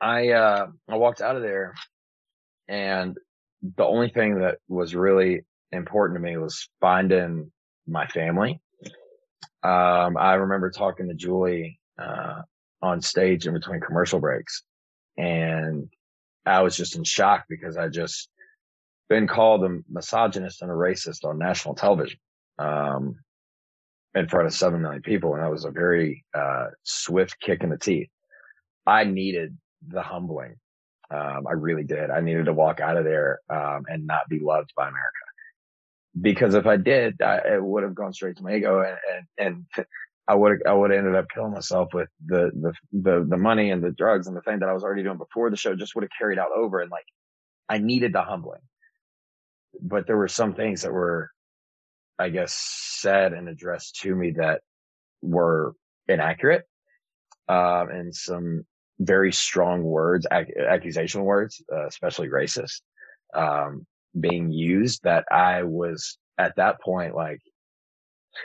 I, 0.00 0.30
uh, 0.30 0.68
I 0.88 0.96
walked 0.96 1.20
out 1.20 1.36
of 1.36 1.42
there 1.42 1.74
and 2.68 3.18
the 3.76 3.84
only 3.84 4.08
thing 4.08 4.36
that 4.40 4.56
was 4.66 4.94
really 4.94 5.42
important 5.72 6.16
to 6.16 6.22
me 6.22 6.38
was 6.38 6.70
finding 6.80 7.52
my 7.86 8.06
family. 8.06 8.62
Um, 9.62 10.16
I 10.16 10.34
remember 10.34 10.70
talking 10.70 11.08
to 11.08 11.14
Julie, 11.14 11.78
uh, 11.98 12.40
on 12.80 13.02
stage 13.02 13.46
in 13.46 13.52
between 13.52 13.80
commercial 13.80 14.20
breaks 14.20 14.62
and 15.18 15.86
I 16.46 16.62
was 16.62 16.78
just 16.78 16.96
in 16.96 17.04
shock 17.04 17.44
because 17.46 17.76
I 17.76 17.88
just 17.88 18.30
been 19.08 19.26
called 19.26 19.64
a 19.64 19.78
misogynist 19.90 20.62
and 20.62 20.70
a 20.70 20.74
racist 20.74 21.24
on 21.24 21.38
national 21.38 21.74
television. 21.74 22.18
Um, 22.58 23.16
in 24.14 24.28
front 24.28 24.46
of 24.46 24.54
7 24.54 24.80
million 24.80 25.02
people. 25.02 25.34
And 25.34 25.42
that 25.42 25.50
was 25.50 25.64
a 25.64 25.70
very, 25.70 26.24
uh, 26.32 26.66
swift 26.84 27.40
kick 27.40 27.62
in 27.62 27.70
the 27.70 27.78
teeth. 27.78 28.08
I 28.86 29.04
needed 29.04 29.58
the 29.86 30.02
humbling. 30.02 30.56
Um, 31.10 31.46
I 31.48 31.52
really 31.52 31.84
did. 31.84 32.10
I 32.10 32.20
needed 32.20 32.46
to 32.46 32.52
walk 32.52 32.80
out 32.80 32.96
of 32.96 33.04
there, 33.04 33.40
um, 33.50 33.84
and 33.88 34.06
not 34.06 34.28
be 34.28 34.38
loved 34.38 34.72
by 34.76 34.88
America. 34.88 35.18
Because 36.20 36.54
if 36.54 36.66
I 36.66 36.76
did, 36.76 37.20
I, 37.20 37.38
it 37.54 37.62
would 37.62 37.82
have 37.82 37.94
gone 37.94 38.12
straight 38.12 38.36
to 38.36 38.42
my 38.42 38.54
ego 38.54 38.80
and, 38.80 39.26
and, 39.38 39.66
and 39.76 39.86
I 40.26 40.34
would 40.34 40.66
I 40.66 40.72
would 40.72 40.90
have 40.90 40.98
ended 40.98 41.16
up 41.16 41.26
killing 41.28 41.52
myself 41.52 41.92
with 41.92 42.08
the, 42.24 42.50
the, 42.54 42.72
the, 42.92 43.26
the 43.28 43.36
money 43.36 43.70
and 43.70 43.82
the 43.82 43.90
drugs 43.90 44.26
and 44.26 44.36
the 44.36 44.40
thing 44.40 44.60
that 44.60 44.68
I 44.68 44.72
was 44.72 44.82
already 44.82 45.02
doing 45.02 45.18
before 45.18 45.50
the 45.50 45.56
show 45.56 45.74
just 45.74 45.94
would 45.94 46.04
have 46.04 46.10
carried 46.16 46.38
out 46.38 46.50
over. 46.56 46.80
And 46.80 46.90
like, 46.90 47.04
I 47.68 47.78
needed 47.78 48.12
the 48.12 48.22
humbling. 48.22 48.60
But 49.80 50.06
there 50.06 50.16
were 50.16 50.28
some 50.28 50.54
things 50.54 50.82
that 50.82 50.92
were, 50.92 51.30
I 52.18 52.28
guess, 52.28 52.54
said 52.54 53.32
and 53.32 53.48
addressed 53.48 54.00
to 54.02 54.14
me 54.14 54.32
that 54.32 54.62
were 55.22 55.74
inaccurate, 56.08 56.64
um, 57.48 57.90
and 57.90 58.14
some 58.14 58.64
very 58.98 59.32
strong 59.32 59.82
words, 59.82 60.26
ac- 60.32 60.52
accusation 60.58 61.24
words, 61.24 61.62
uh, 61.72 61.86
especially 61.86 62.28
racist, 62.28 62.80
um, 63.34 63.86
being 64.18 64.50
used 64.50 65.02
that 65.02 65.24
I 65.30 65.64
was 65.64 66.18
at 66.38 66.56
that 66.56 66.80
point 66.80 67.14
like, 67.14 67.40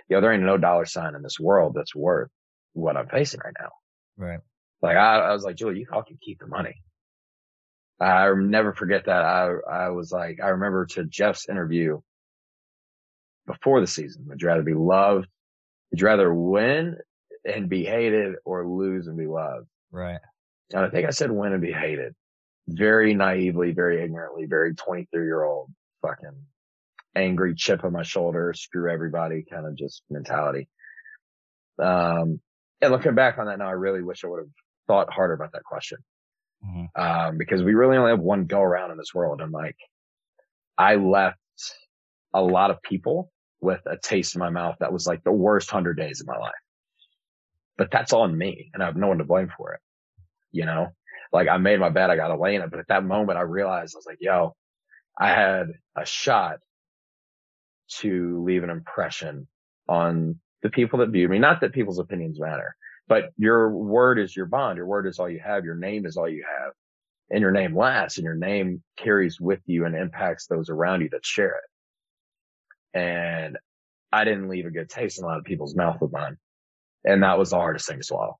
yo, 0.08 0.22
there 0.22 0.34
ain't 0.34 0.44
no 0.44 0.58
dollar 0.58 0.86
sign 0.86 1.16
in 1.16 1.22
this 1.22 1.40
world 1.40 1.74
that's 1.76 1.96
worth 1.96 2.30
what 2.74 2.98
I'm 2.98 3.08
facing 3.08 3.42
right 3.44 3.54
now. 3.60 3.70
Right. 4.18 4.40
Like 4.82 4.98
I, 4.98 5.20
I 5.20 5.34
was 5.34 5.44
like, 5.44 5.56
Julie, 5.56 5.80
you 5.80 5.88
all 5.92 6.04
can 6.04 6.18
keep 6.22 6.40
the 6.40 6.48
money. 6.48 6.76
I 8.00 8.32
never 8.34 8.74
forget 8.74 9.06
that. 9.06 9.24
I, 9.26 9.52
I 9.70 9.90
was 9.90 10.12
like, 10.12 10.40
I 10.42 10.50
remember 10.50 10.86
to 10.92 11.04
Jeff's 11.04 11.50
interview 11.50 12.00
before 13.46 13.82
the 13.82 13.88
season. 13.88 14.26
Would 14.28 14.42
you 14.42 14.48
rather 14.48 14.64
be 14.64 14.74
loved? 14.74 15.28
Would 15.92 16.00
you 16.00 16.08
rather 16.08 16.34
win 16.34 16.98
and 17.44 17.70
be 17.70 17.84
hated 17.84 18.36
or 18.46 18.68
lose 18.68 19.08
and 19.08 19.18
be 19.18 19.28
loved? 19.28 19.68
Right. 19.92 20.20
And 20.72 20.86
I 20.86 20.90
think 20.90 21.08
I 21.08 21.12
said 21.12 21.32
win 21.32 21.54
and 21.54 21.62
be 21.62 21.74
hated. 21.74 22.16
Very 22.68 23.16
naively, 23.16 23.72
very 23.72 24.04
ignorantly, 24.04 24.46
very 24.46 24.76
23 24.76 25.24
year 25.24 25.44
old 25.44 25.72
fucking 26.02 26.46
angry 27.16 27.56
chip 27.56 27.84
on 27.84 27.92
my 27.92 28.04
shoulder, 28.04 28.54
screw 28.54 28.92
everybody 28.92 29.44
kind 29.50 29.66
of 29.66 29.76
just 29.76 30.04
mentality. 30.10 30.70
Um, 31.80 32.40
and 32.82 32.92
looking 32.92 33.16
back 33.16 33.38
on 33.38 33.48
that 33.48 33.58
now, 33.58 33.68
I 33.68 33.72
really 33.72 34.04
wish 34.04 34.24
I 34.24 34.28
would 34.28 34.40
have 34.40 34.52
thought 34.88 35.12
harder 35.12 35.34
about 35.34 35.54
that 35.54 35.64
question. 35.64 35.98
Mm-hmm. 36.66 37.02
Um, 37.02 37.38
because 37.38 37.64
we 37.64 37.74
really 37.74 37.98
only 37.98 38.12
have 38.12 38.20
one 38.20 38.46
go 38.46 38.62
around 38.62 38.92
in 38.92 38.98
this 38.98 39.14
world. 39.14 39.42
And 39.42 39.52
like, 39.52 39.78
I 40.78 40.96
left 40.96 41.38
a 42.34 42.42
lot 42.42 42.72
of 42.72 42.82
people 42.82 43.32
with 43.62 43.82
a 43.86 43.98
taste 43.98 44.36
in 44.36 44.40
my 44.40 44.50
mouth 44.50 44.76
that 44.80 44.94
was 44.94 45.08
like 45.08 45.24
the 45.24 45.32
worst 45.32 45.70
hundred 45.70 45.98
days 45.98 46.22
of 46.22 46.28
my 46.28 46.38
life. 46.38 46.52
But 47.78 47.92
that's 47.92 48.14
on 48.14 48.38
me 48.38 48.70
and 48.74 48.84
I 48.84 48.88
have 48.88 48.98
no 48.98 49.08
one 49.08 49.20
to 49.20 49.24
blame 49.24 49.52
for 49.56 49.74
it. 49.74 49.80
You 50.52 50.66
know, 50.66 50.90
like 51.32 51.48
I 51.48 51.58
made 51.58 51.80
my 51.80 51.90
bed, 51.90 52.10
I 52.10 52.16
got 52.16 52.38
lay 52.40 52.56
in 52.56 52.62
it. 52.62 52.72
But 52.72 52.80
at 52.80 52.88
that 52.88 53.04
moment, 53.04 53.38
I 53.38 53.44
realized 53.44 53.96
I 53.96 54.00
was 54.00 54.06
like, 54.06 54.18
yo, 54.20 54.56
I 55.18 55.30
had 55.30 55.68
a 55.96 56.06
shot 56.06 56.60
to 58.00 58.44
leave 58.44 58.64
an 58.64 58.70
impression 58.70 59.48
on 59.88 60.40
the 60.62 60.70
people 60.70 61.00
that 61.00 61.10
view 61.10 61.28
me. 61.28 61.40
Not 61.40 61.62
that 61.62 61.74
people's 61.74 62.00
opinions 62.00 62.40
matter, 62.40 62.76
but 63.10 63.32
your 63.38 63.70
word 63.72 64.20
is 64.20 64.34
your 64.34 64.46
bond. 64.46 64.78
Your 64.78 64.86
word 64.86 65.08
is 65.08 65.20
all 65.20 65.30
you 65.30 65.42
have. 65.44 65.66
Your 65.66 65.76
name 65.76 66.06
is 66.06 66.16
all 66.16 66.30
you 66.30 66.46
have 66.48 66.74
and 67.32 67.42
your 67.42 67.52
name 67.52 67.78
lasts 67.78 68.18
and 68.18 68.26
your 68.26 68.36
name 68.36 68.84
carries 68.98 69.40
with 69.40 69.60
you 69.66 69.86
and 69.86 69.96
impacts 69.96 70.48
those 70.48 70.70
around 70.70 71.02
you 71.02 71.10
that 71.10 71.26
share 71.26 71.56
it. 71.56 72.98
And 73.00 73.58
I 74.12 74.24
didn't 74.24 74.50
leave 74.50 74.66
a 74.66 74.72
good 74.72 74.90
taste 74.90 75.20
in 75.20 75.26
a 75.26 75.28
lot 75.28 75.38
of 75.38 75.44
people's 75.44 75.76
mouth 75.76 76.02
with 76.02 76.12
mine. 76.12 76.38
And 77.06 77.24
that 77.24 77.38
was 77.38 77.52
the 77.52 77.58
hardest 77.58 77.88
thing 77.88 77.98
to 77.98 78.04
swallow. 78.04 78.40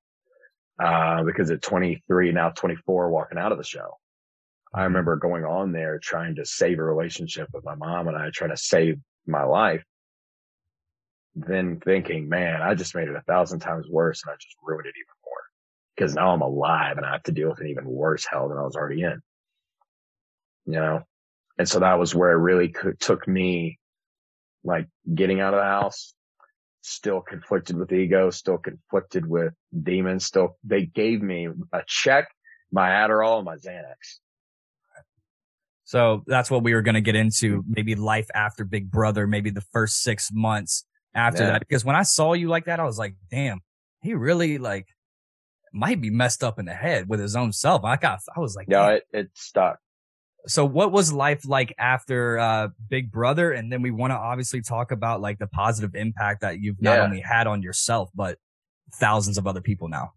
Uh, 0.84 1.24
because 1.24 1.52
at 1.52 1.62
23, 1.62 2.32
now 2.32 2.50
24, 2.50 3.10
walking 3.10 3.38
out 3.38 3.52
of 3.52 3.58
the 3.58 3.64
show, 3.64 3.98
I 4.74 4.84
remember 4.84 5.18
going 5.18 5.44
on 5.44 5.72
there 5.72 6.00
trying 6.00 6.36
to 6.36 6.46
save 6.46 6.80
a 6.80 6.84
relationship 6.84 7.50
with 7.54 7.66
my 7.66 7.76
mom 7.76 8.08
and 8.08 8.18
I 8.18 8.30
trying 8.34 8.52
to 8.52 8.58
save 8.58 8.98
my 9.28 9.44
life. 9.44 9.84
Then 11.48 11.80
thinking, 11.80 12.28
man, 12.28 12.62
I 12.62 12.76
just 12.76 12.96
made 12.96 13.08
it 13.08 13.16
a 13.16 13.22
thousand 13.22 13.60
times 13.60 13.88
worse 13.90 14.24
and 14.24 14.32
I 14.32 14.36
just 14.36 14.56
ruined 14.62 14.88
it 14.88 14.96
even 14.98 15.14
more 15.26 15.44
because 15.96 16.16
now 16.16 16.32
I'm 16.32 16.42
alive 16.42 16.98
and 16.98 17.06
I 17.06 17.12
have 17.14 17.24
to 17.24 17.32
deal 17.32 17.50
with 17.50 17.62
an 17.62 17.68
even 17.68 17.86
worse 17.86 18.26
hell 18.26 18.50
than 18.50 18.58
I 18.58 18.64
was 18.64 18.76
already 18.76 19.04
in. 19.04 19.22
You 20.66 20.74
know? 20.74 21.04
And 21.58 21.68
so 21.68 21.80
that 21.80 22.00
was 22.00 22.14
where 22.14 22.32
it 22.32 22.38
really 22.38 22.70
could, 22.70 23.00
took 23.00 23.28
me 23.28 23.80
like 24.64 24.88
getting 25.14 25.40
out 25.40 25.54
of 25.54 25.60
the 25.60 25.66
house, 25.66 26.14
still 26.82 27.22
conflicted 27.22 27.78
with 27.78 27.92
ego, 27.92 28.30
still 28.30 28.58
conflicted 28.58 29.26
with 29.26 29.54
demons, 29.82 30.26
still, 30.26 30.58
they 30.64 30.86
gave 30.86 31.22
me 31.22 31.48
a 31.74 31.82
check, 31.88 32.28
my 32.72 32.90
Adderall 32.90 33.38
and 33.38 33.46
my 33.46 33.56
Xanax. 33.56 34.20
So 35.86 36.24
that's 36.28 36.52
what 36.52 36.64
we 36.64 36.76
were 36.76 36.84
going 36.84 36.96
to 36.96 37.02
get 37.02 37.16
into. 37.16 37.64
Maybe 37.68 37.96
life 37.96 38.28
after 38.36 38.64
Big 38.64 38.92
Brother, 38.92 39.26
maybe 39.26 39.50
the 39.50 39.66
first 39.74 40.04
six 40.04 40.30
months 40.32 40.86
after 41.20 41.44
yeah. 41.44 41.52
that. 41.52 41.60
Because 41.60 41.86
when 41.86 41.96
I 41.96 42.04
saw 42.04 42.34
you 42.34 42.48
like 42.48 42.66
that, 42.66 42.80
I 42.80 42.84
was 42.84 42.98
like, 42.98 43.16
damn, 43.30 43.60
he 44.02 44.14
really 44.14 44.58
like 44.58 44.88
might 45.74 46.02
be 46.02 46.10
messed 46.10 46.44
up 46.44 46.60
in 46.60 46.66
the 46.66 46.74
head 46.74 47.08
with 47.08 47.20
his 47.20 47.36
own 47.36 47.52
self. 47.52 47.84
I 47.84 47.98
got, 47.98 48.20
I 48.36 48.40
was 48.40 48.56
like, 48.56 48.68
yeah, 48.70 48.90
it, 48.90 49.04
it 49.14 49.30
stuck. 49.34 49.78
So 50.48 50.66
what 50.66 50.92
was 50.92 51.12
life 51.12 51.46
like 51.46 51.76
after, 51.78 52.40
uh, 52.40 52.70
Big 52.90 53.12
Brother? 53.12 53.52
And 53.52 53.72
then 53.72 53.82
we 53.82 53.92
want 53.92 54.12
to 54.12 54.18
obviously 54.18 54.62
talk 54.62 54.92
about 54.92 55.22
like 55.22 55.38
the 55.38 55.48
positive 55.48 55.96
impact 55.96 56.42
that 56.42 56.60
you've 56.60 56.82
not 56.82 56.98
yeah. 56.98 57.04
only 57.04 57.20
had 57.20 57.46
on 57.46 57.62
yourself, 57.62 58.10
but 58.16 58.38
thousands 58.96 59.38
of 59.38 59.46
other 59.46 59.62
people 59.62 59.90
now. 59.90 60.12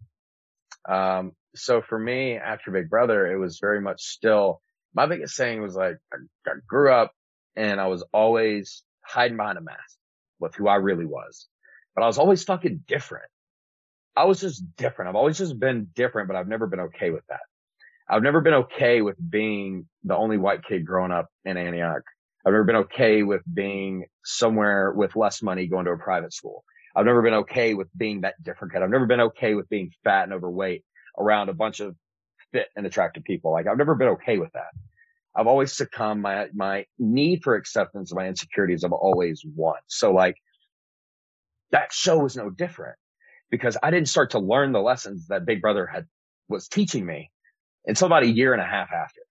Um, 0.89 1.33
so 1.55 1.81
for 1.81 1.99
me, 1.99 2.37
after 2.37 2.71
Big 2.71 2.89
Brother, 2.89 3.31
it 3.31 3.37
was 3.37 3.59
very 3.59 3.81
much 3.81 4.01
still 4.01 4.61
my 4.93 5.05
biggest 5.05 5.35
saying 5.35 5.61
was 5.61 5.75
like, 5.75 5.97
I, 6.13 6.17
I 6.47 6.53
grew 6.67 6.91
up 6.91 7.11
and 7.55 7.79
I 7.79 7.87
was 7.87 8.03
always 8.13 8.83
hiding 9.05 9.37
behind 9.37 9.57
a 9.57 9.61
mask 9.61 9.97
with 10.43 10.55
who 10.55 10.67
I 10.67 10.75
really 10.75 11.05
was, 11.05 11.47
but 11.95 12.03
I 12.03 12.07
was 12.07 12.17
always 12.17 12.43
fucking 12.43 12.83
different. 12.87 13.25
I 14.15 14.25
was 14.25 14.39
just 14.39 14.63
different. 14.75 15.09
I've 15.09 15.15
always 15.15 15.37
just 15.37 15.59
been 15.59 15.87
different, 15.95 16.27
but 16.27 16.37
I've 16.37 16.47
never 16.47 16.67
been 16.67 16.81
okay 16.81 17.09
with 17.09 17.25
that. 17.29 17.39
I've 18.07 18.21
never 18.21 18.41
been 18.41 18.53
okay 18.53 19.01
with 19.01 19.17
being 19.29 19.87
the 20.03 20.15
only 20.15 20.37
white 20.37 20.63
kid 20.63 20.85
growing 20.85 21.11
up 21.11 21.29
in 21.45 21.57
Antioch. 21.57 22.03
I've 22.45 22.51
never 22.51 22.65
been 22.65 22.75
okay 22.75 23.23
with 23.23 23.41
being 23.51 24.05
somewhere 24.23 24.91
with 24.91 25.15
less 25.15 25.41
money 25.41 25.67
going 25.67 25.85
to 25.85 25.91
a 25.91 25.97
private 25.97 26.33
school. 26.33 26.63
I've 26.95 27.05
never 27.05 27.21
been 27.21 27.33
okay 27.35 27.73
with 27.73 27.87
being 27.97 28.21
that 28.21 28.41
different 28.43 28.73
kid. 28.73 28.83
I've 28.83 28.89
never 28.89 29.05
been 29.07 29.21
okay 29.21 29.55
with 29.55 29.69
being 29.69 29.91
fat 30.03 30.25
and 30.25 30.33
overweight 30.33 30.83
around 31.17 31.49
a 31.49 31.53
bunch 31.53 31.79
of 31.79 31.95
fit 32.51 32.67
and 32.75 32.85
attractive 32.85 33.23
people. 33.23 33.51
Like 33.51 33.65
I've 33.67 33.77
never 33.77 33.95
been 33.95 34.09
okay 34.09 34.37
with 34.37 34.51
that. 34.53 34.73
I've 35.35 35.47
always 35.47 35.73
succumbed. 35.73 36.21
My, 36.21 36.47
my 36.53 36.85
need 36.99 37.43
for 37.43 37.55
acceptance 37.55 38.11
of 38.11 38.17
my 38.17 38.27
insecurities 38.27 38.83
I've 38.83 38.91
always 38.91 39.43
won. 39.55 39.77
So 39.87 40.11
like 40.11 40.35
that 41.71 41.91
show 41.91 42.19
was 42.19 42.35
no 42.35 42.49
different 42.49 42.97
because 43.49 43.77
I 43.81 43.91
didn't 43.91 44.09
start 44.09 44.31
to 44.31 44.39
learn 44.39 44.71
the 44.71 44.81
lessons 44.81 45.27
that 45.27 45.45
Big 45.45 45.61
Brother 45.61 45.87
had 45.87 46.05
was 46.49 46.67
teaching 46.67 47.05
me 47.05 47.31
until 47.85 48.07
about 48.07 48.23
a 48.23 48.27
year 48.27 48.53
and 48.53 48.61
a 48.61 48.65
half 48.65 48.91
after. 48.91 49.21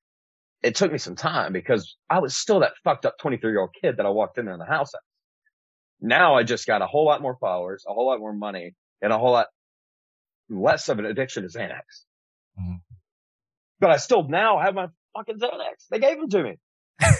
It 0.62 0.74
took 0.74 0.92
me 0.92 0.98
some 0.98 1.16
time 1.16 1.52
because 1.52 1.96
I 2.08 2.20
was 2.20 2.36
still 2.36 2.60
that 2.60 2.72
fucked 2.84 3.06
up 3.06 3.18
23 3.18 3.50
year 3.50 3.60
old 3.60 3.74
kid 3.80 3.96
that 3.96 4.06
I 4.06 4.10
walked 4.10 4.38
in 4.38 4.44
there 4.44 4.54
in 4.54 4.60
the 4.60 4.66
house 4.66 4.94
at. 4.94 5.00
Now 6.00 6.34
I 6.34 6.42
just 6.42 6.66
got 6.66 6.82
a 6.82 6.86
whole 6.86 7.04
lot 7.04 7.22
more 7.22 7.36
followers, 7.40 7.84
a 7.86 7.92
whole 7.92 8.06
lot 8.06 8.18
more 8.18 8.32
money, 8.32 8.74
and 9.00 9.12
a 9.12 9.18
whole 9.18 9.32
lot 9.32 9.46
less 10.48 10.88
of 10.88 10.98
an 10.98 11.04
addiction 11.04 11.44
to 11.44 11.48
Xanax. 11.48 12.04
Mm-hmm 12.58 12.74
but 13.82 13.90
I 13.90 13.96
still 13.96 14.22
now 14.22 14.60
have 14.60 14.76
my 14.76 14.86
fucking 15.16 15.38
Xanax. 15.38 15.88
They 15.90 15.98
gave 15.98 16.18
them 16.18 16.28
to 16.30 16.42
me. 16.42 16.58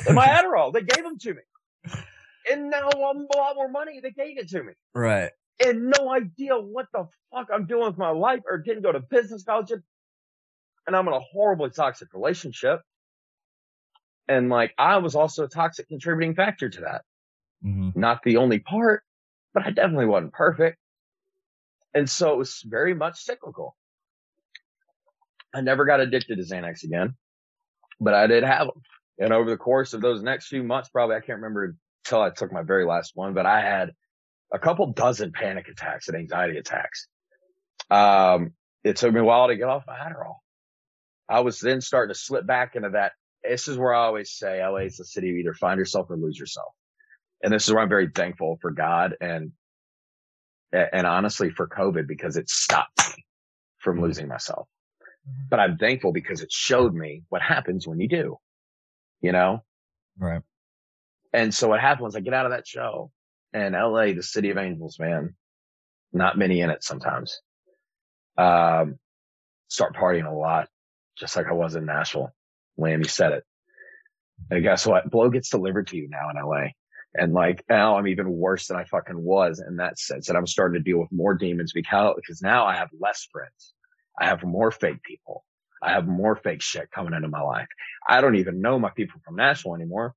and 0.07 0.15
my 0.15 0.27
Adderall, 0.39 0.73
they 0.73 0.83
gave 0.83 1.05
them 1.05 1.19
to 1.19 1.35
me. 1.35 1.41
And 2.51 2.71
now 2.71 2.89
I'm 2.89 3.27
a 3.33 3.37
lot 3.37 3.55
more 3.55 3.69
money. 3.69 4.01
They 4.01 4.11
gave 4.11 4.39
it 4.39 4.49
to 4.51 4.63
me. 4.63 4.73
Right. 4.95 5.31
And 5.65 5.93
no 5.97 6.13
idea 6.13 6.57
what 6.57 6.87
the 6.93 7.07
fuck 7.33 7.49
I'm 7.53 7.67
doing 7.67 7.87
with 7.87 7.99
my 7.99 8.11
life 8.11 8.41
or 8.49 8.59
didn't 8.59 8.83
go 8.83 8.93
to 8.93 9.01
business 9.01 9.45
college. 9.45 9.71
And 10.87 10.97
I'm 10.97 11.07
in 11.07 11.15
a 11.15 11.21
horribly 11.21 11.71
toxic 11.71 12.13
relationship. 12.13 12.81
And 14.29 14.49
like, 14.49 14.75
I 14.79 14.97
was 14.99 15.15
also 15.15 15.45
a 15.45 15.49
toxic 15.49 15.89
contributing 15.89 16.35
factor 16.35 16.69
to 16.69 16.81
that. 16.81 17.03
Mm-hmm. 17.65 17.99
Not 17.99 18.23
the 18.25 18.39
only 18.39 18.59
part, 18.59 19.03
but 19.55 19.65
I 19.65 19.71
definitely 19.71 20.07
wasn't 20.07 20.33
perfect. 20.33 20.79
And 21.95 22.09
so 22.09 22.33
it 22.33 22.39
was 22.39 22.63
very 22.65 22.95
much 22.95 23.21
cyclical. 23.21 23.77
I 25.55 25.61
never 25.61 25.85
got 25.85 26.01
addicted 26.01 26.37
to 26.37 26.43
Xanax 26.43 26.83
again, 26.85 27.15
but 28.03 28.15
I 28.15 28.27
did 28.27 28.45
have 28.45 28.67
them. 28.67 28.83
And 29.19 29.33
over 29.33 29.49
the 29.49 29.57
course 29.57 29.93
of 29.93 30.01
those 30.01 30.23
next 30.23 30.49
few 30.49 30.63
months, 30.63 30.89
probably 30.89 31.17
I 31.17 31.21
can't 31.21 31.41
remember 31.41 31.77
until 32.05 32.23
I 32.23 32.31
took 32.31 32.53
my 32.53 32.63
very 32.63 32.85
last 32.85 33.13
one, 33.15 33.35
but 33.35 33.47
I 33.47 33.61
had 33.61 33.93
a 34.53 34.59
couple 34.59 34.93
dozen 34.93 35.33
panic 35.33 35.69
attacks 35.69 36.09
and 36.09 36.17
anxiety 36.17 36.59
attacks. 36.59 37.07
Um, 37.91 38.53
it 38.85 38.97
took 38.97 39.13
me 39.13 39.21
a 39.21 39.25
while 39.25 39.49
to 39.49 39.57
get 39.57 39.69
off 39.69 39.85
my 39.87 39.95
Adderall. 39.95 40.37
I 41.29 41.41
was 41.41 41.61
then 41.61 41.81
starting 41.81 42.13
to 42.13 42.19
slip 42.19 42.47
back 42.47 42.75
into 42.75 42.91
that. 42.91 43.13
This 43.45 43.69
is 43.69 43.79
where 43.79 43.95
I 43.95 44.07
always 44.07 44.33
say 44.33 44.65
LA 44.65 44.79
is 44.79 44.97
the 44.97 45.05
city 45.05 45.31
of 45.31 45.37
either 45.37 45.55
find 45.55 45.79
yourself 45.79 46.11
or 46.11 46.17
lose 46.17 46.39
yourself. 46.39 46.73
And 47.43 47.53
this 47.53 47.67
is 47.67 47.73
where 47.73 47.83
I'm 47.83 47.89
very 47.89 48.09
thankful 48.15 48.59
for 48.61 48.71
God 48.71 49.17
and, 49.21 49.53
and 50.73 51.07
honestly 51.07 51.51
for 51.51 51.69
COVID 51.69 52.07
because 52.07 52.37
it 52.37 52.49
stopped 52.49 52.99
me 52.99 53.25
from 53.79 53.97
mm-hmm. 53.97 54.05
losing 54.05 54.29
myself. 54.29 54.69
Mm-hmm. 55.29 55.43
but 55.51 55.61
I'm 55.61 55.79
thankful 55.79 56.13
because 56.13 56.41
it 56.41 56.51
showed 56.51 56.93
me 56.93 57.23
what 57.29 57.43
happens 57.43 57.87
when 57.87 58.01
you 58.01 58.09
do, 58.09 58.39
you 59.21 59.31
know? 59.31 59.63
Right. 60.19 60.43
And 61.33 61.55
so 61.55 61.69
what 61.69 61.81
happened 61.81 62.07
was 62.07 62.17
I 62.17 62.21
get 62.21 62.35
out 62.35 62.47
of 62.47 62.51
that 62.51 62.67
show 62.67 63.13
and 63.53 63.75
LA, 63.75 64.07
the 64.07 64.23
city 64.23 64.51
of 64.51 64.59
angels, 64.59 64.99
man, 64.99 65.37
not 66.13 66.37
many 66.37 66.61
in 66.61 66.71
it 66.71 66.83
sometimes. 66.83 67.41
Um, 68.37 68.99
start 69.69 69.95
partying 69.95 70.27
a 70.27 70.35
lot, 70.35 70.69
just 71.17 71.37
like 71.37 71.47
I 71.47 71.53
was 71.53 71.77
in 71.77 71.87
Nashville. 71.87 72.35
You 72.77 73.05
said 73.05 73.33
it. 73.33 73.45
And 74.51 74.63
guess 74.63 74.87
what? 74.87 75.09
Blow 75.09 75.31
gets 75.31 75.51
delivered 75.51 75.87
to 75.89 75.97
you 75.97 76.09
now 76.09 76.31
in 76.31 76.45
LA. 76.45 76.71
And 77.15 77.33
like 77.33 77.63
now 77.69 77.97
I'm 77.97 78.09
even 78.09 78.33
worse 78.33 78.67
than 78.67 78.77
I 78.77 78.85
fucking 78.85 79.23
was 79.23 79.63
in 79.65 79.77
that 79.77 80.01
sense. 80.01 80.29
And 80.29 80.37
I'm 80.37 80.49
starting 80.49 80.83
to 80.83 80.91
deal 80.91 80.99
with 80.99 81.13
more 81.13 81.35
demons 81.35 81.73
because, 81.73 82.15
because 82.17 82.43
now 82.43 82.67
I 82.67 82.75
have 82.75 82.89
less 82.99 83.29
friends. 83.31 83.75
I 84.19 84.27
have 84.27 84.43
more 84.43 84.71
fake 84.71 85.03
people. 85.03 85.45
I 85.83 85.93
have 85.93 86.07
more 86.07 86.37
fake 86.37 86.63
shit 86.63 86.91
coming 86.93 87.13
into 87.15 87.29
my 87.29 87.41
life. 87.41 87.67
I 88.09 88.21
don't 88.21 88.37
even 88.37 88.61
know 88.61 88.79
my 88.79 88.91
people 88.91 89.21
from 89.25 89.37
Nashville 89.37 89.75
anymore. 89.75 90.15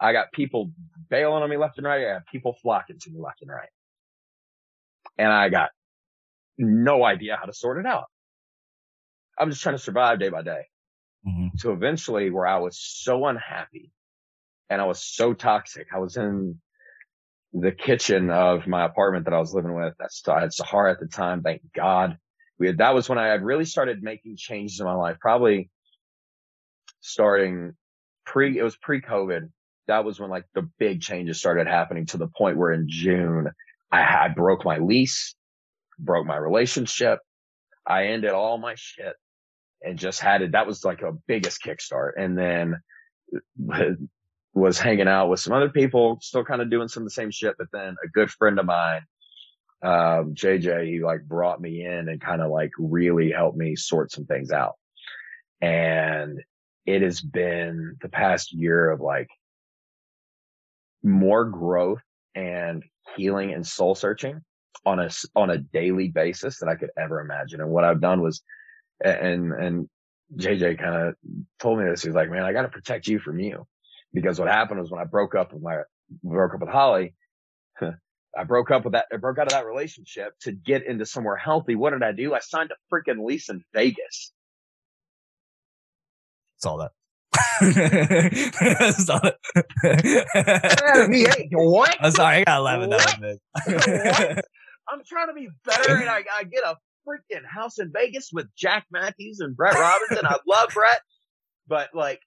I 0.00 0.12
got 0.12 0.32
people 0.32 0.72
bailing 1.08 1.42
on 1.42 1.48
me 1.48 1.56
left 1.56 1.78
and 1.78 1.86
right. 1.86 2.06
I 2.06 2.14
have 2.14 2.26
people 2.30 2.56
flocking 2.60 2.98
to 2.98 3.10
me 3.10 3.20
left 3.20 3.40
and 3.40 3.50
right. 3.50 3.68
And 5.16 5.32
I 5.32 5.48
got 5.48 5.70
no 6.58 7.04
idea 7.04 7.36
how 7.38 7.46
to 7.46 7.52
sort 7.52 7.78
it 7.78 7.86
out. 7.86 8.06
I'm 9.38 9.50
just 9.50 9.62
trying 9.62 9.76
to 9.76 9.82
survive 9.82 10.18
day 10.18 10.28
by 10.28 10.42
day. 10.42 10.62
Mm-hmm. 11.26 11.56
So 11.56 11.72
eventually 11.72 12.30
where 12.30 12.46
I 12.46 12.58
was 12.58 12.78
so 12.78 13.26
unhappy 13.26 13.92
and 14.68 14.80
I 14.80 14.86
was 14.86 15.02
so 15.04 15.34
toxic. 15.34 15.88
I 15.94 15.98
was 15.98 16.16
in 16.16 16.60
the 17.52 17.72
kitchen 17.72 18.30
of 18.30 18.66
my 18.66 18.84
apartment 18.84 19.24
that 19.26 19.34
I 19.34 19.38
was 19.38 19.54
living 19.54 19.74
with. 19.74 19.94
That's, 19.98 20.26
I 20.28 20.40
had 20.40 20.52
Sahara 20.52 20.92
at 20.92 21.00
the 21.00 21.06
time. 21.06 21.42
Thank 21.42 21.62
God. 21.74 22.18
We 22.58 22.68
had, 22.68 22.78
that 22.78 22.94
was 22.94 23.08
when 23.08 23.18
I 23.18 23.26
had 23.26 23.42
really 23.42 23.64
started 23.64 24.02
making 24.02 24.36
changes 24.36 24.80
in 24.80 24.86
my 24.86 24.94
life, 24.94 25.18
probably 25.20 25.70
starting 27.00 27.74
pre, 28.24 28.58
it 28.58 28.62
was 28.62 28.76
pre 28.76 29.00
COVID. 29.00 29.50
That 29.88 30.04
was 30.04 30.18
when 30.18 30.30
like 30.30 30.44
the 30.54 30.68
big 30.78 31.00
changes 31.00 31.38
started 31.38 31.66
happening 31.66 32.06
to 32.06 32.16
the 32.16 32.28
point 32.28 32.56
where 32.56 32.72
in 32.72 32.86
June 32.88 33.50
I 33.92 34.02
had 34.02 34.34
broke 34.34 34.64
my 34.64 34.78
lease, 34.78 35.34
broke 35.98 36.26
my 36.26 36.36
relationship. 36.36 37.20
I 37.86 38.06
ended 38.06 38.30
all 38.30 38.58
my 38.58 38.74
shit 38.76 39.14
and 39.82 39.98
just 39.98 40.20
had 40.20 40.42
it. 40.42 40.52
That 40.52 40.66
was 40.66 40.84
like 40.84 41.02
a 41.02 41.12
biggest 41.26 41.62
kickstart. 41.62 42.12
And 42.16 42.36
then 42.36 42.76
was 44.54 44.78
hanging 44.78 45.08
out 45.08 45.28
with 45.28 45.40
some 45.40 45.52
other 45.52 45.68
people, 45.68 46.18
still 46.22 46.44
kind 46.44 46.62
of 46.62 46.70
doing 46.70 46.88
some 46.88 47.02
of 47.02 47.06
the 47.06 47.10
same 47.10 47.30
shit. 47.30 47.54
But 47.58 47.68
then 47.72 47.96
a 48.02 48.08
good 48.08 48.30
friend 48.30 48.58
of 48.58 48.66
mine, 48.66 49.02
um, 49.82 50.34
JJ, 50.34 50.86
he 50.86 51.00
like 51.02 51.22
brought 51.24 51.60
me 51.60 51.84
in 51.84 52.08
and 52.08 52.20
kind 52.20 52.40
of 52.40 52.50
like 52.50 52.70
really 52.78 53.30
helped 53.30 53.56
me 53.56 53.76
sort 53.76 54.10
some 54.10 54.24
things 54.24 54.50
out. 54.50 54.74
And 55.60 56.42
it 56.86 57.02
has 57.02 57.20
been 57.20 57.96
the 58.00 58.08
past 58.08 58.52
year 58.52 58.90
of 58.90 59.00
like 59.00 59.28
more 61.02 61.44
growth 61.44 62.02
and 62.34 62.82
healing 63.16 63.52
and 63.52 63.66
soul 63.66 63.94
searching 63.94 64.40
on 64.84 65.00
a, 65.00 65.10
on 65.34 65.50
a 65.50 65.58
daily 65.58 66.08
basis 66.08 66.58
that 66.58 66.68
I 66.68 66.76
could 66.76 66.90
ever 66.96 67.20
imagine. 67.20 67.60
And 67.60 67.70
what 67.70 67.84
I've 67.84 68.00
done 68.00 68.22
was, 68.22 68.42
and, 69.04 69.52
and 69.52 69.88
JJ 70.36 70.78
kind 70.78 71.08
of 71.08 71.14
told 71.58 71.78
me 71.78 71.84
this. 71.84 72.02
He's 72.02 72.14
like, 72.14 72.30
man, 72.30 72.44
I 72.44 72.52
got 72.52 72.62
to 72.62 72.68
protect 72.68 73.06
you 73.08 73.18
from 73.18 73.38
you 73.40 73.66
because 74.14 74.38
what 74.38 74.48
happened 74.48 74.80
was 74.80 74.90
when 74.90 75.00
I 75.00 75.04
broke 75.04 75.34
up 75.34 75.52
with 75.52 75.62
my, 75.62 75.78
broke 76.22 76.54
up 76.54 76.60
with 76.60 76.70
Holly, 76.70 77.14
I 78.38 78.44
broke 78.44 78.70
up 78.70 78.84
with 78.84 78.92
that, 78.92 79.06
I 79.12 79.16
broke 79.16 79.38
out 79.38 79.46
of 79.46 79.52
that 79.52 79.66
relationship 79.66 80.34
to 80.40 80.52
get 80.52 80.86
into 80.86 81.06
somewhere 81.06 81.36
healthy. 81.36 81.74
What 81.74 81.90
did 81.90 82.02
I 82.02 82.12
do? 82.12 82.34
I 82.34 82.40
signed 82.40 82.70
a 82.70 82.94
freaking 82.94 83.24
lease 83.24 83.48
in 83.48 83.62
Vegas. 83.72 84.32
Saw 86.58 86.76
that. 86.78 86.92
Saw 88.98 89.20
it. 89.24 91.10
me, 91.10 91.26
what? 91.52 91.96
I'm 92.00 92.12
sorry, 92.12 92.38
I 92.38 92.44
got 92.44 92.58
11 92.60 92.90
that 92.90 93.18
I'm 94.88 95.02
trying 95.06 95.28
to 95.28 95.34
be 95.34 95.48
better 95.64 95.96
and 95.96 96.08
I, 96.08 96.24
I 96.38 96.44
get 96.44 96.64
a 96.64 96.76
freaking 97.06 97.44
house 97.44 97.78
in 97.78 97.92
Vegas 97.92 98.30
with 98.32 98.46
Jack 98.56 98.86
Matthews 98.90 99.40
and 99.40 99.56
Brett 99.56 99.74
Robinson. 99.74 100.26
I 100.26 100.36
love 100.46 100.70
Brett, 100.72 101.00
but 101.66 101.90
like 101.94 102.20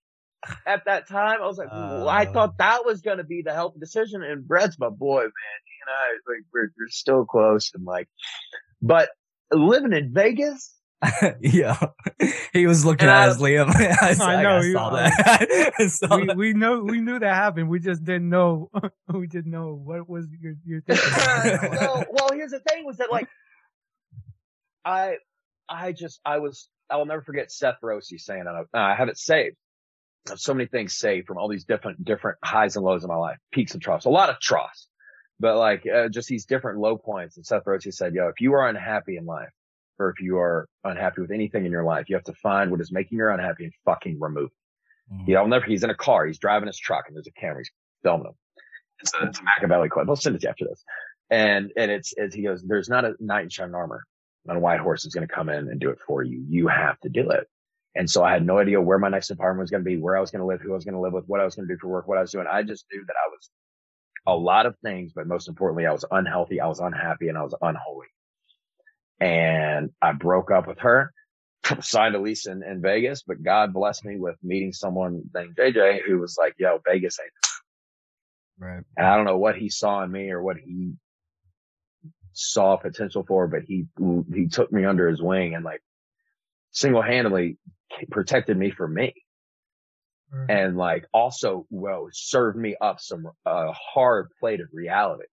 at 0.65 0.85
that 0.85 1.07
time, 1.07 1.41
I 1.41 1.45
was 1.45 1.57
like, 1.57 1.69
uh, 1.71 1.99
well, 1.99 2.09
I 2.09 2.25
thought 2.25 2.57
that 2.57 2.85
was 2.85 3.01
going 3.01 3.17
to 3.17 3.23
be 3.23 3.41
the 3.41 3.53
healthy 3.53 3.79
decision. 3.79 4.23
And 4.23 4.47
Brett's 4.47 4.79
my 4.79 4.89
boy, 4.89 5.21
man. 5.21 5.29
You 5.29 5.85
know, 5.85 6.33
like 6.33 6.43
we're, 6.53 6.71
we're 6.77 6.89
still 6.89 7.25
close 7.25 7.71
and 7.73 7.85
like, 7.85 8.07
but 8.81 9.09
living 9.51 9.93
in 9.93 10.13
Vegas. 10.13 10.75
yeah, 11.39 11.79
he 12.51 12.67
was 12.67 12.85
looking 12.85 13.07
and 13.07 13.17
at 13.17 13.29
us, 13.29 13.37
Liam. 13.37 13.69
I, 13.73 14.17
I 14.21 14.43
know. 14.43 14.57
I 14.57 14.73
saw 14.73 14.89
that. 14.89 15.71
I 15.79 15.87
saw 15.87 16.17
we, 16.17 16.25
that. 16.25 16.35
we 16.35 16.53
know 16.53 16.83
we 16.83 16.99
knew 16.99 17.19
that 17.19 17.35
happened. 17.35 17.69
We 17.69 17.79
just 17.79 18.03
didn't 18.03 18.29
know. 18.29 18.69
we 19.07 19.25
didn't 19.25 19.49
know 19.49 19.81
what 19.81 20.09
was 20.09 20.27
your 20.41 20.55
your 20.65 20.81
thinking. 20.81 21.69
well, 21.71 22.03
well, 22.11 22.29
here's 22.33 22.51
the 22.51 22.59
thing: 22.59 22.85
was 22.85 22.97
that 22.97 23.13
like 23.13 23.29
I, 24.83 25.15
I 25.69 25.93
just 25.93 26.19
I 26.25 26.39
was 26.39 26.67
I 26.89 26.97
will 26.97 27.05
never 27.05 27.21
forget 27.21 27.49
Seth 27.49 27.77
Rossi 27.81 28.17
saying 28.17 28.43
it. 28.45 28.67
I 28.73 28.93
have 28.93 29.07
it 29.07 29.17
saved 29.17 29.55
so 30.35 30.53
many 30.53 30.67
things 30.67 30.95
saved 30.95 31.27
from 31.27 31.37
all 31.37 31.47
these 31.47 31.65
different, 31.65 32.03
different 32.03 32.37
highs 32.43 32.75
and 32.75 32.85
lows 32.85 33.03
in 33.03 33.09
my 33.09 33.15
life, 33.15 33.37
peaks 33.51 33.73
and 33.73 33.81
troughs, 33.81 34.05
a 34.05 34.09
lot 34.09 34.29
of 34.29 34.39
troughs, 34.39 34.87
but 35.39 35.57
like 35.57 35.85
uh, 35.87 36.09
just 36.09 36.27
these 36.27 36.45
different 36.45 36.79
low 36.79 36.97
points. 36.97 37.37
And 37.37 37.45
Seth 37.45 37.63
Rossi 37.65 37.91
said, 37.91 38.13
yo, 38.13 38.27
if 38.27 38.41
you 38.41 38.53
are 38.53 38.67
unhappy 38.67 39.17
in 39.17 39.25
life 39.25 39.49
or 39.97 40.09
if 40.09 40.21
you 40.21 40.37
are 40.37 40.67
unhappy 40.83 41.21
with 41.21 41.31
anything 41.31 41.65
in 41.65 41.71
your 41.71 41.83
life, 41.83 42.09
you 42.09 42.15
have 42.15 42.25
to 42.25 42.33
find 42.33 42.71
what 42.71 42.81
is 42.81 42.91
making 42.91 43.17
you 43.17 43.29
unhappy 43.29 43.65
and 43.65 43.73
fucking 43.85 44.17
remove 44.19 44.49
it. 44.49 45.13
Mm-hmm. 45.13 45.29
You 45.29 45.33
know, 45.35 45.41
I'll 45.41 45.47
never, 45.47 45.65
he's 45.65 45.83
in 45.83 45.89
a 45.89 45.95
car, 45.95 46.25
he's 46.25 46.39
driving 46.39 46.67
his 46.67 46.77
truck 46.77 47.05
and 47.07 47.15
there's 47.15 47.27
a 47.27 47.31
camera, 47.31 47.59
he's 47.59 47.71
filming 48.03 48.27
him. 48.27 48.33
It's 48.99 49.13
a, 49.13 49.25
it's 49.27 49.39
a 49.39 49.43
Machiavelli 49.43 49.89
quote. 49.89 50.09
I'll 50.09 50.15
send 50.15 50.35
it 50.35 50.39
to 50.39 50.47
you 50.47 50.49
after 50.49 50.65
this. 50.65 50.83
And, 51.29 51.71
and 51.77 51.89
it's, 51.89 52.13
as 52.17 52.33
he 52.33 52.43
goes, 52.43 52.63
there's 52.63 52.89
not 52.89 53.05
a 53.05 53.13
knight 53.19 53.43
in 53.43 53.49
shining 53.49 53.75
armor 53.75 54.03
on 54.49 54.55
a 54.55 54.59
white 54.59 54.79
horse 54.79 55.05
is 55.05 55.13
going 55.13 55.27
to 55.27 55.33
come 55.33 55.49
in 55.49 55.69
and 55.69 55.79
do 55.79 55.89
it 55.89 55.99
for 56.05 56.23
you. 56.23 56.43
You 56.47 56.67
have 56.67 56.99
to 57.01 57.09
do 57.09 57.29
it. 57.31 57.47
And 57.95 58.09
so 58.09 58.23
I 58.23 58.31
had 58.31 58.45
no 58.45 58.59
idea 58.59 58.79
where 58.79 58.99
my 58.99 59.09
next 59.09 59.31
apartment 59.31 59.63
was 59.63 59.71
going 59.71 59.83
to 59.83 59.89
be, 59.89 59.97
where 59.97 60.15
I 60.15 60.21
was 60.21 60.31
going 60.31 60.41
to 60.41 60.45
live, 60.45 60.61
who 60.61 60.71
I 60.71 60.75
was 60.75 60.85
going 60.85 60.95
to 60.95 61.01
live 61.01 61.13
with, 61.13 61.25
what 61.25 61.41
I 61.41 61.45
was 61.45 61.55
going 61.55 61.67
to 61.67 61.73
do 61.73 61.79
for 61.79 61.87
work, 61.87 62.07
what 62.07 62.17
I 62.17 62.21
was 62.21 62.31
doing. 62.31 62.45
I 62.49 62.61
just 62.63 62.85
knew 62.91 63.03
that 63.05 63.15
I 63.15 63.29
was 63.29 63.49
a 64.27 64.35
lot 64.35 64.65
of 64.65 64.75
things, 64.83 65.11
but 65.13 65.27
most 65.27 65.47
importantly, 65.47 65.85
I 65.85 65.91
was 65.91 66.05
unhealthy. 66.11 66.59
I 66.59 66.67
was 66.67 66.79
unhappy 66.79 67.29
and 67.29 67.37
I 67.37 67.43
was 67.43 67.55
unholy. 67.61 68.07
And 69.19 69.89
I 70.01 70.13
broke 70.13 70.51
up 70.51 70.67
with 70.67 70.79
her, 70.79 71.11
signed 71.81 72.15
a 72.15 72.19
lease 72.19 72.45
in, 72.45 72.63
in 72.63 72.81
Vegas, 72.81 73.23
but 73.23 73.43
God 73.43 73.73
blessed 73.73 74.05
me 74.05 74.17
with 74.17 74.35
meeting 74.43 74.71
someone 74.71 75.23
named 75.33 75.55
JJ 75.55 76.01
who 76.05 76.19
was 76.19 76.37
like, 76.39 76.53
yo, 76.57 76.79
Vegas 76.85 77.17
ain't. 77.19 77.31
Right. 78.59 78.83
And 78.97 79.07
I 79.07 79.15
don't 79.15 79.25
know 79.25 79.37
what 79.37 79.55
he 79.55 79.69
saw 79.69 80.03
in 80.03 80.11
me 80.11 80.29
or 80.29 80.41
what 80.41 80.57
he 80.57 80.93
saw 82.33 82.77
potential 82.77 83.25
for, 83.27 83.47
but 83.47 83.63
he, 83.63 83.87
he 84.33 84.47
took 84.47 84.71
me 84.71 84.85
under 84.85 85.09
his 85.09 85.21
wing 85.21 85.55
and 85.55 85.65
like 85.65 85.81
single 86.71 87.01
handedly 87.01 87.57
protected 88.11 88.57
me 88.57 88.71
from 88.71 88.93
me. 88.93 89.13
Mm-hmm. 90.33 90.51
And 90.51 90.77
like 90.77 91.05
also, 91.13 91.65
well, 91.69 92.07
served 92.11 92.57
me 92.57 92.75
up 92.79 92.99
some, 92.99 93.27
uh, 93.45 93.71
hard 93.71 94.29
plate 94.39 94.61
of 94.61 94.67
reality 94.71 95.25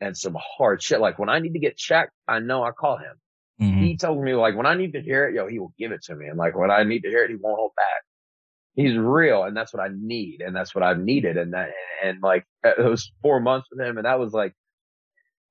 and 0.00 0.16
some 0.16 0.36
hard 0.38 0.82
shit. 0.82 1.00
Like 1.00 1.18
when 1.18 1.28
I 1.28 1.40
need 1.40 1.54
to 1.54 1.58
get 1.58 1.76
checked, 1.76 2.12
I 2.28 2.38
know 2.38 2.62
I 2.62 2.70
call 2.70 2.98
him. 2.98 3.14
Mm-hmm. 3.60 3.82
He 3.82 3.96
tells 3.96 4.18
me 4.18 4.34
like 4.34 4.56
when 4.56 4.66
I 4.66 4.74
need 4.74 4.92
to 4.92 5.00
hear 5.00 5.28
it, 5.28 5.34
yo, 5.34 5.46
he 5.46 5.58
will 5.58 5.74
give 5.78 5.92
it 5.92 6.02
to 6.04 6.14
me. 6.14 6.26
And 6.26 6.38
like 6.38 6.56
when 6.56 6.70
I 6.70 6.84
need 6.84 7.02
to 7.02 7.08
hear 7.08 7.24
it, 7.24 7.30
he 7.30 7.36
won't 7.36 7.56
hold 7.56 7.72
back. 7.76 8.02
He's 8.74 8.96
real. 8.96 9.44
And 9.44 9.56
that's 9.56 9.72
what 9.72 9.82
I 9.82 9.88
need. 9.96 10.40
And 10.40 10.54
that's 10.54 10.74
what 10.74 10.82
I've 10.82 10.98
needed. 10.98 11.36
And 11.36 11.54
that, 11.54 11.70
and 12.02 12.20
like 12.22 12.44
those 12.76 13.10
four 13.22 13.40
months 13.40 13.68
with 13.70 13.80
him. 13.80 13.96
And 13.96 14.06
that 14.06 14.18
was 14.18 14.32
like, 14.32 14.52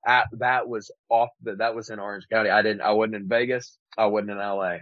at, 0.06 0.28
that 0.40 0.68
was 0.68 0.92
off 1.10 1.30
the, 1.42 1.56
that 1.56 1.76
was 1.76 1.90
in 1.90 2.00
Orange 2.00 2.26
County. 2.30 2.50
I 2.50 2.62
didn't, 2.62 2.82
I 2.82 2.92
wasn't 2.92 3.16
in 3.16 3.30
Vegas. 3.30 3.78
I 3.98 4.08
wasn't 4.08 4.32
in 4.32 4.38
LA. 4.38 4.78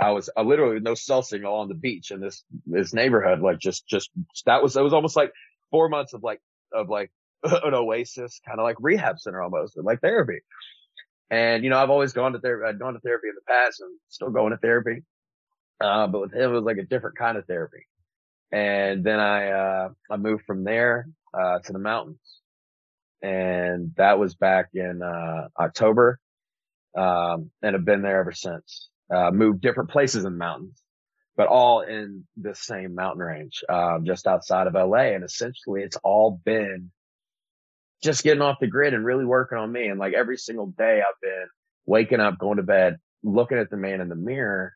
I 0.00 0.10
was 0.10 0.30
I 0.36 0.42
literally 0.42 0.80
no 0.80 0.94
cell 0.94 1.22
signal 1.22 1.54
on 1.54 1.68
the 1.68 1.74
beach 1.74 2.10
in 2.10 2.20
this 2.20 2.44
this 2.66 2.92
neighborhood. 2.92 3.40
Like 3.40 3.58
just 3.58 3.86
just 3.86 4.10
that 4.46 4.62
was 4.62 4.76
it 4.76 4.82
was 4.82 4.92
almost 4.92 5.16
like 5.16 5.32
four 5.70 5.88
months 5.88 6.12
of 6.12 6.22
like 6.22 6.40
of 6.72 6.88
like 6.88 7.10
an 7.44 7.74
oasis, 7.74 8.40
kind 8.46 8.58
of 8.58 8.64
like 8.64 8.76
rehab 8.80 9.18
center 9.18 9.42
almost, 9.42 9.76
like 9.76 10.00
therapy. 10.00 10.40
And 11.30 11.64
you 11.64 11.70
know, 11.70 11.78
I've 11.78 11.90
always 11.90 12.12
gone 12.12 12.32
to 12.32 12.38
therapy. 12.38 12.68
I'd 12.68 12.78
gone 12.78 12.94
to 12.94 13.00
therapy 13.00 13.28
in 13.28 13.34
the 13.34 13.52
past, 13.52 13.80
and 13.80 13.98
still 14.08 14.30
going 14.30 14.52
to 14.52 14.58
therapy. 14.58 15.02
Uh, 15.80 16.06
but 16.06 16.20
with 16.20 16.32
him, 16.34 16.50
it 16.50 16.54
was 16.54 16.64
like 16.64 16.78
a 16.78 16.84
different 16.84 17.16
kind 17.16 17.36
of 17.36 17.46
therapy. 17.46 17.86
And 18.52 19.04
then 19.04 19.20
I 19.20 19.50
uh, 19.50 19.88
I 20.10 20.16
moved 20.16 20.44
from 20.44 20.64
there 20.64 21.08
uh, 21.32 21.58
to 21.60 21.72
the 21.72 21.78
mountains, 21.78 22.40
and 23.22 23.92
that 23.96 24.18
was 24.18 24.34
back 24.34 24.70
in 24.74 25.02
uh, 25.02 25.48
October. 25.58 26.18
Um, 26.96 27.50
and 27.60 27.74
have 27.74 27.84
been 27.84 28.02
there 28.02 28.20
ever 28.20 28.30
since 28.30 28.88
uh, 29.12 29.30
different 29.60 29.90
places 29.90 30.24
in 30.24 30.32
the 30.32 30.38
mountains, 30.38 30.82
but 31.36 31.48
all 31.48 31.80
in 31.80 32.24
the 32.36 32.54
same 32.54 32.94
mountain 32.94 33.22
range, 33.22 33.62
um, 33.68 34.04
just 34.04 34.26
outside 34.26 34.66
of 34.66 34.74
LA. 34.74 35.12
And 35.14 35.24
essentially 35.24 35.82
it's 35.82 35.96
all 36.02 36.40
been 36.44 36.90
just 38.02 38.22
getting 38.22 38.42
off 38.42 38.58
the 38.60 38.66
grid 38.66 38.94
and 38.94 39.04
really 39.04 39.24
working 39.24 39.58
on 39.58 39.70
me. 39.70 39.86
And 39.88 39.98
like 39.98 40.14
every 40.14 40.36
single 40.36 40.66
day 40.66 41.00
I've 41.00 41.20
been 41.20 41.46
waking 41.86 42.20
up, 42.20 42.38
going 42.38 42.58
to 42.58 42.62
bed, 42.62 42.96
looking 43.22 43.58
at 43.58 43.70
the 43.70 43.76
man 43.76 44.00
in 44.00 44.08
the 44.08 44.16
mirror, 44.16 44.74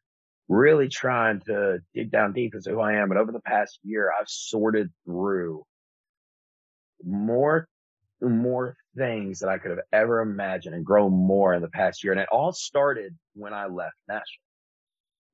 really 0.48 0.88
trying 0.88 1.40
to 1.46 1.78
dig 1.94 2.10
down 2.10 2.32
deep 2.32 2.54
as 2.56 2.66
who 2.66 2.80
I 2.80 2.94
am. 2.94 3.08
But 3.08 3.18
over 3.18 3.32
the 3.32 3.40
past 3.40 3.78
year, 3.82 4.10
I've 4.18 4.28
sorted 4.28 4.90
through 5.04 5.64
more 7.04 7.68
more 8.20 8.76
things 8.98 9.38
that 9.38 9.48
I 9.48 9.58
could 9.58 9.70
have 9.70 9.80
ever 9.92 10.20
imagined 10.20 10.74
and 10.74 10.84
grown 10.84 11.12
more 11.12 11.54
in 11.54 11.62
the 11.62 11.68
past 11.68 12.04
year. 12.04 12.12
And 12.12 12.20
it 12.20 12.28
all 12.30 12.52
started 12.52 13.16
when 13.34 13.54
I 13.54 13.66
left 13.66 13.94
Nashville. 14.08 14.24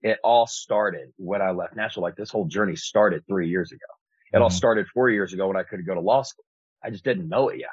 It 0.02 0.18
all 0.22 0.46
started 0.46 1.12
when 1.16 1.42
I 1.42 1.50
left 1.50 1.74
Nashville. 1.74 2.02
Like 2.02 2.16
this 2.16 2.30
whole 2.30 2.44
journey 2.44 2.76
started 2.76 3.26
three 3.26 3.48
years 3.48 3.72
ago. 3.72 3.86
It 4.32 4.42
all 4.42 4.50
Mhm. 4.50 4.52
started 4.52 4.86
four 4.88 5.08
years 5.08 5.32
ago 5.32 5.48
when 5.48 5.56
I 5.56 5.62
couldn't 5.62 5.86
go 5.86 5.94
to 5.94 6.00
law 6.00 6.22
school. 6.22 6.44
I 6.82 6.90
just 6.90 7.04
didn't 7.04 7.28
know 7.28 7.48
it 7.48 7.58
yet. 7.58 7.70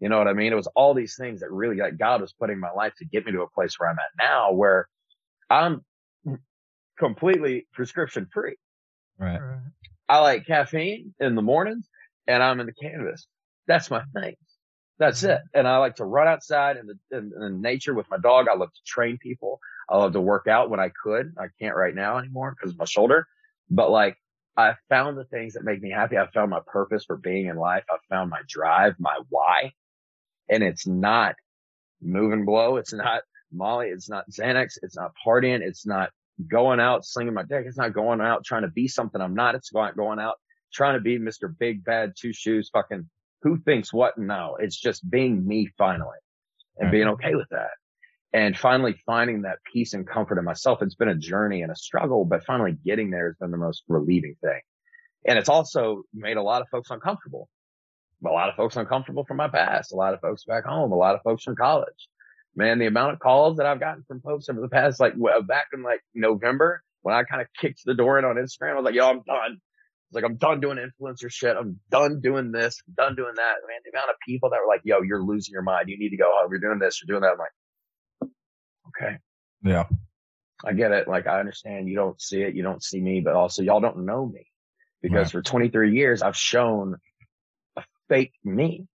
You 0.00 0.08
know 0.08 0.18
what 0.18 0.26
I 0.26 0.32
mean? 0.32 0.52
It 0.52 0.56
was 0.56 0.66
all 0.68 0.94
these 0.94 1.16
things 1.16 1.40
that 1.40 1.52
really 1.52 1.76
like 1.76 1.96
God 1.96 2.20
was 2.20 2.32
putting 2.32 2.58
my 2.58 2.72
life 2.72 2.92
to 2.98 3.04
get 3.04 3.24
me 3.24 3.32
to 3.32 3.42
a 3.42 3.50
place 3.50 3.78
where 3.78 3.88
I'm 3.88 3.98
at 3.98 4.10
now 4.18 4.52
where 4.52 4.88
I'm 5.48 5.84
completely 6.98 7.68
prescription 7.72 8.26
free. 8.32 8.56
Right. 9.18 9.38
Right. 9.38 9.58
I 10.08 10.18
like 10.18 10.46
caffeine 10.46 11.14
in 11.20 11.36
the 11.36 11.42
mornings 11.42 11.88
and 12.26 12.42
I'm 12.42 12.58
in 12.58 12.66
the 12.66 12.72
canvas. 12.72 13.26
That's 13.66 13.90
my 13.90 14.02
thing. 14.12 14.34
That's 15.02 15.24
it. 15.24 15.40
And 15.52 15.66
I 15.66 15.78
like 15.78 15.96
to 15.96 16.04
run 16.04 16.28
outside 16.28 16.76
in 16.76 16.86
the, 16.86 17.18
in, 17.18 17.32
in 17.42 17.60
nature 17.60 17.92
with 17.92 18.08
my 18.08 18.18
dog. 18.18 18.46
I 18.48 18.54
love 18.54 18.72
to 18.72 18.80
train 18.86 19.18
people. 19.18 19.58
I 19.90 19.96
love 19.96 20.12
to 20.12 20.20
work 20.20 20.46
out 20.46 20.70
when 20.70 20.78
I 20.78 20.90
could. 20.90 21.34
I 21.36 21.46
can't 21.60 21.74
right 21.74 21.92
now 21.92 22.18
anymore 22.18 22.54
because 22.54 22.70
of 22.70 22.78
my 22.78 22.84
shoulder, 22.84 23.26
but 23.68 23.90
like 23.90 24.16
I 24.56 24.74
found 24.88 25.18
the 25.18 25.24
things 25.24 25.54
that 25.54 25.64
make 25.64 25.82
me 25.82 25.90
happy. 25.90 26.16
I 26.16 26.28
found 26.28 26.50
my 26.50 26.60
purpose 26.64 27.04
for 27.04 27.16
being 27.16 27.46
in 27.46 27.56
life. 27.56 27.82
I 27.90 27.96
found 28.08 28.30
my 28.30 28.42
drive, 28.46 28.94
my 29.00 29.18
why. 29.28 29.72
And 30.48 30.62
it's 30.62 30.86
not 30.86 31.34
move 32.00 32.32
and 32.32 32.46
blow. 32.46 32.76
It's 32.76 32.92
not 32.92 33.22
Molly. 33.50 33.88
It's 33.88 34.08
not 34.08 34.30
Xanax. 34.30 34.78
It's 34.82 34.96
not 34.96 35.10
partying. 35.26 35.62
It's 35.62 35.84
not 35.84 36.10
going 36.46 36.78
out 36.78 37.04
slinging 37.04 37.34
my 37.34 37.42
dick. 37.42 37.64
It's 37.66 37.76
not 37.76 37.92
going 37.92 38.20
out 38.20 38.44
trying 38.44 38.62
to 38.62 38.68
be 38.68 38.86
something 38.86 39.20
I'm 39.20 39.34
not. 39.34 39.56
It's 39.56 39.70
going, 39.70 39.94
going 39.96 40.20
out 40.20 40.36
trying 40.72 40.94
to 40.94 41.00
be 41.00 41.18
Mr. 41.18 41.52
Big 41.58 41.84
Bad 41.84 42.12
Two 42.16 42.32
Shoes 42.32 42.70
fucking 42.72 43.08
who 43.42 43.58
thinks 43.58 43.92
what? 43.92 44.16
No, 44.18 44.56
it's 44.60 44.78
just 44.78 45.08
being 45.08 45.46
me 45.46 45.68
finally 45.78 46.18
and 46.78 46.86
Right. 46.86 46.92
being 46.92 47.04
mm-hmm. 47.06 47.14
okay 47.14 47.34
with 47.34 47.48
that. 47.50 47.70
And 48.32 48.56
finally 48.56 48.94
finding 49.04 49.42
that 49.42 49.58
peace 49.70 49.92
and 49.92 50.06
comfort 50.06 50.38
in 50.38 50.44
myself. 50.44 50.80
It's 50.80 50.94
been 50.94 51.08
a 51.08 51.14
journey 51.14 51.62
and 51.62 51.70
a 51.70 51.76
struggle, 51.76 52.24
but 52.24 52.44
finally 52.44 52.72
getting 52.72 53.10
there 53.10 53.28
has 53.28 53.36
been 53.36 53.50
the 53.50 53.58
most 53.58 53.84
relieving 53.88 54.36
thing. 54.42 54.60
And 55.28 55.38
it's 55.38 55.50
also 55.50 56.02
made 56.14 56.38
a 56.38 56.42
lot 56.42 56.62
of 56.62 56.68
folks 56.70 56.90
uncomfortable. 56.90 57.48
A 58.24 58.30
lot 58.30 58.48
of 58.48 58.54
folks 58.54 58.76
uncomfortable 58.76 59.24
from 59.24 59.36
my 59.36 59.48
past, 59.48 59.92
a 59.92 59.96
lot 59.96 60.14
of 60.14 60.20
folks 60.20 60.44
back 60.44 60.64
home, 60.64 60.92
a 60.92 60.96
lot 60.96 61.14
of 61.14 61.22
folks 61.22 61.42
from 61.42 61.56
college. 61.56 62.08
Man, 62.54 62.78
the 62.78 62.86
amount 62.86 63.14
of 63.14 63.18
calls 63.18 63.56
that 63.56 63.66
I've 63.66 63.80
gotten 63.80 64.04
from 64.06 64.20
folks 64.20 64.48
over 64.48 64.60
the 64.60 64.68
past, 64.68 65.00
like 65.00 65.14
back 65.46 65.66
in 65.74 65.82
like 65.82 66.00
November 66.14 66.82
when 67.02 67.14
I 67.14 67.24
kind 67.24 67.42
of 67.42 67.48
kicked 67.60 67.82
the 67.84 67.94
door 67.94 68.18
in 68.18 68.24
on 68.24 68.36
Instagram, 68.36 68.72
I 68.72 68.74
was 68.76 68.84
like, 68.84 68.94
yo, 68.94 69.08
I'm 69.08 69.22
done. 69.22 69.60
It's 70.12 70.14
like, 70.14 70.24
I'm 70.24 70.36
done 70.36 70.60
doing 70.60 70.76
influencer 70.76 71.32
shit. 71.32 71.56
I'm 71.56 71.80
done 71.90 72.20
doing 72.20 72.52
this. 72.52 72.82
I'm 72.86 72.92
done 72.94 73.16
doing 73.16 73.32
that. 73.36 73.54
Man, 73.66 73.78
the 73.82 73.90
amount 73.96 74.10
of 74.10 74.16
people 74.28 74.50
that 74.50 74.58
were 74.60 74.68
like, 74.68 74.82
yo, 74.84 75.00
you're 75.00 75.22
losing 75.22 75.52
your 75.52 75.62
mind. 75.62 75.88
You 75.88 75.98
need 75.98 76.10
to 76.10 76.18
go 76.18 76.30
home. 76.34 76.50
You're 76.50 76.60
doing 76.60 76.78
this. 76.78 77.00
You're 77.02 77.18
doing 77.18 77.22
that. 77.22 77.32
I'm 77.32 77.38
like, 77.38 78.30
okay. 78.88 79.16
Yeah. 79.64 79.84
I 80.66 80.74
get 80.74 80.92
it. 80.92 81.08
Like 81.08 81.26
I 81.26 81.40
understand 81.40 81.88
you 81.88 81.96
don't 81.96 82.20
see 82.20 82.42
it. 82.42 82.54
You 82.54 82.62
don't 82.62 82.82
see 82.82 83.00
me, 83.00 83.22
but 83.22 83.34
also 83.34 83.62
y'all 83.62 83.80
don't 83.80 84.04
know 84.04 84.26
me 84.26 84.46
because 85.00 85.28
Right. 85.34 85.40
for 85.40 85.42
23 85.42 85.96
years, 85.96 86.20
I've 86.20 86.36
shown 86.36 86.96
a 87.76 87.82
fake 88.10 88.34
me. 88.44 88.86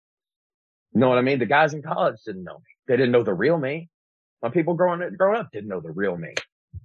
You 0.92 1.00
know 1.00 1.08
what 1.08 1.16
I 1.16 1.22
mean? 1.22 1.38
The 1.38 1.46
guys 1.46 1.72
in 1.72 1.80
college 1.80 2.16
didn't 2.26 2.44
know 2.44 2.58
me. 2.58 2.64
They 2.88 2.96
didn't 2.98 3.12
know 3.12 3.22
the 3.22 3.32
real 3.32 3.56
me. 3.56 3.88
My 4.42 4.50
people 4.50 4.74
growing 4.74 5.00
up, 5.02 5.16
growing 5.16 5.40
up 5.40 5.48
didn't 5.50 5.68
know 5.68 5.80
the 5.80 5.90
real 5.90 6.14
me. 6.16 6.34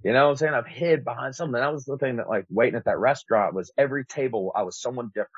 You 0.04 0.12
know 0.12 0.24
what 0.24 0.30
I'm 0.30 0.36
saying? 0.36 0.54
I've 0.54 0.66
hid 0.66 1.04
behind 1.04 1.34
something. 1.34 1.60
That 1.60 1.72
was 1.72 1.84
the 1.84 1.96
thing 1.98 2.16
that 2.16 2.28
like 2.28 2.46
waiting 2.50 2.76
at 2.76 2.84
that 2.86 2.98
restaurant 2.98 3.54
was 3.54 3.72
every 3.78 4.04
table 4.04 4.52
I 4.54 4.62
was 4.62 4.80
someone 4.80 5.08
different. 5.08 5.28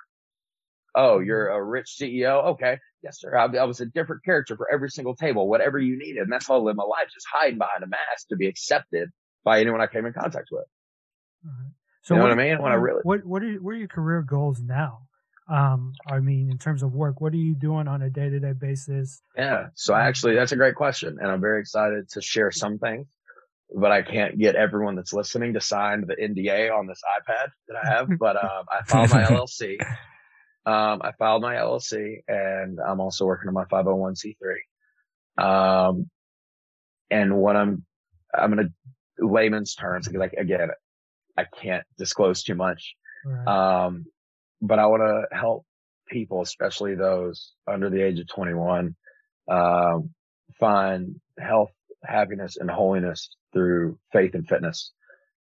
Oh, 0.96 1.18
you're 1.18 1.48
a 1.48 1.62
rich 1.62 1.96
CEO. 2.00 2.44
Okay. 2.52 2.78
Yes, 3.02 3.20
sir. 3.20 3.36
I, 3.36 3.44
I 3.56 3.64
was 3.64 3.80
a 3.80 3.86
different 3.86 4.24
character 4.24 4.56
for 4.56 4.70
every 4.72 4.90
single 4.90 5.16
table, 5.16 5.48
whatever 5.48 5.78
you 5.78 5.98
needed. 5.98 6.22
And 6.22 6.32
that's 6.32 6.46
how 6.46 6.54
I 6.54 6.58
live 6.58 6.76
my 6.76 6.84
life, 6.84 7.08
just 7.12 7.26
hiding 7.30 7.58
behind 7.58 7.82
a 7.82 7.86
mask 7.88 8.28
to 8.28 8.36
be 8.36 8.46
accepted 8.46 9.10
by 9.44 9.60
anyone 9.60 9.80
I 9.80 9.86
came 9.88 10.06
in 10.06 10.12
contact 10.12 10.48
with. 10.52 10.64
Right. 11.44 11.52
So 12.02 12.14
You 12.14 12.18
know 12.18 12.24
what, 12.24 12.36
what 12.36 12.40
I 12.44 12.48
mean? 12.48 12.62
When 12.62 12.72
I 12.72 12.76
really- 12.76 13.00
what 13.02 13.24
what 13.24 13.42
are 13.42 13.52
what 13.54 13.72
are 13.72 13.78
your 13.78 13.88
career 13.88 14.22
goals 14.22 14.60
now? 14.60 15.00
Um, 15.48 15.92
I 16.10 16.20
mean, 16.20 16.50
in 16.50 16.56
terms 16.56 16.82
of 16.82 16.94
work, 16.94 17.20
what 17.20 17.34
are 17.34 17.38
you 17.38 17.54
doing 17.54 17.86
on 17.86 18.00
a 18.00 18.08
day 18.08 18.30
to 18.30 18.40
day 18.40 18.52
basis? 18.52 19.20
Yeah. 19.36 19.66
So 19.74 19.94
actually, 19.94 20.36
that's 20.36 20.52
a 20.52 20.56
great 20.56 20.74
question. 20.74 21.18
And 21.20 21.30
I'm 21.30 21.40
very 21.40 21.60
excited 21.60 22.08
to 22.10 22.22
share 22.22 22.50
some 22.50 22.78
things, 22.78 23.06
but 23.74 23.92
I 23.92 24.02
can't 24.02 24.38
get 24.38 24.56
everyone 24.56 24.96
that's 24.96 25.12
listening 25.12 25.54
to 25.54 25.60
sign 25.60 26.04
the 26.06 26.16
NDA 26.16 26.76
on 26.76 26.86
this 26.86 27.00
iPad 27.18 27.48
that 27.68 27.76
I 27.82 27.88
have. 27.88 28.08
But, 28.18 28.36
um, 28.36 28.66
I 28.68 28.82
filed 28.86 29.10
my 29.10 29.22
LLC. 29.24 29.80
Um, 30.66 31.02
I 31.02 31.12
filed 31.18 31.42
my 31.42 31.56
LLC 31.56 32.18
and 32.26 32.78
I'm 32.80 33.00
also 33.00 33.26
working 33.26 33.48
on 33.48 33.54
my 33.54 33.64
501c3. 33.64 34.36
Um, 35.36 36.08
and 37.10 37.36
what 37.36 37.56
I'm, 37.56 37.84
I'm 38.32 38.54
going 38.54 38.68
to 38.68 39.26
layman's 39.26 39.74
terms 39.74 40.06
because 40.06 40.20
like, 40.20 40.32
again, 40.34 40.70
I 41.36 41.44
can't 41.60 41.84
disclose 41.98 42.42
too 42.42 42.54
much. 42.54 42.94
Right. 43.24 43.46
Um, 43.86 44.06
but 44.60 44.78
I 44.78 44.86
want 44.86 45.02
to 45.02 45.36
help 45.36 45.66
people, 46.08 46.42
especially 46.42 46.94
those 46.94 47.52
under 47.66 47.90
the 47.90 48.02
age 48.02 48.18
of 48.20 48.28
21, 48.28 48.94
um, 49.48 50.10
find 50.58 51.20
health, 51.38 51.72
happiness 52.06 52.56
and 52.56 52.70
holiness 52.70 53.30
through 53.52 53.98
faith 54.12 54.34
and 54.34 54.48
fitness, 54.48 54.92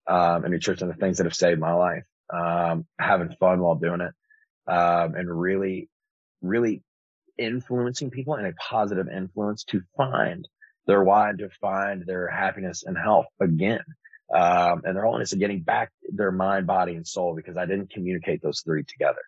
um, 0.07 0.43
and 0.43 0.53
nutrition, 0.53 0.87
the 0.87 0.93
things 0.93 1.17
that 1.17 1.25
have 1.25 1.35
saved 1.35 1.59
my 1.59 1.73
life, 1.73 2.03
um, 2.33 2.85
having 2.99 3.35
fun 3.39 3.59
while 3.59 3.75
doing 3.75 4.01
it, 4.01 4.13
um, 4.71 5.15
and 5.15 5.29
really, 5.29 5.89
really 6.41 6.83
influencing 7.37 8.11
people 8.11 8.35
and 8.35 8.47
a 8.47 8.53
positive 8.53 9.07
influence 9.07 9.63
to 9.63 9.81
find 9.97 10.47
their 10.85 11.03
why 11.03 11.29
and 11.29 11.39
to 11.39 11.49
find 11.61 12.05
their 12.05 12.27
happiness 12.27 12.83
and 12.85 12.97
health 12.97 13.25
again 13.39 13.83
um, 14.33 14.81
and 14.83 14.95
their 14.95 15.03
holiness 15.03 15.31
and 15.31 15.41
getting 15.41 15.61
back 15.61 15.91
their 16.09 16.31
mind, 16.31 16.67
body, 16.67 16.95
and 16.95 17.07
soul 17.07 17.35
because 17.35 17.57
I 17.57 17.65
didn't 17.65 17.91
communicate 17.91 18.41
those 18.41 18.61
three 18.61 18.83
together. 18.83 19.21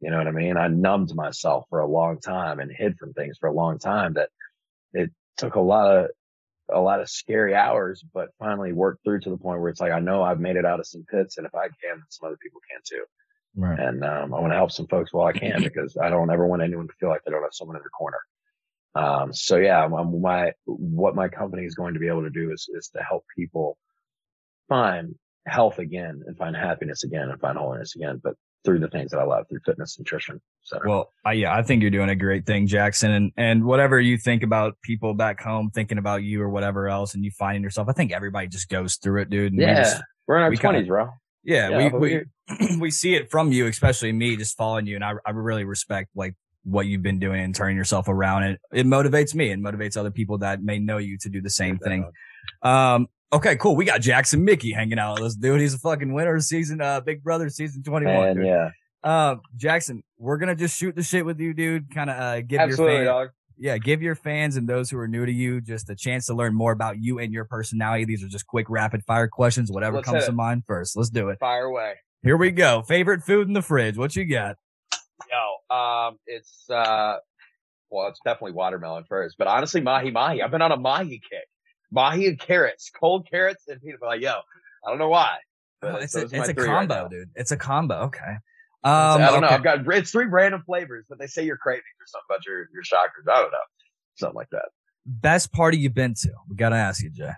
You 0.00 0.10
know 0.10 0.18
what 0.18 0.26
I 0.28 0.32
mean? 0.32 0.56
I 0.56 0.68
numbed 0.68 1.14
myself 1.14 1.64
for 1.70 1.80
a 1.80 1.86
long 1.86 2.20
time 2.20 2.60
and 2.60 2.70
hid 2.70 2.98
from 2.98 3.12
things 3.12 3.36
for 3.38 3.48
a 3.48 3.52
long 3.52 3.78
time 3.78 4.14
that 4.14 4.30
it 4.92 5.10
took 5.36 5.54
a 5.54 5.60
lot 5.60 5.96
of, 5.96 6.10
a 6.72 6.80
lot 6.80 7.00
of 7.00 7.08
scary 7.08 7.54
hours, 7.54 8.04
but 8.14 8.28
finally 8.38 8.72
worked 8.72 9.04
through 9.04 9.20
to 9.20 9.30
the 9.30 9.36
point 9.36 9.60
where 9.60 9.70
it's 9.70 9.80
like, 9.80 9.92
I 9.92 10.00
know 10.00 10.22
I've 10.22 10.40
made 10.40 10.56
it 10.56 10.64
out 10.64 10.80
of 10.80 10.86
some 10.86 11.04
pits 11.10 11.38
and 11.38 11.46
if 11.46 11.54
I 11.54 11.68
can, 11.68 12.02
some 12.08 12.26
other 12.26 12.38
people 12.42 12.60
can 12.70 12.80
too. 12.84 13.04
Right. 13.56 13.78
And, 13.78 14.04
um, 14.04 14.34
I 14.34 14.40
want 14.40 14.52
to 14.52 14.56
help 14.56 14.72
some 14.72 14.86
folks 14.86 15.12
while 15.12 15.26
I 15.26 15.32
can 15.32 15.62
because 15.62 15.96
I 15.96 16.10
don't 16.10 16.30
ever 16.30 16.46
want 16.46 16.62
anyone 16.62 16.86
to 16.86 16.94
feel 17.00 17.08
like 17.08 17.22
they 17.24 17.32
don't 17.32 17.42
have 17.42 17.52
someone 17.52 17.76
in 17.76 17.82
their 17.82 17.90
corner. 17.90 18.18
Um, 18.94 19.32
so 19.32 19.56
yeah, 19.56 19.84
I'm, 19.84 20.20
my, 20.20 20.52
what 20.64 21.14
my 21.14 21.28
company 21.28 21.64
is 21.64 21.74
going 21.74 21.94
to 21.94 22.00
be 22.00 22.08
able 22.08 22.22
to 22.22 22.30
do 22.30 22.52
is, 22.52 22.68
is 22.72 22.90
to 22.96 23.02
help 23.02 23.24
people 23.36 23.76
find 24.68 25.14
health 25.46 25.78
again 25.78 26.22
and 26.26 26.36
find 26.36 26.54
happiness 26.54 27.04
again 27.04 27.30
and 27.30 27.40
find 27.40 27.56
holiness 27.56 27.96
again, 27.96 28.20
but 28.22 28.34
through 28.64 28.80
the 28.80 28.88
things 28.88 29.10
that 29.12 29.18
I 29.20 29.24
love, 29.24 29.46
through 29.48 29.60
fitness, 29.64 29.98
nutrition, 29.98 30.40
etc. 30.64 30.88
Well, 30.88 31.12
uh, 31.26 31.30
yeah, 31.30 31.54
I 31.54 31.62
think 31.62 31.80
you're 31.82 31.90
doing 31.90 32.10
a 32.10 32.16
great 32.16 32.44
thing, 32.46 32.66
Jackson. 32.66 33.10
And, 33.12 33.32
and 33.36 33.64
whatever 33.64 34.00
you 34.00 34.18
think 34.18 34.42
about 34.42 34.76
people 34.82 35.14
back 35.14 35.40
home 35.40 35.70
thinking 35.70 35.98
about 35.98 36.22
you 36.24 36.42
or 36.42 36.48
whatever 36.48 36.88
else, 36.88 37.14
and 37.14 37.24
you 37.24 37.30
finding 37.30 37.62
yourself, 37.62 37.88
I 37.88 37.92
think 37.92 38.12
everybody 38.12 38.48
just 38.48 38.68
goes 38.68 38.96
through 38.96 39.22
it, 39.22 39.30
dude. 39.30 39.52
And 39.52 39.58
we 39.58 39.64
yeah, 39.64 39.82
just- 39.84 40.02
we're 40.26 40.36
in 40.36 40.42
our 40.42 40.50
we 40.50 40.56
kinda- 40.56 40.72
twenties, 40.72 40.88
bro. 40.88 41.08
yeah, 41.44 41.68
Yeah, 41.70 41.88
we, 41.96 42.24
we, 42.58 42.76
we 42.80 42.90
see 42.90 43.14
it 43.14 43.30
from 43.30 43.52
you, 43.52 43.66
especially 43.66 44.12
me 44.12 44.36
just 44.36 44.56
following 44.56 44.86
you. 44.86 44.96
And 44.96 45.04
I, 45.04 45.12
I 45.24 45.30
really 45.30 45.64
respect 45.64 46.10
like 46.14 46.34
what 46.64 46.86
you've 46.86 47.02
been 47.02 47.18
doing 47.18 47.40
and 47.42 47.54
turning 47.54 47.76
yourself 47.76 48.08
around. 48.08 48.42
And 48.42 48.58
it 48.72 48.84
motivates 48.86 49.34
me 49.34 49.50
and 49.52 49.64
motivates 49.64 49.96
other 49.96 50.10
people 50.10 50.38
that 50.38 50.62
may 50.62 50.78
know 50.78 50.98
you 50.98 51.16
to 51.18 51.28
do 51.30 51.40
the 51.40 51.48
same 51.48 51.78
thing. 51.78 52.10
Um, 52.62 53.06
okay, 53.32 53.56
cool. 53.56 53.76
We 53.76 53.84
got 53.84 54.00
Jackson 54.00 54.44
Michie 54.44 54.72
hanging 54.72 54.98
out 54.98 55.14
with 55.14 55.24
us, 55.24 55.34
dude. 55.34 55.60
He's 55.60 55.74
a 55.74 55.78
fucking 55.78 56.12
winner 56.12 56.40
season, 56.40 56.80
uh, 56.80 57.00
Big 57.00 57.22
Brother 57.22 57.48
season 57.50 57.82
21. 57.82 58.38
Man, 58.38 58.44
yeah, 58.44 58.70
Um, 59.02 59.40
Jackson, 59.56 60.02
we're 60.18 60.38
gonna 60.38 60.54
just 60.54 60.76
shoot 60.78 60.94
the 60.96 61.02
shit 61.02 61.24
with 61.24 61.40
you, 61.40 61.54
dude. 61.54 61.94
Kind 61.94 62.10
of 62.10 62.18
uh, 62.18 62.40
give 62.42 62.60
absolutely, 62.60 62.96
your 62.96 63.04
fan, 63.04 63.06
dog. 63.06 63.28
yeah, 63.56 63.78
give 63.78 64.02
your 64.02 64.14
fans 64.14 64.56
and 64.56 64.68
those 64.68 64.90
who 64.90 64.98
are 64.98 65.08
new 65.08 65.24
to 65.26 65.32
you 65.32 65.60
just 65.60 65.90
a 65.90 65.94
chance 65.94 66.26
to 66.26 66.34
learn 66.34 66.54
more 66.54 66.72
about 66.72 66.96
you 67.00 67.18
and 67.18 67.32
your 67.32 67.44
personality. 67.44 68.04
These 68.04 68.24
are 68.24 68.28
just 68.28 68.46
quick, 68.46 68.68
rapid 68.68 69.04
fire 69.04 69.28
questions. 69.28 69.70
Whatever 69.70 69.96
Let's 69.96 70.08
comes 70.08 70.26
to 70.26 70.32
mind 70.32 70.64
first. 70.66 70.96
Let's 70.96 71.10
do 71.10 71.28
it. 71.28 71.38
Fire 71.38 71.64
away. 71.64 71.94
Here 72.22 72.36
we 72.36 72.50
go. 72.50 72.82
Favorite 72.82 73.22
food 73.22 73.46
in 73.46 73.54
the 73.54 73.62
fridge. 73.62 73.96
What 73.96 74.16
you 74.16 74.24
got? 74.24 74.56
Yo, 75.30 75.76
um, 75.76 76.18
it's 76.26 76.68
uh, 76.70 77.16
well, 77.90 78.08
it's 78.08 78.20
definitely 78.24 78.52
watermelon 78.52 79.04
first, 79.08 79.36
but 79.38 79.46
honestly, 79.46 79.80
mahi 79.80 80.10
mahi. 80.10 80.42
I've 80.42 80.50
been 80.50 80.62
on 80.62 80.72
a 80.72 80.76
mahi 80.76 81.20
kick. 81.30 81.48
Mahi 81.90 82.26
and 82.26 82.38
carrots, 82.38 82.90
cold 82.90 83.28
carrots 83.30 83.64
and 83.68 83.80
peanut 83.80 84.00
butter. 84.00 84.16
Like, 84.16 84.22
yo, 84.22 84.32
I 84.86 84.90
don't 84.90 84.98
know 84.98 85.08
why. 85.08 85.38
Oh, 85.82 85.96
it's 85.96 86.14
a, 86.14 86.20
those 86.22 86.32
are 86.32 86.36
my 86.36 86.40
it's 86.42 86.48
a 86.50 86.54
three 86.54 86.68
right 86.68 86.88
combo, 86.88 87.08
dude. 87.08 87.30
It's 87.34 87.52
a 87.52 87.56
combo. 87.56 87.94
Okay. 88.06 88.36
Um, 88.84 89.22
I 89.22 89.30
don't 89.30 89.40
know. 89.40 89.48
I've 89.48 89.62
got 89.64 89.86
it's 89.86 90.10
three 90.10 90.26
random 90.26 90.62
flavors, 90.64 91.04
but 91.08 91.18
they 91.18 91.26
say 91.26 91.44
you're 91.44 91.56
craving 91.56 91.80
or 91.80 92.06
something 92.06 92.26
about 92.30 92.46
your 92.46 92.66
your 92.72 92.84
shockers. 92.84 93.26
I 93.28 93.42
don't 93.42 93.50
know, 93.50 93.58
something 94.16 94.36
like 94.36 94.50
that. 94.50 94.66
Best 95.06 95.52
party 95.52 95.78
you've 95.78 95.94
been 95.94 96.14
to? 96.14 96.30
We 96.48 96.56
gotta 96.56 96.76
ask 96.76 97.02
you, 97.02 97.10
Jay. 97.10 97.32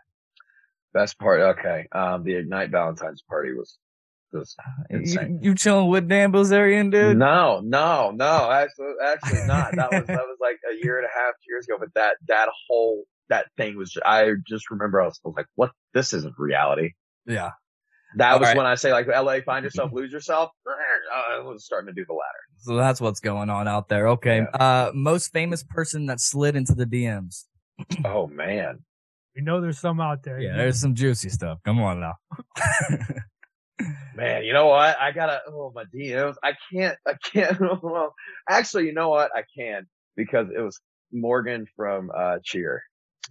Best 0.93 1.19
part, 1.19 1.41
okay. 1.59 1.87
Um, 1.93 2.25
the 2.25 2.35
Ignite 2.35 2.71
Valentine's 2.71 3.23
party 3.23 3.53
was 3.55 3.79
was 4.33 4.55
You, 4.91 4.99
insane. 4.99 5.39
you 5.43 5.55
chilling 5.55 5.89
with 5.89 6.09
Dan 6.09 6.33
Bilzerian, 6.33 6.91
dude? 6.91 7.17
No, 7.17 7.61
no, 7.65 8.11
no. 8.11 8.51
Actually, 8.51 8.95
actually 9.05 9.47
not. 9.47 9.75
That 9.77 9.91
was 9.93 10.07
that 10.07 10.19
was 10.27 10.39
like 10.41 10.59
a 10.71 10.85
year 10.85 10.99
and 10.99 11.07
a 11.07 11.11
half, 11.19 11.35
two 11.45 11.53
years 11.53 11.67
ago. 11.69 11.77
But 11.79 11.95
that 11.95 12.17
that 12.29 12.49
whole 12.69 13.05
that 13.31 13.47
thing 13.57 13.77
was. 13.77 13.97
I 14.05 14.33
just 14.47 14.71
remember 14.71 15.01
I 15.01 15.07
was, 15.07 15.19
I 15.25 15.29
was 15.29 15.37
like, 15.37 15.47
"What? 15.55 15.73
This 15.95 16.13
isn't 16.13 16.35
reality." 16.39 16.91
Yeah. 17.27 17.51
That 18.17 18.33
All 18.33 18.41
was 18.41 18.49
right. 18.49 18.57
when 18.57 18.67
I 18.67 18.75
say 18.75 18.93
like 18.93 19.07
LA, 19.07 19.37
find 19.45 19.65
yourself, 19.65 19.93
lose 19.93 20.13
yourself. 20.13 20.51
I 21.15 21.41
was 21.41 21.65
starting 21.65 21.87
to 21.87 21.93
do 21.93 22.05
the 22.07 22.13
latter. 22.13 22.39
So 22.59 22.77
that's 22.77 23.01
what's 23.01 23.21
going 23.21 23.51
on 23.51 23.67
out 23.69 23.89
there. 23.89 24.09
Okay. 24.09 24.45
Uh, 24.53 24.91
most 24.95 25.33
famous 25.33 25.63
person 25.63 26.07
that 26.07 26.21
slid 26.21 26.57
into 26.57 26.75
the 26.75 26.87
DMs. 26.87 27.45
Oh 28.05 28.27
man. 28.27 28.81
We 29.35 29.43
know 29.43 29.61
there's 29.61 29.79
some 29.79 30.01
out 30.01 30.23
there. 30.23 30.39
Yeah, 30.41 30.57
there's 30.57 30.81
some 30.81 30.95
juicy 30.95 31.29
stuff. 31.31 31.61
Come 31.65 31.81
on 31.81 32.01
now. 32.01 32.15
Man, 34.15 34.45
you 34.45 34.53
know 34.53 34.67
what? 34.67 35.01
I 35.01 35.13
gotta. 35.13 35.41
Oh, 35.49 35.73
my 35.75 35.85
DMs. 35.85 36.35
I 36.45 36.53
can't. 36.73 36.99
I 37.07 37.15
can't. 37.33 37.59
Well, 37.83 38.13
actually, 38.49 38.87
you 38.87 38.93
know 38.93 39.09
what? 39.09 39.31
I 39.35 39.45
can 39.57 39.87
because 40.17 40.49
it 40.55 40.61
was 40.61 40.79
Morgan 41.13 41.67
from 41.77 42.11
uh 42.15 42.39
Cheer, 42.45 42.83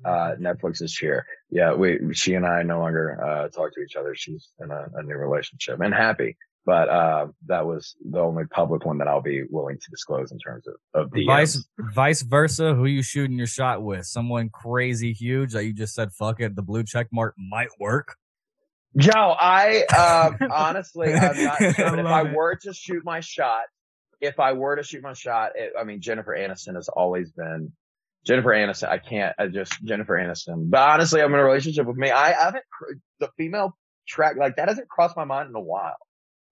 uh 0.06 0.36
Netflix's 0.40 0.94
Cheer. 0.94 1.26
Yeah, 1.50 1.74
we 1.74 2.00
she 2.14 2.34
and 2.36 2.46
I 2.46 2.64
no 2.64 2.80
longer 2.80 3.20
uh 3.24 3.48
talk 3.50 3.74
to 3.74 3.82
each 3.82 3.96
other. 3.96 4.16
She's 4.16 4.50
in 4.60 4.72
a, 4.72 4.86
a 4.96 5.04
new 5.04 5.16
relationship 5.16 5.80
and 5.82 5.94
happy. 5.94 6.38
But 6.66 6.90
uh, 6.90 7.28
that 7.48 7.66
was 7.66 7.96
the 8.08 8.20
only 8.20 8.44
public 8.46 8.86
one 8.86 9.00
that 9.00 9.08
I'll 9.08 9.24
be 9.24 9.44
willing 9.50 9.78
to 9.78 9.90
disclose 9.90 10.32
in 10.32 10.38
terms 10.38 10.66
of, 10.68 10.76
of 10.94 11.12
DMs. 11.12 11.26
Vice 11.26 11.68
vice 11.96 12.22
versa, 12.22 12.76
who 12.76 12.86
you 12.86 13.02
shooting 13.02 13.38
your 13.38 13.48
shot 13.48 13.82
with? 13.82 14.06
Someone 14.06 14.50
crazy 14.50 15.14
huge 15.14 15.54
that 15.54 15.66
you 15.66 15.74
just 15.74 15.96
said, 15.96 16.12
fuck 16.12 16.40
it, 16.42 16.56
the 16.56 16.62
blue 16.62 16.84
check 16.84 17.08
mark 17.12 17.34
might 17.40 17.70
work. 17.80 18.18
Yo, 18.94 19.12
I 19.14 19.84
um, 19.86 20.38
honestly, 20.52 21.14
I'm 21.14 21.44
not 21.44 21.58
sure. 21.76 22.00
If 22.00 22.06
I 22.06 22.22
it. 22.22 22.36
were 22.36 22.56
to 22.64 22.74
shoot 22.74 23.04
my 23.04 23.20
shot, 23.20 23.64
if 24.22 24.40
I 24.40 24.54
were 24.54 24.76
to 24.76 24.84
shoot 24.84 25.02
my 25.02 25.14
shot, 25.14 25.54
it, 25.56 25.74
I 25.80 25.84
mean, 25.84 26.02
Jennifer 26.02 26.36
Aniston 26.38 26.76
has 26.76 26.90
always 26.90 27.32
been 27.32 27.72
Jennifer 28.26 28.50
Aniston. 28.50 28.90
I 28.90 28.98
can't, 28.98 29.36
I 29.40 29.48
just 29.48 29.84
Jennifer 29.84 30.16
Aniston. 30.18 30.70
But 30.70 30.82
honestly, 30.90 31.22
I'm 31.22 31.34
in 31.34 31.40
a 31.40 31.44
relationship 31.44 31.86
with 31.88 31.98
me. 31.98 32.12
I, 32.12 32.32
haven't 32.32 32.64
the 33.20 33.30
female 33.38 33.78
track 34.08 34.36
like 34.38 34.56
that 34.58 34.68
hasn't 34.68 34.90
crossed 34.90 35.16
my 35.16 35.26
mind 35.26 35.50
in 35.50 35.56
a 35.56 35.62
while. 35.62 35.96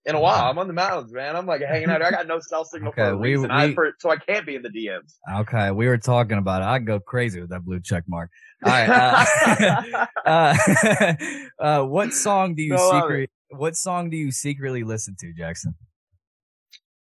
In 0.06 0.16
a 0.16 0.20
while, 0.22 0.50
I'm 0.50 0.58
on 0.58 0.68
the 0.68 0.74
mountains, 0.74 1.12
man. 1.12 1.36
I'm 1.36 1.46
like 1.46 1.60
hanging 1.62 1.90
out. 1.90 2.02
I 2.02 2.12
got 2.12 2.28
no 2.28 2.40
cell 2.40 2.64
signal 2.64 2.92
Okay, 2.92 3.02
for 3.02 3.10
a 3.10 3.18
we- 3.18 3.36
reason. 3.36 3.52
I, 3.52 3.74
for, 3.74 3.92
so 4.00 4.10
I 4.10 4.16
can't 4.16 4.46
be 4.46 4.56
in 4.56 4.62
the 4.62 4.70
DMs. 4.70 5.16
Okay, 5.42 5.72
we 5.72 5.86
were 5.88 5.98
talking 5.98 6.38
about 6.38 6.62
it. 6.62 6.66
I'd 6.66 6.86
go 6.88 7.02
crazy 7.02 7.42
with 7.42 7.50
that 7.50 7.66
blue 7.66 7.82
check 7.82 8.06
mark. 8.08 8.30
All 8.64 8.72
right. 8.72 8.90
Uh, 8.90 10.06
uh, 10.26 11.14
uh, 11.60 11.84
what 11.84 12.14
song 12.14 12.56
do 12.56 12.64
you 12.64 12.76
No, 12.76 12.92
secret? 13.02 13.30
What 13.50 13.76
song 13.76 14.10
do 14.10 14.16
you 14.16 14.32
secretly 14.32 14.84
listen 14.86 15.18
to, 15.20 15.34
Jackson? 15.34 15.76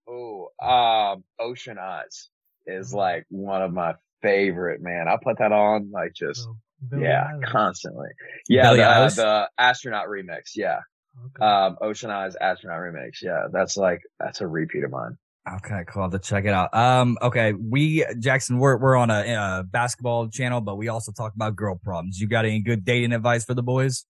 Oh, 0.09 0.49
um, 0.63 1.25
Ocean 1.39 1.77
Eyes 1.79 2.31
is 2.67 2.95
like 2.95 3.27
one 3.29 3.61
of 3.61 3.73
my 3.73 3.95
favorite, 4.25 4.81
man. 4.81 5.07
I 5.09 5.17
put 5.23 5.39
that 5.39 5.53
on 5.53 5.91
like 5.93 6.13
just 6.15 6.41
So, 6.43 6.57
Billie 6.91 7.05
yeah, 7.05 7.29
Eilish. 7.33 7.45
constantly. 7.45 8.09
Yeah, 8.49 8.73
the, 8.73 8.79
Eilish? 8.83 9.17
the 9.17 9.49
astronaut 9.59 10.09
remix. 10.09 10.57
Yeah. 10.57 10.81
Okay. 11.27 11.45
Um, 11.47 11.77
Ocean 11.81 12.11
Eyes 12.11 12.35
astronaut 12.41 12.81
remix. 12.81 13.23
Yeah. 13.23 13.47
That's 13.53 13.77
like, 13.77 14.01
that's 14.19 14.41
a 14.41 14.47
repeat 14.49 14.83
of 14.85 14.91
mine. 14.91 15.17
Okay, 15.57 15.85
cool. 15.87 16.03
I'll 16.03 16.11
have 16.11 16.21
to 16.21 16.27
check 16.27 16.47
it 16.47 16.55
out. 16.55 16.75
Um, 16.75 17.19
okay, 17.21 17.53
we 17.53 18.05
Jackson, 18.19 18.59
we're 18.59 18.79
we're 18.79 18.97
on 18.97 19.11
a, 19.11 19.21
uh 19.35 19.63
basketball 19.63 20.29
channel, 20.29 20.63
but 20.63 20.77
we 20.77 20.89
also 20.89 21.13
talk 21.13 21.35
about 21.35 21.55
girl 21.55 21.79
problems. 21.85 22.19
You 22.19 22.29
got 22.29 22.47
any 22.47 22.61
good 22.61 22.83
dating 22.83 23.13
advice 23.13 23.45
for 23.45 23.53
the 23.53 23.63
boys? 23.63 24.07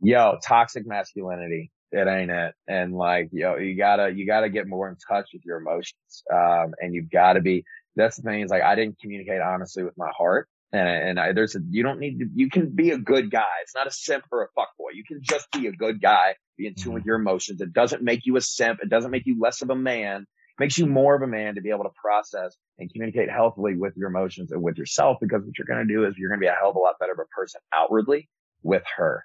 Yo, 0.00 0.38
toxic 0.46 0.86
masculinity. 0.86 1.72
It 1.92 2.06
ain't 2.06 2.30
it. 2.30 2.54
And 2.68 2.94
like, 2.94 3.30
yo, 3.32 3.56
you 3.56 3.76
gotta, 3.76 4.10
you 4.14 4.24
gotta 4.26 4.48
get 4.48 4.68
more 4.68 4.88
in 4.88 4.96
touch 5.08 5.30
with 5.32 5.42
your 5.44 5.58
emotions. 5.58 6.22
Um, 6.32 6.72
and 6.80 6.94
you've 6.94 7.10
gotta 7.10 7.40
be, 7.40 7.64
that's 7.96 8.16
the 8.16 8.22
thing 8.22 8.42
is 8.42 8.50
like, 8.50 8.62
I 8.62 8.74
didn't 8.74 8.98
communicate 9.00 9.40
honestly 9.40 9.82
with 9.82 9.96
my 9.96 10.10
heart. 10.16 10.48
And, 10.72 10.88
and 10.88 11.20
I, 11.20 11.32
there's 11.32 11.56
a, 11.56 11.60
you 11.68 11.82
don't 11.82 11.98
need 11.98 12.20
to, 12.20 12.26
you 12.32 12.48
can 12.48 12.70
be 12.70 12.90
a 12.90 12.98
good 12.98 13.30
guy. 13.30 13.44
It's 13.62 13.74
not 13.74 13.88
a 13.88 13.90
simp 13.90 14.24
or 14.30 14.42
a 14.42 14.48
fuckboy. 14.58 14.94
You 14.94 15.02
can 15.04 15.20
just 15.20 15.50
be 15.50 15.66
a 15.66 15.72
good 15.72 16.00
guy, 16.00 16.36
be 16.56 16.66
in 16.66 16.74
tune 16.74 16.92
with 16.92 17.02
mm-hmm. 17.02 17.08
your 17.08 17.16
emotions. 17.16 17.60
It 17.60 17.72
doesn't 17.72 18.02
make 18.02 18.24
you 18.24 18.36
a 18.36 18.40
simp. 18.40 18.78
It 18.80 18.88
doesn't 18.88 19.10
make 19.10 19.26
you 19.26 19.40
less 19.40 19.62
of 19.62 19.70
a 19.70 19.74
man. 19.74 20.22
It 20.22 20.60
makes 20.60 20.78
you 20.78 20.86
more 20.86 21.16
of 21.16 21.22
a 21.22 21.26
man 21.26 21.56
to 21.56 21.60
be 21.60 21.70
able 21.70 21.84
to 21.84 21.90
process 22.00 22.56
and 22.78 22.90
communicate 22.92 23.30
healthily 23.30 23.76
with 23.76 23.96
your 23.96 24.08
emotions 24.08 24.52
and 24.52 24.62
with 24.62 24.78
yourself. 24.78 25.16
Because 25.20 25.42
what 25.44 25.58
you're 25.58 25.66
going 25.66 25.86
to 25.86 25.92
do 25.92 26.04
is 26.04 26.14
you're 26.16 26.28
going 26.28 26.38
to 26.38 26.44
be 26.44 26.48
a 26.48 26.54
hell 26.54 26.70
of 26.70 26.76
a 26.76 26.78
lot 26.78 26.94
better 27.00 27.12
of 27.12 27.18
a 27.18 27.26
person 27.34 27.60
outwardly 27.74 28.28
with 28.62 28.84
her. 28.96 29.24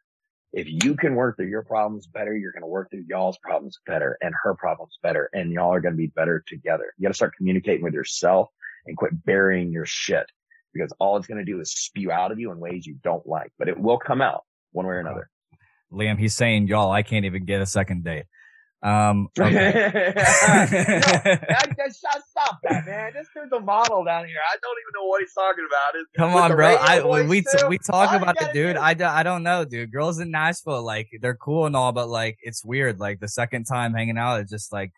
If 0.56 0.68
you 0.70 0.96
can 0.96 1.16
work 1.16 1.36
through 1.36 1.50
your 1.50 1.64
problems 1.64 2.08
better, 2.08 2.34
you're 2.34 2.54
going 2.54 2.62
to 2.62 2.68
work 2.68 2.90
through 2.90 3.04
y'all's 3.10 3.38
problems 3.40 3.78
better 3.86 4.18
and 4.22 4.34
her 4.42 4.56
problems 4.56 4.98
better. 5.04 5.30
And 5.34 5.52
y'all 5.52 5.74
are 5.74 5.82
going 5.82 5.96
to 5.96 5.98
be 5.98 6.08
better 6.08 6.46
together. 6.48 6.94
You 6.98 7.04
got 7.04 7.10
to 7.10 7.14
start 7.14 7.36
communicating 7.36 7.84
with 7.84 7.94
yourself 7.94 8.48
and 8.86 8.96
quit 8.96 9.26
burying 9.26 9.74
your 9.74 9.86
shit 9.86 10.26
because 10.74 10.94
all 10.98 11.18
it's 11.18 11.28
going 11.28 11.46
to 11.46 11.52
do 11.52 11.60
is 11.60 11.74
spew 11.74 12.10
out 12.10 12.32
of 12.32 12.40
you 12.40 12.54
in 12.54 12.60
ways 12.62 12.86
you 12.86 12.96
don't 13.04 13.28
like, 13.28 13.52
but 13.60 13.68
it 13.68 13.78
will 13.78 13.98
come 13.98 14.22
out 14.22 14.44
one 14.72 14.88
way 14.88 14.94
or 14.94 15.00
another. 15.00 15.30
Liam, 15.92 16.18
he's 16.18 16.36
saying, 16.36 16.68
y'all, 16.68 16.90
I 16.90 17.04
can't 17.04 17.26
even 17.26 17.44
get 17.44 17.62
a 17.62 17.66
second 17.66 18.06
date. 18.06 18.26
Um, 18.84 19.30
okay. 19.40 19.92
no, 20.16 20.22
I, 20.22 21.66
just 21.78 22.00
stop, 22.00 22.22
stop 22.30 22.60
that, 22.64 22.86
man. 22.86 23.14
This 23.16 23.28
dude's 23.36 23.52
a 23.52 23.60
model 23.60 24.04
down 24.04 24.26
here. 24.26 24.38
I 24.48 24.58
don't 24.62 24.78
even 24.84 24.92
know 25.02 25.08
what 25.08 25.22
he's 25.22 25.34
talking 25.34 25.66
about. 25.68 26.00
Is 26.00 26.06
Come 26.16 26.36
on, 26.36 26.52
bro. 26.52 26.76
I 26.76 27.24
we 27.24 27.42
too? 27.42 27.68
we 27.68 27.80
talk 27.80 28.12
you 28.12 28.18
about 28.18 28.38
the 28.38 28.50
dude. 28.54 28.76
do- 28.76 28.82
I, 28.82 28.94
do, 28.94 29.06
I 29.06 29.24
don't 29.24 29.44
know, 29.44 29.66
dude. 29.66 29.92
Girls 29.92 30.20
in 30.20 30.30
Nashville, 30.30 30.84
like 30.84 31.10
they're 31.20 31.36
cool 31.36 31.66
and 31.66 31.76
all, 31.76 31.94
but 31.94 32.10
like 32.10 32.38
it's 32.44 32.64
weird. 32.64 33.00
Like 33.00 33.20
the 33.20 33.28
second 33.28 33.66
time 33.66 33.94
hanging 33.94 34.18
out, 34.18 34.42
it's 34.42 34.52
just 34.52 34.72
like 34.72 34.92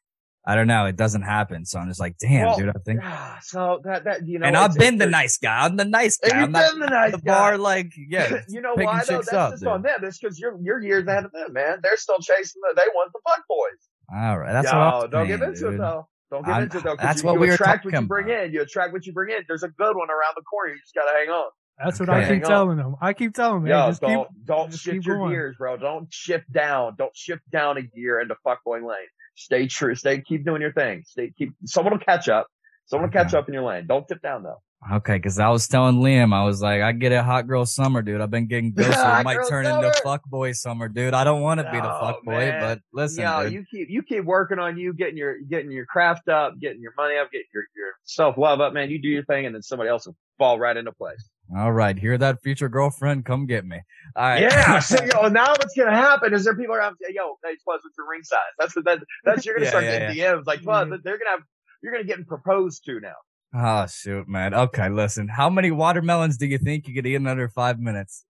I 0.49 0.55
don't 0.55 0.67
know. 0.67 0.85
It 0.85 0.95
doesn't 0.95 1.23
happen. 1.23 1.65
So 1.65 1.77
I'm 1.77 1.89
just 1.89 1.99
like, 1.99 2.17
damn, 2.19 2.45
Well, 2.47 2.57
dude. 2.57 2.69
I 2.69 2.79
think. 2.85 3.01
So 3.43 3.81
that 3.83 4.05
that 4.05 4.25
you 4.25 4.39
know, 4.39 4.47
and 4.47 4.55
I've 4.55 4.75
been 4.75 4.97
the 4.97 5.05
nice 5.05 5.37
guy. 5.37 5.65
I'm 5.65 5.75
the 5.75 5.83
nice 5.83 6.17
guy. 6.17 6.27
You've 6.39 6.45
I'm 6.45 6.51
not 6.53 6.71
been 6.71 6.79
the 6.79 6.85
nice 6.87 7.11
the 7.11 7.17
guy. 7.17 7.33
bar. 7.33 7.57
Like, 7.57 7.91
yeah. 8.09 8.39
you 8.47 8.61
know 8.61 8.73
why 8.75 9.03
though? 9.03 9.15
That's 9.17 9.33
up, 9.33 9.51
just 9.51 9.63
dude. 9.63 9.67
on 9.69 9.81
them. 9.81 9.99
It's 10.03 10.17
because 10.17 10.39
you're 10.39 10.57
you're 10.63 10.81
years 10.81 11.05
ahead 11.05 11.25
of 11.25 11.33
them, 11.33 11.51
man. 11.51 11.79
They're 11.83 11.97
still 11.97 12.19
chasing 12.19 12.61
the. 12.63 12.73
They 12.77 12.87
want 12.95 13.11
the 13.11 13.19
fuck 13.27 13.43
boys. 13.49 13.89
All 14.15 14.39
right, 14.39 14.53
that's 14.53 14.71
Yo, 14.71 14.77
what 14.79 15.11
don't 15.11 15.27
saying, 15.27 15.39
get 15.39 15.49
into 15.49 15.67
it 15.67 15.77
though. 15.79 16.07
Don't 16.31 16.45
get 16.45 16.53
I'm- 16.53 16.63
into 16.63 16.77
it 16.77 16.83
though. 16.85 16.95
that's 16.97 17.23
you, 17.23 17.27
what 17.27 17.33
you 17.33 17.39
we 17.41 17.49
attract 17.49 17.83
what 17.83 17.93
you 17.93 18.01
bring 18.07 18.25
about. 18.29 18.43
in. 18.45 18.53
You 18.53 18.61
attract 18.61 18.93
what 18.93 19.05
you 19.05 19.11
bring 19.11 19.35
in. 19.35 19.43
There's 19.49 19.63
a 19.63 19.69
good 19.69 19.97
one 19.97 20.09
around 20.09 20.33
the 20.37 20.43
corner. 20.43 20.73
You 20.73 20.79
just 20.79 20.95
gotta 20.95 21.11
hang 21.17 21.27
on. 21.29 21.51
That's 21.83 21.99
what 21.99 22.09
okay. 22.09 22.25
I 22.25 22.35
keep 22.35 22.43
telling 22.43 22.77
them. 22.77 22.95
I 23.01 23.13
keep 23.13 23.33
telling 23.35 23.63
them, 23.63 23.67
Yo, 23.71 23.77
man, 23.77 23.89
just 23.89 24.01
keep, 24.01 24.09
don't 24.09 24.45
don't 24.45 24.71
just 24.71 24.83
shift 24.83 24.95
keep 24.97 25.05
your 25.05 25.17
going. 25.17 25.31
gears, 25.31 25.55
bro. 25.57 25.77
Don't 25.77 26.11
shift 26.11 26.51
down. 26.51 26.95
Don't 26.97 27.15
shift 27.15 27.43
down 27.51 27.77
a 27.77 27.81
gear 27.83 28.19
into 28.19 28.35
fuckboy 28.45 28.81
lane. 28.81 29.07
Stay 29.35 29.67
true. 29.67 29.93
Stay 29.95 30.21
keep 30.21 30.43
doing 30.45 30.61
your 30.61 30.73
thing. 30.73 31.03
Stay 31.05 31.31
keep. 31.37 31.53
Someone 31.65 31.93
will 31.93 31.99
catch 31.99 32.29
up. 32.29 32.47
Someone 32.85 33.09
will 33.09 33.13
catch 33.13 33.33
up 33.33 33.47
in 33.47 33.53
your 33.53 33.63
lane. 33.63 33.85
Don't 33.85 34.07
tip 34.07 34.21
down 34.21 34.43
though. 34.43 34.61
Okay, 34.93 35.15
because 35.15 35.39
I 35.39 35.49
was 35.49 35.67
telling 35.67 35.97
Liam, 35.97 36.33
I 36.33 36.43
was 36.45 36.61
like, 36.61 36.81
I 36.81 36.91
get 36.91 37.11
it, 37.11 37.23
hot 37.23 37.47
girl 37.47 37.65
summer, 37.65 38.03
dude. 38.03 38.21
I've 38.21 38.29
been 38.29 38.47
getting 38.47 38.71
ghosted. 38.75 38.93
It 38.93 39.23
might 39.23 39.37
girl 39.37 39.49
turn 39.49 39.65
into 39.65 39.81
summer. 39.81 39.93
fuck 40.03 40.23
boy 40.25 40.51
summer, 40.53 40.87
dude. 40.87 41.15
I 41.15 41.23
don't 41.23 41.41
want 41.41 41.59
to 41.59 41.63
be 41.65 41.77
the 41.79 41.83
oh, 41.83 41.99
No, 41.99 42.07
fuck 42.07 42.23
boy, 42.23 42.31
man. 42.31 42.61
but 42.61 42.81
listen, 42.93 43.23
Yo, 43.23 43.43
dude. 43.43 43.53
you 43.53 43.65
keep 43.69 43.89
you 43.89 44.03
keep 44.03 44.23
working 44.23 44.59
on 44.59 44.77
you, 44.77 44.93
getting 44.93 45.17
your 45.17 45.35
getting 45.49 45.71
your 45.71 45.85
craft 45.87 46.29
up, 46.29 46.59
getting 46.59 46.79
your 46.81 46.93
money 46.95 47.17
up, 47.17 47.31
getting 47.31 47.47
your 47.53 47.63
your 47.75 47.89
self 48.03 48.37
love 48.37 48.61
up, 48.61 48.73
man. 48.73 48.89
You 48.89 49.01
do 49.01 49.09
your 49.09 49.25
thing, 49.25 49.45
and 49.47 49.53
then 49.55 49.63
somebody 49.63 49.89
else 49.89 50.05
will 50.05 50.15
fall 50.37 50.59
right 50.59 50.77
into 50.77 50.91
place. 50.91 51.27
All 51.55 51.71
right, 51.71 51.97
hear 51.97 52.17
that, 52.17 52.41
future 52.43 52.67
girlfriend? 52.67 53.23
Come 53.25 53.45
get 53.45 53.65
me. 53.65 53.79
All 54.15 54.23
right. 54.23 54.41
Yeah. 54.41 54.79
So 54.81 54.97
yo, 55.03 55.29
now 55.29 55.47
what's 55.49 55.75
gonna 55.75 55.95
happen 55.95 56.33
is 56.33 56.43
there 56.43 56.55
people 56.55 56.75
are 56.75 56.81
out 56.81 56.95
there, 56.99 57.11
yo, 57.11 57.37
hey, 57.43 57.55
plus 57.63 57.81
what's 57.83 57.95
your 57.97 58.09
ring 58.09 58.23
size? 58.23 58.39
That's 58.59 58.75
what 58.75 58.85
that 58.85 58.99
that's 59.23 59.45
you're 59.45 59.55
gonna 59.55 59.65
Yeah, 59.65 59.69
start 59.69 59.83
yeah, 59.85 59.99
getting 60.13 60.23
DMs 60.41 60.45
like, 60.45 60.61
plus 60.61 60.87
Mhm. 60.87 61.03
they're 61.03 61.17
gonna 61.17 61.29
have 61.31 61.39
you're 61.81 61.91
gonna 61.93 62.03
get 62.03 62.27
proposed 62.27 62.83
to 62.85 62.99
now. 62.99 63.13
Oh 63.53 63.87
shoot, 63.87 64.27
man. 64.27 64.53
Okay, 64.53 64.89
listen. 64.89 65.29
How 65.29 65.49
many 65.49 65.71
watermelons 65.71 66.37
do 66.37 66.47
you 66.47 66.57
think 66.57 66.87
you 66.87 66.93
could 66.93 67.05
eat 67.05 67.15
in 67.15 67.27
under 67.27 67.47
five 67.47 67.79
minutes? 67.79 68.25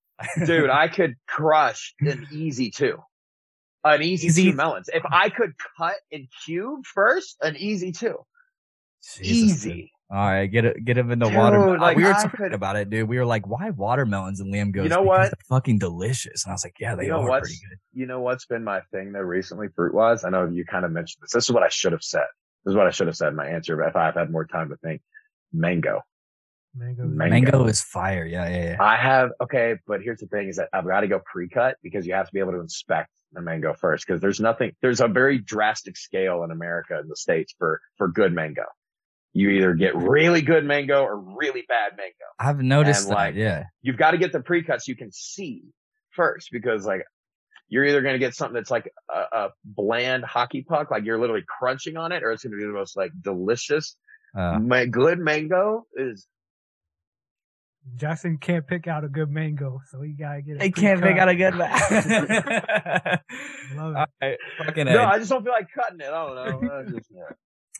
Dude, 0.44 0.70
I 0.70 0.88
could 0.96 1.14
crush 1.28 1.94
an 2.00 2.26
easy 2.32 2.70
two. 2.70 2.98
An 3.84 4.02
easy, 4.02 4.26
Easy- 4.28 4.50
two 4.50 4.56
melons. 4.56 4.88
If 4.92 5.04
I 5.04 5.28
could 5.28 5.52
cut 5.78 5.96
and 6.10 6.26
cube 6.44 6.80
first, 6.86 7.36
an 7.42 7.54
easy 7.56 7.92
two. 7.92 8.16
Jesus, 9.22 9.62
dude. 9.62 9.86
Easy. 10.10 10.18
All 10.18 10.26
right, 10.26 10.46
get 10.46 10.64
it, 10.64 10.84
get 10.84 10.98
him 10.98 11.10
into 11.10 11.26
Dude, 11.26 11.34
watermelon. 11.36 11.80
like, 11.80 11.96
we 11.96 12.04
were 12.04 12.10
I 12.12 12.22
talking 12.22 12.30
could- 12.38 12.52
about 12.54 12.76
it, 12.76 12.90
dude. 12.90 13.08
We 13.08 13.18
were 13.18 13.24
like, 13.24 13.46
why 13.48 13.70
watermelons? 13.70 14.40
And 14.40 14.52
Liam 14.52 14.72
goes, 14.72 14.84
You 14.84 14.90
know 14.90 15.02
what? 15.02 15.22
They're 15.22 15.32
fucking 15.48 15.78
delicious. 15.78 16.44
And 16.44 16.50
I 16.52 16.54
was 16.54 16.64
like, 16.64 16.76
yeah, 16.78 16.94
they 16.94 17.04
You 17.04 17.10
know 17.10 17.22
are 17.30 17.40
pretty 17.40 17.56
good. 17.68 17.78
You 17.92 18.06
know 18.06 18.20
what's 18.20 18.46
been 18.46 18.64
my 18.64 18.80
thing 18.92 19.12
though 19.12 19.20
recently, 19.20 19.68
fruit 19.74 19.94
wise? 19.94 20.24
I 20.24 20.30
know 20.30 20.46
you 20.48 20.64
kind 20.64 20.84
of 20.84 20.90
mentioned 20.92 21.22
this. 21.22 21.32
This 21.32 21.44
is 21.44 21.50
what 21.50 21.62
I 21.62 21.68
should 21.68 21.92
have 21.92 22.02
said. 22.02 22.26
This 22.64 22.72
is 22.72 22.76
what 22.76 22.86
I 22.86 22.90
should 22.90 23.06
have 23.08 23.16
said 23.16 23.28
in 23.28 23.36
my 23.36 23.46
answer, 23.48 23.76
but 23.76 23.88
if 23.88 23.96
I've 23.96 24.14
had 24.14 24.30
more 24.30 24.46
time 24.46 24.68
to 24.70 24.76
think. 24.76 25.00
Mango. 25.52 26.00
Mango. 26.76 27.04
Mango. 27.04 27.30
Mango 27.30 27.64
is 27.66 27.80
fire. 27.80 28.24
Yeah, 28.26 28.48
yeah, 28.48 28.64
yeah. 28.70 28.76
I 28.80 28.96
have, 28.96 29.30
okay, 29.40 29.76
but 29.86 30.02
here's 30.02 30.18
the 30.18 30.26
thing 30.26 30.48
is 30.48 30.56
that 30.56 30.68
I've 30.72 30.84
got 30.86 31.00
to 31.02 31.06
go 31.08 31.20
pre-cut 31.24 31.76
because 31.82 32.06
you 32.06 32.14
have 32.14 32.26
to 32.26 32.32
be 32.32 32.40
able 32.40 32.52
to 32.52 32.60
inspect 32.60 33.10
the 33.32 33.40
mango 33.40 33.74
first 33.74 34.04
because 34.06 34.20
there's 34.20 34.40
nothing, 34.40 34.72
there's 34.82 35.00
a 35.00 35.06
very 35.08 35.38
drastic 35.38 35.96
scale 35.96 36.42
in 36.42 36.50
America 36.50 36.98
in 37.00 37.08
the 37.08 37.14
States 37.16 37.54
for, 37.58 37.80
for 37.96 38.08
good 38.08 38.32
mango. 38.32 38.64
You 39.36 39.50
either 39.50 39.74
get 39.74 39.96
really 39.96 40.42
good 40.42 40.64
mango 40.64 41.02
or 41.02 41.18
really 41.18 41.64
bad 41.68 41.92
mango. 41.96 42.14
I've 42.38 42.60
noticed 42.62 43.02
And, 43.02 43.10
that. 43.10 43.14
like, 43.16 43.34
yeah. 43.34 43.64
You've 43.82 43.96
got 43.96 44.12
to 44.12 44.18
get 44.18 44.32
the 44.32 44.40
pre-cuts 44.40 44.86
you 44.88 44.94
can 44.96 45.10
see 45.12 45.64
first 46.10 46.48
because 46.52 46.86
like 46.86 47.02
you're 47.68 47.84
either 47.84 48.00
going 48.00 48.14
to 48.14 48.20
get 48.20 48.34
something 48.34 48.54
that's 48.54 48.70
like 48.70 48.88
a, 49.12 49.36
a 49.36 49.48
bland 49.64 50.24
hockey 50.24 50.62
puck, 50.62 50.90
like 50.92 51.04
you're 51.04 51.18
literally 51.18 51.42
crunching 51.58 51.96
on 51.96 52.12
it, 52.12 52.22
or 52.22 52.30
it's 52.30 52.44
going 52.44 52.52
to 52.52 52.56
be 52.56 52.64
the 52.64 52.72
most 52.72 52.96
like 52.96 53.10
delicious. 53.20 53.96
Uh, 54.38 54.58
Ma- 54.60 54.84
good 54.84 55.18
mango 55.18 55.84
is 55.96 56.28
Jackson 57.96 58.38
can't 58.38 58.66
pick 58.66 58.86
out 58.86 59.04
a 59.04 59.08
good 59.08 59.30
mango, 59.30 59.80
so 59.90 60.00
he 60.00 60.12
gotta 60.12 60.40
get. 60.42 60.56
It. 60.56 60.62
He 60.62 60.72
can't 60.72 61.02
pick 61.02 61.18
out 61.18 61.28
a 61.28 61.34
good 61.34 61.54
man. 61.54 61.70
Love 63.76 63.92
it. 63.92 63.96
All 63.98 64.06
right, 64.22 64.38
fucking 64.58 64.86
No, 64.86 65.02
A. 65.02 65.06
I 65.06 65.18
just 65.18 65.30
don't 65.30 65.42
feel 65.44 65.52
like 65.52 65.68
cutting 65.74 66.00
it. 66.00 66.06
I 66.06 66.26
don't 66.26 66.34
know. 66.64 66.72
I 66.72 66.82
just, 66.84 67.06
yeah. 67.10 67.22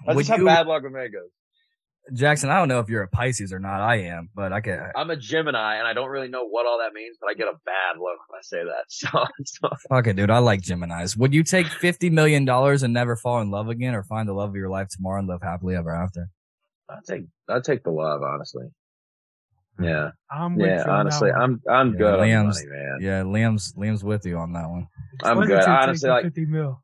I 0.06 0.14
just 0.14 0.28
have 0.30 0.40
you- 0.40 0.44
bad 0.46 0.66
luck 0.66 0.82
with 0.82 0.92
mangoes. 0.92 1.30
Jackson, 2.12 2.50
I 2.50 2.58
don't 2.58 2.68
know 2.68 2.80
if 2.80 2.88
you're 2.90 3.02
a 3.02 3.08
Pisces 3.08 3.52
or 3.52 3.58
not. 3.58 3.80
I 3.80 3.96
am, 4.02 4.28
but 4.34 4.52
I 4.52 4.60
can. 4.60 4.90
I'm 4.94 5.08
a 5.10 5.16
Gemini, 5.16 5.76
and 5.76 5.86
I 5.88 5.94
don't 5.94 6.10
really 6.10 6.28
know 6.28 6.46
what 6.46 6.66
all 6.66 6.78
that 6.84 6.92
means, 6.92 7.16
but 7.20 7.28
I 7.30 7.34
get 7.34 7.48
a 7.48 7.56
bad 7.64 7.96
look 7.98 8.18
when 8.28 8.38
I 8.38 8.42
say 8.42 8.62
that. 8.62 8.84
So, 8.90 9.08
so 9.44 9.68
Fuck 9.88 10.06
it, 10.08 10.16
dude. 10.16 10.30
I 10.30 10.38
like 10.38 10.60
Gemini's. 10.60 11.16
Would 11.16 11.32
you 11.32 11.42
take 11.42 11.66
fifty 11.66 12.10
million 12.10 12.44
dollars 12.44 12.82
and 12.82 12.92
never 12.92 13.16
fall 13.16 13.40
in 13.40 13.50
love 13.50 13.68
again, 13.68 13.94
or 13.94 14.02
find 14.02 14.28
the 14.28 14.34
love 14.34 14.50
of 14.50 14.56
your 14.56 14.68
life 14.68 14.88
tomorrow 14.88 15.18
and 15.20 15.28
live 15.28 15.40
happily 15.42 15.76
ever 15.76 15.94
after? 15.94 16.28
I 16.90 16.96
take 17.08 17.22
I 17.48 17.60
take 17.60 17.82
the 17.84 17.90
love, 17.90 18.20
honestly. 18.22 18.66
Hmm. 19.78 19.84
Yeah, 19.84 20.10
I'm 20.30 20.56
with 20.56 20.66
yeah. 20.66 20.84
you 20.84 20.90
on 20.90 21.00
Honestly. 21.00 21.30
I'm 21.32 21.62
I'm 21.68 21.92
Yeah, 21.92 21.98
good 21.98 22.14
on 22.20 22.26
Liam's- 22.28 22.64
money, 22.64 22.78
man. 22.78 22.98
Yeah, 23.00 23.22
Liam's 23.22 23.72
Liam's 23.72 24.04
with 24.04 24.26
you 24.26 24.36
on 24.36 24.52
that 24.52 24.68
one. 24.68 24.88
I'm 25.22 25.38
Why 25.38 25.46
good. 25.46 25.52
don't 25.52 25.60
you 25.60 25.64
take 25.66 25.82
Honestly, 25.82 26.10
like- 26.10 26.24
fifty 26.24 26.44
mil. 26.44 26.80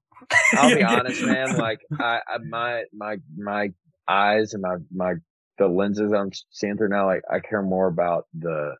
I'll 0.54 0.74
be 0.74 0.82
honest, 0.84 1.22
man. 1.24 1.56
Like 1.56 1.80
I, 1.98 2.20
I 2.26 2.38
my 2.48 2.84
my 2.92 3.16
my 3.36 3.72
eyes 4.10 4.54
and 4.54 4.62
my 4.62 4.76
my 4.92 5.14
the 5.58 5.68
lenses 5.68 6.12
I'm 6.12 6.30
seeing 6.50 6.76
through 6.76 6.88
now. 6.88 7.06
Like 7.06 7.22
I 7.30 7.40
care 7.40 7.62
more 7.62 7.86
about 7.86 8.26
the 8.36 8.74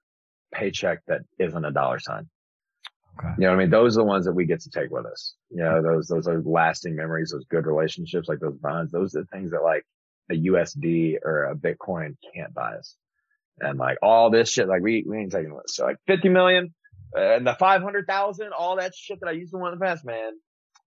paycheck 0.53 1.01
that 1.07 1.21
isn't 1.39 1.65
a 1.65 1.71
dollar 1.71 1.99
sign. 2.01 2.29
Okay. 3.19 3.29
You 3.39 3.43
know 3.43 3.49
what 3.49 3.57
I 3.57 3.59
mean? 3.59 3.71
Those 3.71 3.97
are 3.97 4.01
the 4.01 4.07
ones 4.07 4.25
that 4.25 4.33
we 4.33 4.47
get 4.47 4.61
to 4.63 4.71
take 4.71 4.91
with 4.91 5.07
us. 5.07 5.35
You 5.51 5.63
know, 5.63 5.83
those 5.83 6.09
those 6.09 6.27
are 6.27 6.43
lasting 6.43 6.97
memories, 6.97 7.31
those 7.31 7.45
good 7.51 7.67
relationships, 7.67 8.29
like 8.29 8.41
those 8.41 8.57
bonds. 8.57 8.93
Those 8.93 9.15
are 9.15 9.21
the 9.21 9.27
things 9.27 9.51
that 9.51 9.63
like 9.63 9.85
a 10.31 10.35
USD 10.35 11.17
or 11.25 11.45
a 11.45 11.55
Bitcoin 11.55 12.17
can't 12.35 12.55
buy 12.55 12.75
us. 12.75 12.97
And 13.61 13.79
like 13.79 13.99
all 14.03 14.31
this 14.31 14.51
shit, 14.51 14.69
like 14.69 14.83
we 14.83 15.05
we 15.07 15.19
ain't 15.19 15.33
taking 15.33 15.51
this. 15.51 15.77
So 15.77 15.85
like 15.85 15.97
fifty 16.07 16.31
million 16.31 16.73
uh, 17.17 17.37
and 17.37 17.47
the 17.47 17.55
five 17.55 17.83
hundred 17.83 18.07
thousand, 18.07 18.53
all 18.57 18.77
that 18.77 18.95
shit 18.95 19.21
that 19.21 19.29
I 19.29 19.33
used 19.33 19.53
to 19.53 19.59
want 19.59 19.75
in 19.75 19.79
the 19.79 19.85
past, 19.85 20.05
man. 20.05 20.33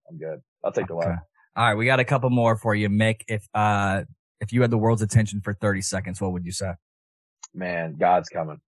I'm 0.09 0.17
good. 0.17 0.39
I'll 0.63 0.71
take 0.71 0.87
the. 0.87 0.95
Okay. 0.95 1.13
All 1.55 1.67
right, 1.67 1.75
we 1.75 1.85
got 1.85 1.99
a 1.99 2.05
couple 2.05 2.31
more 2.31 2.57
for 2.57 2.73
you, 2.73 2.89
Mick. 2.89 3.21
If 3.27 3.47
uh 3.53 4.03
if 4.43 4.53
you 4.53 4.61
had 4.61 4.69
the 4.69 4.77
world's 4.77 5.01
attention 5.01 5.41
for 5.41 5.53
thirty 5.53 5.81
seconds, 5.81 6.21
what 6.21 6.33
would 6.33 6.45
you 6.45 6.51
say? 6.51 6.73
man, 7.53 7.95
God's 7.97 8.29
coming. 8.29 8.59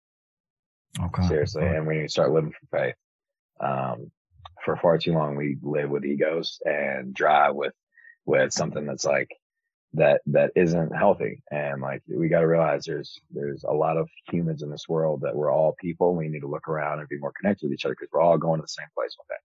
Okay. 1.01 1.27
Seriously. 1.27 1.63
Okay. 1.63 1.75
And 1.75 1.87
we 1.87 1.95
need 1.95 2.03
to 2.03 2.09
start 2.09 2.31
living 2.31 2.51
for 2.51 2.77
faith. 2.77 2.95
Um, 3.59 4.11
for 4.63 4.77
far 4.77 4.97
too 4.97 5.13
long, 5.13 5.35
we 5.35 5.57
live 5.61 5.89
with 5.89 6.05
egos 6.05 6.59
and 6.65 7.13
drive 7.13 7.55
with, 7.55 7.73
with 8.25 8.53
something 8.53 8.85
that's 8.85 9.05
like, 9.05 9.29
that, 9.93 10.21
that 10.27 10.51
isn't 10.55 10.95
healthy. 10.95 11.41
And 11.51 11.81
like, 11.81 12.01
we 12.07 12.27
got 12.27 12.41
to 12.41 12.47
realize 12.47 12.83
there's, 12.83 13.17
there's 13.31 13.63
a 13.63 13.73
lot 13.73 13.97
of 13.97 14.09
humans 14.29 14.61
in 14.61 14.69
this 14.69 14.89
world 14.89 15.21
that 15.21 15.35
we're 15.35 15.51
all 15.51 15.75
people. 15.79 16.15
We 16.15 16.27
need 16.27 16.41
to 16.41 16.49
look 16.49 16.67
around 16.67 16.99
and 16.99 17.07
be 17.07 17.17
more 17.17 17.31
connected 17.39 17.65
with 17.65 17.73
each 17.73 17.85
other 17.85 17.95
because 17.97 18.09
we're 18.11 18.21
all 18.21 18.37
going 18.37 18.59
to 18.59 18.63
the 18.63 18.67
same 18.67 18.87
place 18.93 19.15
one 19.17 19.27
day. 19.29 19.41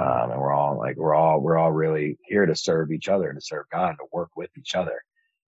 Um, 0.00 0.32
and 0.32 0.40
we're 0.40 0.52
all 0.52 0.76
like, 0.76 0.96
we're 0.96 1.14
all, 1.14 1.40
we're 1.40 1.56
all 1.56 1.72
really 1.72 2.18
here 2.24 2.44
to 2.44 2.54
serve 2.56 2.90
each 2.90 3.08
other 3.08 3.28
and 3.28 3.38
to 3.38 3.44
serve 3.44 3.66
God 3.72 3.90
and 3.90 3.98
to 3.98 4.06
work 4.12 4.30
with 4.36 4.50
each 4.58 4.74
other, 4.74 5.00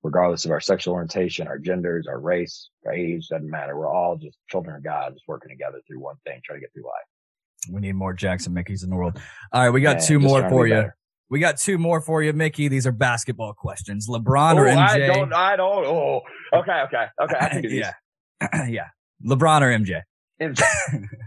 regardless 0.02 0.44
of 0.44 0.50
our 0.50 0.60
sexual 0.60 0.94
orientation, 0.94 1.46
our 1.46 1.58
genders, 1.58 2.06
our 2.06 2.18
race, 2.20 2.70
our 2.86 2.92
age, 2.92 3.28
doesn't 3.28 3.48
matter. 3.50 3.76
We're 3.76 3.88
all 3.92 4.16
just 4.16 4.38
children 4.48 4.76
of 4.76 4.82
God, 4.84 5.12
just 5.14 5.24
working 5.28 5.50
together 5.50 5.80
through 5.86 6.00
one 6.00 6.16
thing, 6.26 6.40
trying 6.44 6.58
to 6.58 6.60
get 6.60 6.72
through 6.72 6.84
life. 6.84 7.70
We 7.70 7.80
need 7.80 7.92
more 7.94 8.14
Jackson 8.14 8.54
Michies 8.54 8.82
in 8.84 8.90
the 8.90 8.96
world. 8.96 9.20
All 9.52 9.62
right, 9.62 9.70
we 9.70 9.80
got 9.82 10.00
two 10.00 10.18
more 10.18 10.48
for 10.48 10.64
be 10.64 10.70
you. 10.70 10.76
better. 10.76 10.96
We 11.28 11.38
got 11.38 11.58
two 11.58 11.78
more 11.78 12.00
for 12.00 12.22
you, 12.22 12.32
Michie. 12.32 12.68
These 12.68 12.86
are 12.86 12.92
basketball 12.92 13.52
questions. 13.52 14.08
LeBron 14.08 14.56
or 14.56 14.66
Oh, 14.68 14.76
I 14.76 14.98
don't, 14.98 15.32
I 15.32 15.56
don't, 15.56 15.84
oh, 15.86 16.22
okay, 16.54 16.80
okay, 16.86 17.06
okay. 17.22 17.36
I 17.40 17.48
can 17.50 17.62
do 17.62 17.68
these. 17.70 17.80
yeah. 17.80 18.66
yeah. 18.68 18.86
LeBron 19.24 19.60
or 19.60 19.68
MJ? 19.70 20.00
MJ. 20.40 20.62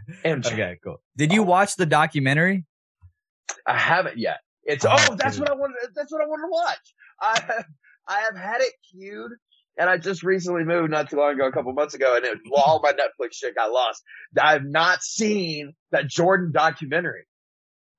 MJ. 0.26 0.46
Okay, 0.52 0.78
cool. 0.84 0.98
Did 1.16 1.32
you 1.32 1.44
watch 1.44 1.76
the 1.76 1.86
documentary? 1.86 2.66
I 3.68 3.78
haven't 3.78 4.18
yet. 4.18 4.40
It's, 4.64 4.84
Oh, 4.84 4.96
oh, 4.98 5.16
that's 5.16 5.36
dude. 5.38 5.42
what 5.48 5.52
I 5.52 5.56
wanted, 5.56 5.76
that's 5.96 6.12
what 6.12 6.22
I 6.22 6.26
wanted 6.26 6.44
to 6.44 6.52
watch. 6.52 6.94
I, 7.22 7.64
I 8.08 8.22
have 8.22 8.38
had 8.38 8.62
it 8.62 8.74
queued 8.92 9.32
and 9.78 9.90
I 9.90 9.98
just 9.98 10.24
recently 10.24 10.64
moved 10.64 10.92
not 10.92 11.10
too 11.10 11.18
long 11.18 11.34
ago, 11.34 11.48
a 11.48 11.52
couple 11.52 11.74
months 11.74 11.94
ago, 11.94 12.16
and 12.16 12.26
it, 12.26 12.38
all 12.56 12.80
my 12.84 12.92
Netflix 12.92 13.34
shit 13.34 13.56
got 13.56 13.72
lost. 13.72 14.04
I've 14.40 14.66
not 14.66 15.02
seen 15.04 15.74
that 15.92 16.08
Jordan 16.08 16.52
documentary. 16.52 17.26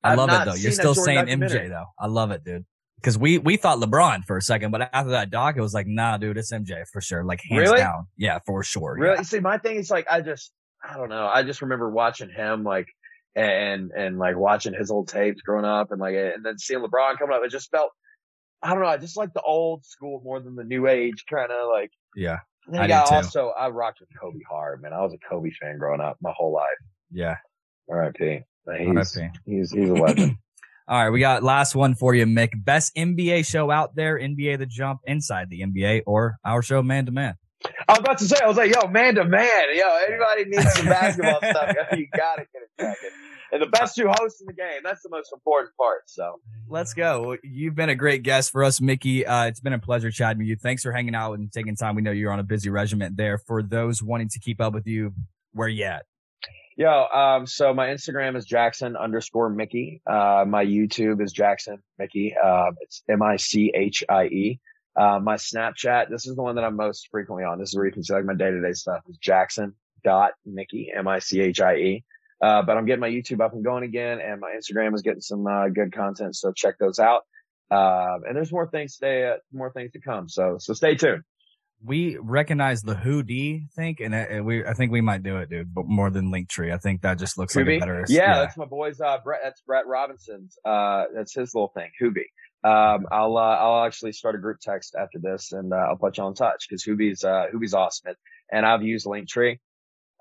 I 0.02 0.12
I've 0.12 0.18
love 0.18 0.30
it 0.30 0.44
though. 0.44 0.54
You're 0.54 0.72
still 0.72 0.94
saying. 0.94 1.26
MJ 1.26 1.68
though. 1.68 1.86
I 1.98 2.06
love 2.06 2.30
it, 2.30 2.44
dude. 2.44 2.64
Because 2.96 3.18
we 3.18 3.38
we 3.38 3.56
thought 3.56 3.78
LeBron 3.78 4.24
for 4.24 4.36
a 4.36 4.42
second, 4.42 4.70
but 4.70 4.88
after 4.92 5.10
that 5.10 5.30
doc, 5.30 5.56
it 5.56 5.60
was 5.60 5.74
like, 5.74 5.86
nah, 5.86 6.16
dude, 6.16 6.38
it's 6.38 6.52
MJ 6.52 6.84
for 6.92 7.00
sure. 7.00 7.24
Like 7.24 7.42
hands 7.48 7.68
Really? 7.68 7.78
down. 7.78 8.06
Yeah, 8.16 8.38
for 8.46 8.62
sure. 8.62 8.96
Really? 8.98 9.16
Yeah. 9.16 9.22
See, 9.22 9.40
my 9.40 9.58
thing 9.58 9.76
is 9.76 9.90
like, 9.90 10.06
I 10.10 10.20
just, 10.20 10.52
I 10.82 10.96
don't 10.96 11.08
know. 11.08 11.26
I 11.26 11.42
just 11.42 11.60
remember 11.60 11.90
watching 11.90 12.30
him 12.30 12.64
like, 12.64 12.86
and, 13.34 13.90
and 13.90 14.18
like 14.18 14.36
watching 14.36 14.74
his 14.74 14.90
old 14.90 15.08
tapes 15.08 15.42
growing 15.42 15.64
up 15.64 15.90
and 15.90 16.00
like, 16.00 16.14
and 16.14 16.44
then 16.44 16.56
seeing 16.56 16.80
LeBron 16.80 17.18
coming 17.18 17.36
up. 17.36 17.42
It 17.44 17.50
just 17.50 17.70
felt, 17.70 17.90
I 18.64 18.70
don't 18.70 18.80
know. 18.80 18.88
I 18.88 18.96
just 18.96 19.16
like 19.16 19.32
the 19.34 19.42
old 19.42 19.84
school 19.84 20.20
more 20.24 20.40
than 20.40 20.56
the 20.56 20.64
new 20.64 20.86
age 20.88 21.24
kind 21.30 21.52
of 21.52 21.68
like, 21.70 21.90
Yeah. 22.16 22.38
then 22.66 22.80
I 22.80 22.88
got 22.88 23.12
also, 23.12 23.50
I 23.50 23.68
rocked 23.68 24.00
with 24.00 24.08
Kobe 24.20 24.40
hard, 24.50 24.80
man. 24.82 24.92
I 24.94 25.02
was 25.02 25.12
a 25.12 25.18
Kobe 25.28 25.50
fan 25.60 25.78
growing 25.78 26.00
up 26.00 26.16
my 26.22 26.32
whole 26.36 26.52
life. 26.52 26.64
Yeah. 27.12 27.36
R.I.P. 27.90 28.40
He's, 28.78 29.16
RIP. 29.16 29.30
he's, 29.44 29.70
he's 29.70 29.90
a 29.90 29.92
legend. 29.94 30.36
All 30.88 31.02
right, 31.02 31.10
we 31.10 31.20
got 31.20 31.42
last 31.42 31.74
one 31.74 31.94
for 31.94 32.14
you, 32.14 32.24
Mick. 32.26 32.50
Best 32.56 32.94
NBA 32.96 33.46
show 33.46 33.70
out 33.70 33.94
there, 33.96 34.18
NBA 34.18 34.58
The 34.58 34.66
Jump, 34.66 35.00
inside 35.06 35.48
the 35.50 35.60
NBA, 35.60 36.02
or 36.06 36.36
our 36.44 36.62
show, 36.62 36.82
Man 36.82 37.06
to 37.06 37.12
Man. 37.12 37.34
I 37.88 37.92
was 37.92 37.98
about 38.00 38.18
to 38.18 38.24
say, 38.26 38.36
I 38.42 38.46
was 38.46 38.56
like, 38.58 38.74
yo, 38.74 38.88
man 38.88 39.14
to 39.14 39.24
man, 39.24 39.64
yo, 39.74 39.96
anybody 40.06 40.44
needs 40.46 40.70
some 40.74 40.86
basketball 40.86 41.38
stuff. 41.38 41.74
You 41.96 42.06
gotta 42.14 42.42
get 42.52 42.62
it 42.62 42.68
cracking. 42.78 43.10
And 43.54 43.62
the 43.62 43.66
best 43.66 43.94
two 43.94 44.08
hosts 44.08 44.40
in 44.40 44.48
the 44.48 44.52
game. 44.52 44.80
That's 44.82 45.02
the 45.04 45.10
most 45.10 45.32
important 45.32 45.76
part. 45.76 46.02
So. 46.06 46.40
Let's 46.68 46.92
go. 46.92 47.36
You've 47.44 47.76
been 47.76 47.88
a 47.88 47.94
great 47.94 48.24
guest 48.24 48.50
for 48.50 48.64
us, 48.64 48.80
Michie. 48.80 49.24
Uh, 49.24 49.46
it's 49.46 49.60
been 49.60 49.72
a 49.72 49.78
pleasure 49.78 50.10
chatting 50.10 50.38
with 50.38 50.48
you. 50.48 50.56
Thanks 50.56 50.82
for 50.82 50.90
hanging 50.90 51.14
out 51.14 51.34
and 51.34 51.52
taking 51.52 51.76
time. 51.76 51.94
We 51.94 52.02
know 52.02 52.10
you're 52.10 52.32
on 52.32 52.40
a 52.40 52.44
busy 52.44 52.68
regiment 52.68 53.16
there. 53.16 53.38
For 53.38 53.62
those 53.62 54.02
wanting 54.02 54.28
to 54.30 54.40
keep 54.40 54.60
up 54.60 54.74
with 54.74 54.88
you, 54.88 55.14
where 55.52 55.68
you 55.68 55.84
at? 55.84 56.04
Yo, 56.76 57.04
um, 57.14 57.46
so 57.46 57.72
my 57.72 57.86
Instagram 57.86 58.36
is 58.36 58.44
Jackson 58.44 58.96
underscore 58.96 59.48
Michie. 59.48 60.02
Uh, 60.04 60.44
my 60.44 60.64
YouTube 60.64 61.22
is 61.22 61.32
Jackson 61.32 61.78
Michie. 61.96 62.34
Uh, 62.34 62.72
it's 62.80 63.04
M-I-C-H-I-E. 63.08 64.60
Uh, 64.96 65.20
my 65.22 65.36
Snapchat, 65.36 66.10
this 66.10 66.26
is 66.26 66.34
the 66.34 66.42
one 66.42 66.56
that 66.56 66.64
I'm 66.64 66.74
most 66.74 67.06
frequently 67.12 67.44
on. 67.44 67.60
This 67.60 67.68
is 67.68 67.76
where 67.76 67.86
you 67.86 67.92
can 67.92 68.02
see 68.02 68.14
like 68.14 68.24
my 68.24 68.34
day-to-day 68.34 68.72
stuff 68.72 69.02
is 69.08 69.16
Jackson 69.18 69.74
dot 70.02 70.32
Michie, 70.44 70.90
M-I-C-H-I-E. 70.96 72.04
Uh, 72.44 72.60
but 72.62 72.76
I'm 72.76 72.84
getting 72.84 73.00
my 73.00 73.08
YouTube 73.08 73.40
up 73.40 73.54
and 73.54 73.64
going 73.64 73.84
again 73.84 74.20
and 74.20 74.38
my 74.38 74.50
Instagram 74.50 74.94
is 74.94 75.00
getting 75.00 75.22
some, 75.22 75.46
uh, 75.46 75.68
good 75.68 75.94
content. 75.94 76.36
So 76.36 76.52
check 76.52 76.76
those 76.78 76.98
out. 76.98 77.22
Uh, 77.70 78.18
and 78.26 78.36
there's 78.36 78.52
more 78.52 78.68
things 78.68 78.96
today, 78.96 79.26
uh, 79.26 79.36
more 79.50 79.72
things 79.72 79.92
to 79.92 80.00
come. 80.00 80.28
So, 80.28 80.58
so 80.58 80.74
stay 80.74 80.94
tuned. 80.94 81.22
We 81.82 82.18
recognize 82.20 82.82
the 82.82 82.94
Who 82.94 83.22
D 83.22 83.66
think, 83.74 84.00
and 84.00 84.14
uh, 84.14 84.42
we 84.42 84.64
I 84.64 84.72
think 84.72 84.90
we 84.92 85.00
might 85.00 85.22
do 85.22 85.36
it, 85.38 85.50
dude. 85.50 85.74
But 85.74 85.86
more 85.86 86.08
than 86.08 86.32
Linktree, 86.32 86.72
I 86.72 86.78
think 86.78 87.02
that 87.02 87.18
just 87.18 87.36
looks 87.36 87.54
like 87.54 87.66
a 87.66 87.78
better. 87.78 88.04
Yeah, 88.08 88.38
that's 88.38 88.56
my 88.56 88.64
boy's. 88.64 89.00
Uh, 89.00 89.18
Brett. 89.22 89.40
That's 89.42 89.60
Brett 89.62 89.86
Robinson's. 89.86 90.56
Uh, 90.64 91.04
that's 91.14 91.34
his 91.34 91.54
little 91.54 91.72
thing. 91.74 91.90
Hoobie. 92.00 92.30
Um, 92.66 93.06
I'll 93.12 93.36
uh, 93.36 93.56
I'll 93.56 93.84
actually 93.84 94.12
start 94.12 94.34
a 94.34 94.38
group 94.38 94.60
text 94.60 94.94
after 94.98 95.18
this, 95.18 95.52
and 95.52 95.74
uh, 95.74 95.76
I'll 95.76 95.96
put 95.96 96.16
you 96.16 96.24
on 96.24 96.34
touch 96.34 96.66
because 96.66 96.82
Hoobie's 96.84 97.22
uh, 97.22 97.46
Hoobie's 97.52 97.74
awesome. 97.74 98.14
And 98.50 98.64
I've 98.64 98.82
used 98.82 99.04
Linktree. 99.04 99.58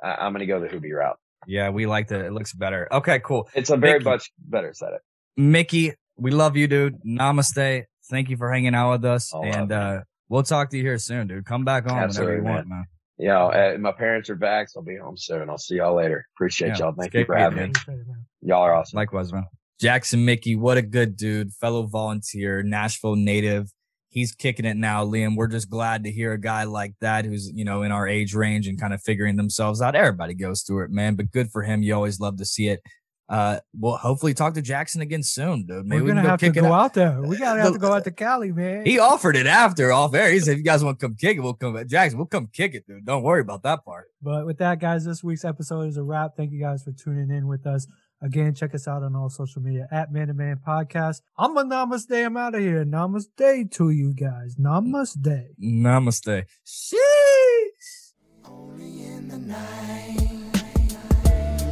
I'm 0.03 0.33
gonna 0.33 0.45
go 0.45 0.59
the 0.59 0.67
Hoobie 0.67 0.93
route. 0.93 1.17
Yeah, 1.47 1.69
we 1.69 1.85
like 1.85 2.07
that. 2.09 2.21
It 2.21 2.33
looks 2.33 2.53
better. 2.53 2.87
Okay, 2.91 3.19
cool. 3.19 3.49
It's 3.53 3.69
a 3.69 3.77
very 3.77 3.99
Michie. 3.99 4.05
much 4.05 4.31
better 4.37 4.73
setup. 4.73 5.01
Michie, 5.37 5.93
we 6.17 6.31
love 6.31 6.55
you, 6.57 6.67
dude. 6.67 7.01
Namaste. 7.03 7.83
Thank 8.09 8.29
you 8.29 8.37
for 8.37 8.51
hanging 8.51 8.75
out 8.75 8.91
with 8.91 9.05
us, 9.05 9.31
All 9.33 9.45
and 9.45 9.71
uh, 9.71 10.01
we'll 10.29 10.43
talk 10.43 10.69
to 10.71 10.77
you 10.77 10.83
here 10.83 10.97
soon, 10.97 11.27
dude. 11.27 11.45
Come 11.45 11.63
back 11.63 11.89
on 11.89 11.97
Absolutely, 11.97 12.37
whenever 12.41 12.49
you 12.49 12.55
want, 12.55 12.67
man. 12.67 12.85
Know, 13.19 13.47
uh, 13.51 13.77
my 13.79 13.93
parents 13.93 14.29
are 14.29 14.35
back, 14.35 14.69
so 14.69 14.79
I'll 14.81 14.85
be 14.85 14.97
home 14.97 15.15
soon. 15.15 15.49
I'll 15.49 15.57
see 15.57 15.75
y'all 15.75 15.95
later. 15.95 16.25
Appreciate 16.35 16.69
Yeah, 16.69 16.77
y'all. 16.79 16.93
Thank 16.99 17.13
you 17.13 17.25
for 17.25 17.37
having 17.37 17.57
me. 17.57 17.63
it, 17.65 17.87
man. 17.87 18.25
Y'all 18.41 18.61
are 18.63 18.73
awesome. 18.73 18.97
Likewise, 18.97 19.31
man. 19.31 19.45
Jackson 19.79 20.25
Michie, 20.25 20.55
what 20.55 20.77
a 20.77 20.81
good 20.81 21.15
dude, 21.15 21.53
fellow 21.53 21.83
volunteer, 21.83 22.61
Nashville 22.63 23.15
native. 23.15 23.71
He's 24.13 24.31
kicking 24.31 24.65
it 24.65 24.77
now, 24.77 25.03
Liam. 25.03 25.35
We're 25.35 25.47
just 25.47 25.71
glad 25.71 26.03
to 26.03 26.11
hear 26.11 26.33
a 26.33 26.39
guy 26.39 26.65
like 26.65 26.93
that 27.01 27.25
who's, 27.25 27.51
you 27.51 27.65
know, 27.65 27.81
in 27.81 27.91
our 27.91 28.07
age 28.07 28.35
range 28.35 28.67
and 28.67 28.79
kind 28.79 28.93
of 28.93 29.01
figuring 29.01 29.37
themselves 29.37 29.81
out. 29.81 29.95
Everybody 29.95 30.35
goes 30.35 30.61
through 30.61 30.85
it, 30.85 30.91
man, 30.91 31.15
but 31.15 31.31
good 31.31 31.49
for 31.51 31.63
him. 31.63 31.81
You 31.81 31.95
always 31.95 32.19
love 32.19 32.37
to 32.37 32.45
see 32.45 32.67
it. 32.67 32.81
Uh, 33.27 33.57
we'll 33.75 33.97
hopefully 33.97 34.35
talk 34.35 34.53
to 34.53 34.61
Jackson 34.61 35.01
again 35.01 35.23
soon, 35.23 35.65
dude. 35.65 35.87
Maybe 35.87 36.01
We're 36.01 36.05
we 36.05 36.09
can 36.11 36.15
gonna 36.17 36.23
go 36.23 36.29
have 36.29 36.39
to 36.41 36.61
go 36.61 36.65
out. 36.67 36.73
out 36.73 36.93
there. 36.93 37.21
We 37.23 37.37
gotta 37.37 37.61
have 37.61 37.73
to 37.73 37.79
go 37.79 37.91
out 37.91 38.03
to 38.03 38.11
Cali, 38.11 38.51
man. 38.51 38.85
He 38.85 38.99
offered 38.99 39.35
it 39.35 39.47
after 39.47 39.91
off 39.91 40.13
air. 40.13 40.29
He 40.29 40.39
said, 40.39 40.51
if 40.51 40.57
you 40.59 40.63
guys 40.63 40.83
want 40.83 40.99
to 40.99 41.07
come 41.07 41.15
kick 41.15 41.37
it, 41.37 41.39
we'll 41.39 41.55
come. 41.55 41.75
Jackson, 41.87 42.19
we'll 42.19 42.27
come 42.27 42.47
kick 42.53 42.75
it, 42.75 42.85
dude. 42.85 43.05
Don't 43.05 43.23
worry 43.23 43.41
about 43.41 43.63
that 43.63 43.83
part. 43.83 44.11
But 44.21 44.45
with 44.45 44.59
that, 44.59 44.79
guys, 44.79 45.05
this 45.05 45.23
week's 45.23 45.45
episode 45.45 45.87
is 45.87 45.97
a 45.97 46.03
wrap. 46.03 46.35
Thank 46.37 46.51
you 46.51 46.59
guys 46.59 46.83
for 46.83 46.91
tuning 46.91 47.31
in 47.31 47.47
with 47.47 47.65
us. 47.65 47.87
Again, 48.23 48.55
check 48.55 48.73
us 48.73 48.87
out 48.87 49.03
on 49.03 49.17
all 49.17 49.29
social 49.29 49.61
media 49.61 49.85
at 49.91 50.13
Man 50.13 50.27
to 50.27 50.33
Man 50.33 50.57
Podcast. 50.65 51.21
I'm 51.37 51.57
a 51.57 51.65
namaste. 51.65 52.25
I'm 52.25 52.37
out 52.37 52.55
of 52.55 52.61
here. 52.61 52.85
Namaste 52.85 53.69
to 53.71 53.89
you 53.89 54.13
guys. 54.13 54.55
Namaste. 54.55 55.47
Namaste. 55.61 56.45
Sheesh. 56.65 58.13
Only 58.45 59.03
in 59.03 59.27
the 59.27 59.39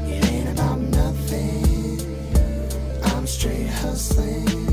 It 0.03 0.25
ain't 0.25 0.59
about 0.59 0.79
nothing. 0.79 2.01
I'm 3.05 3.25
straight 3.25 3.67
hustling. 3.67 4.70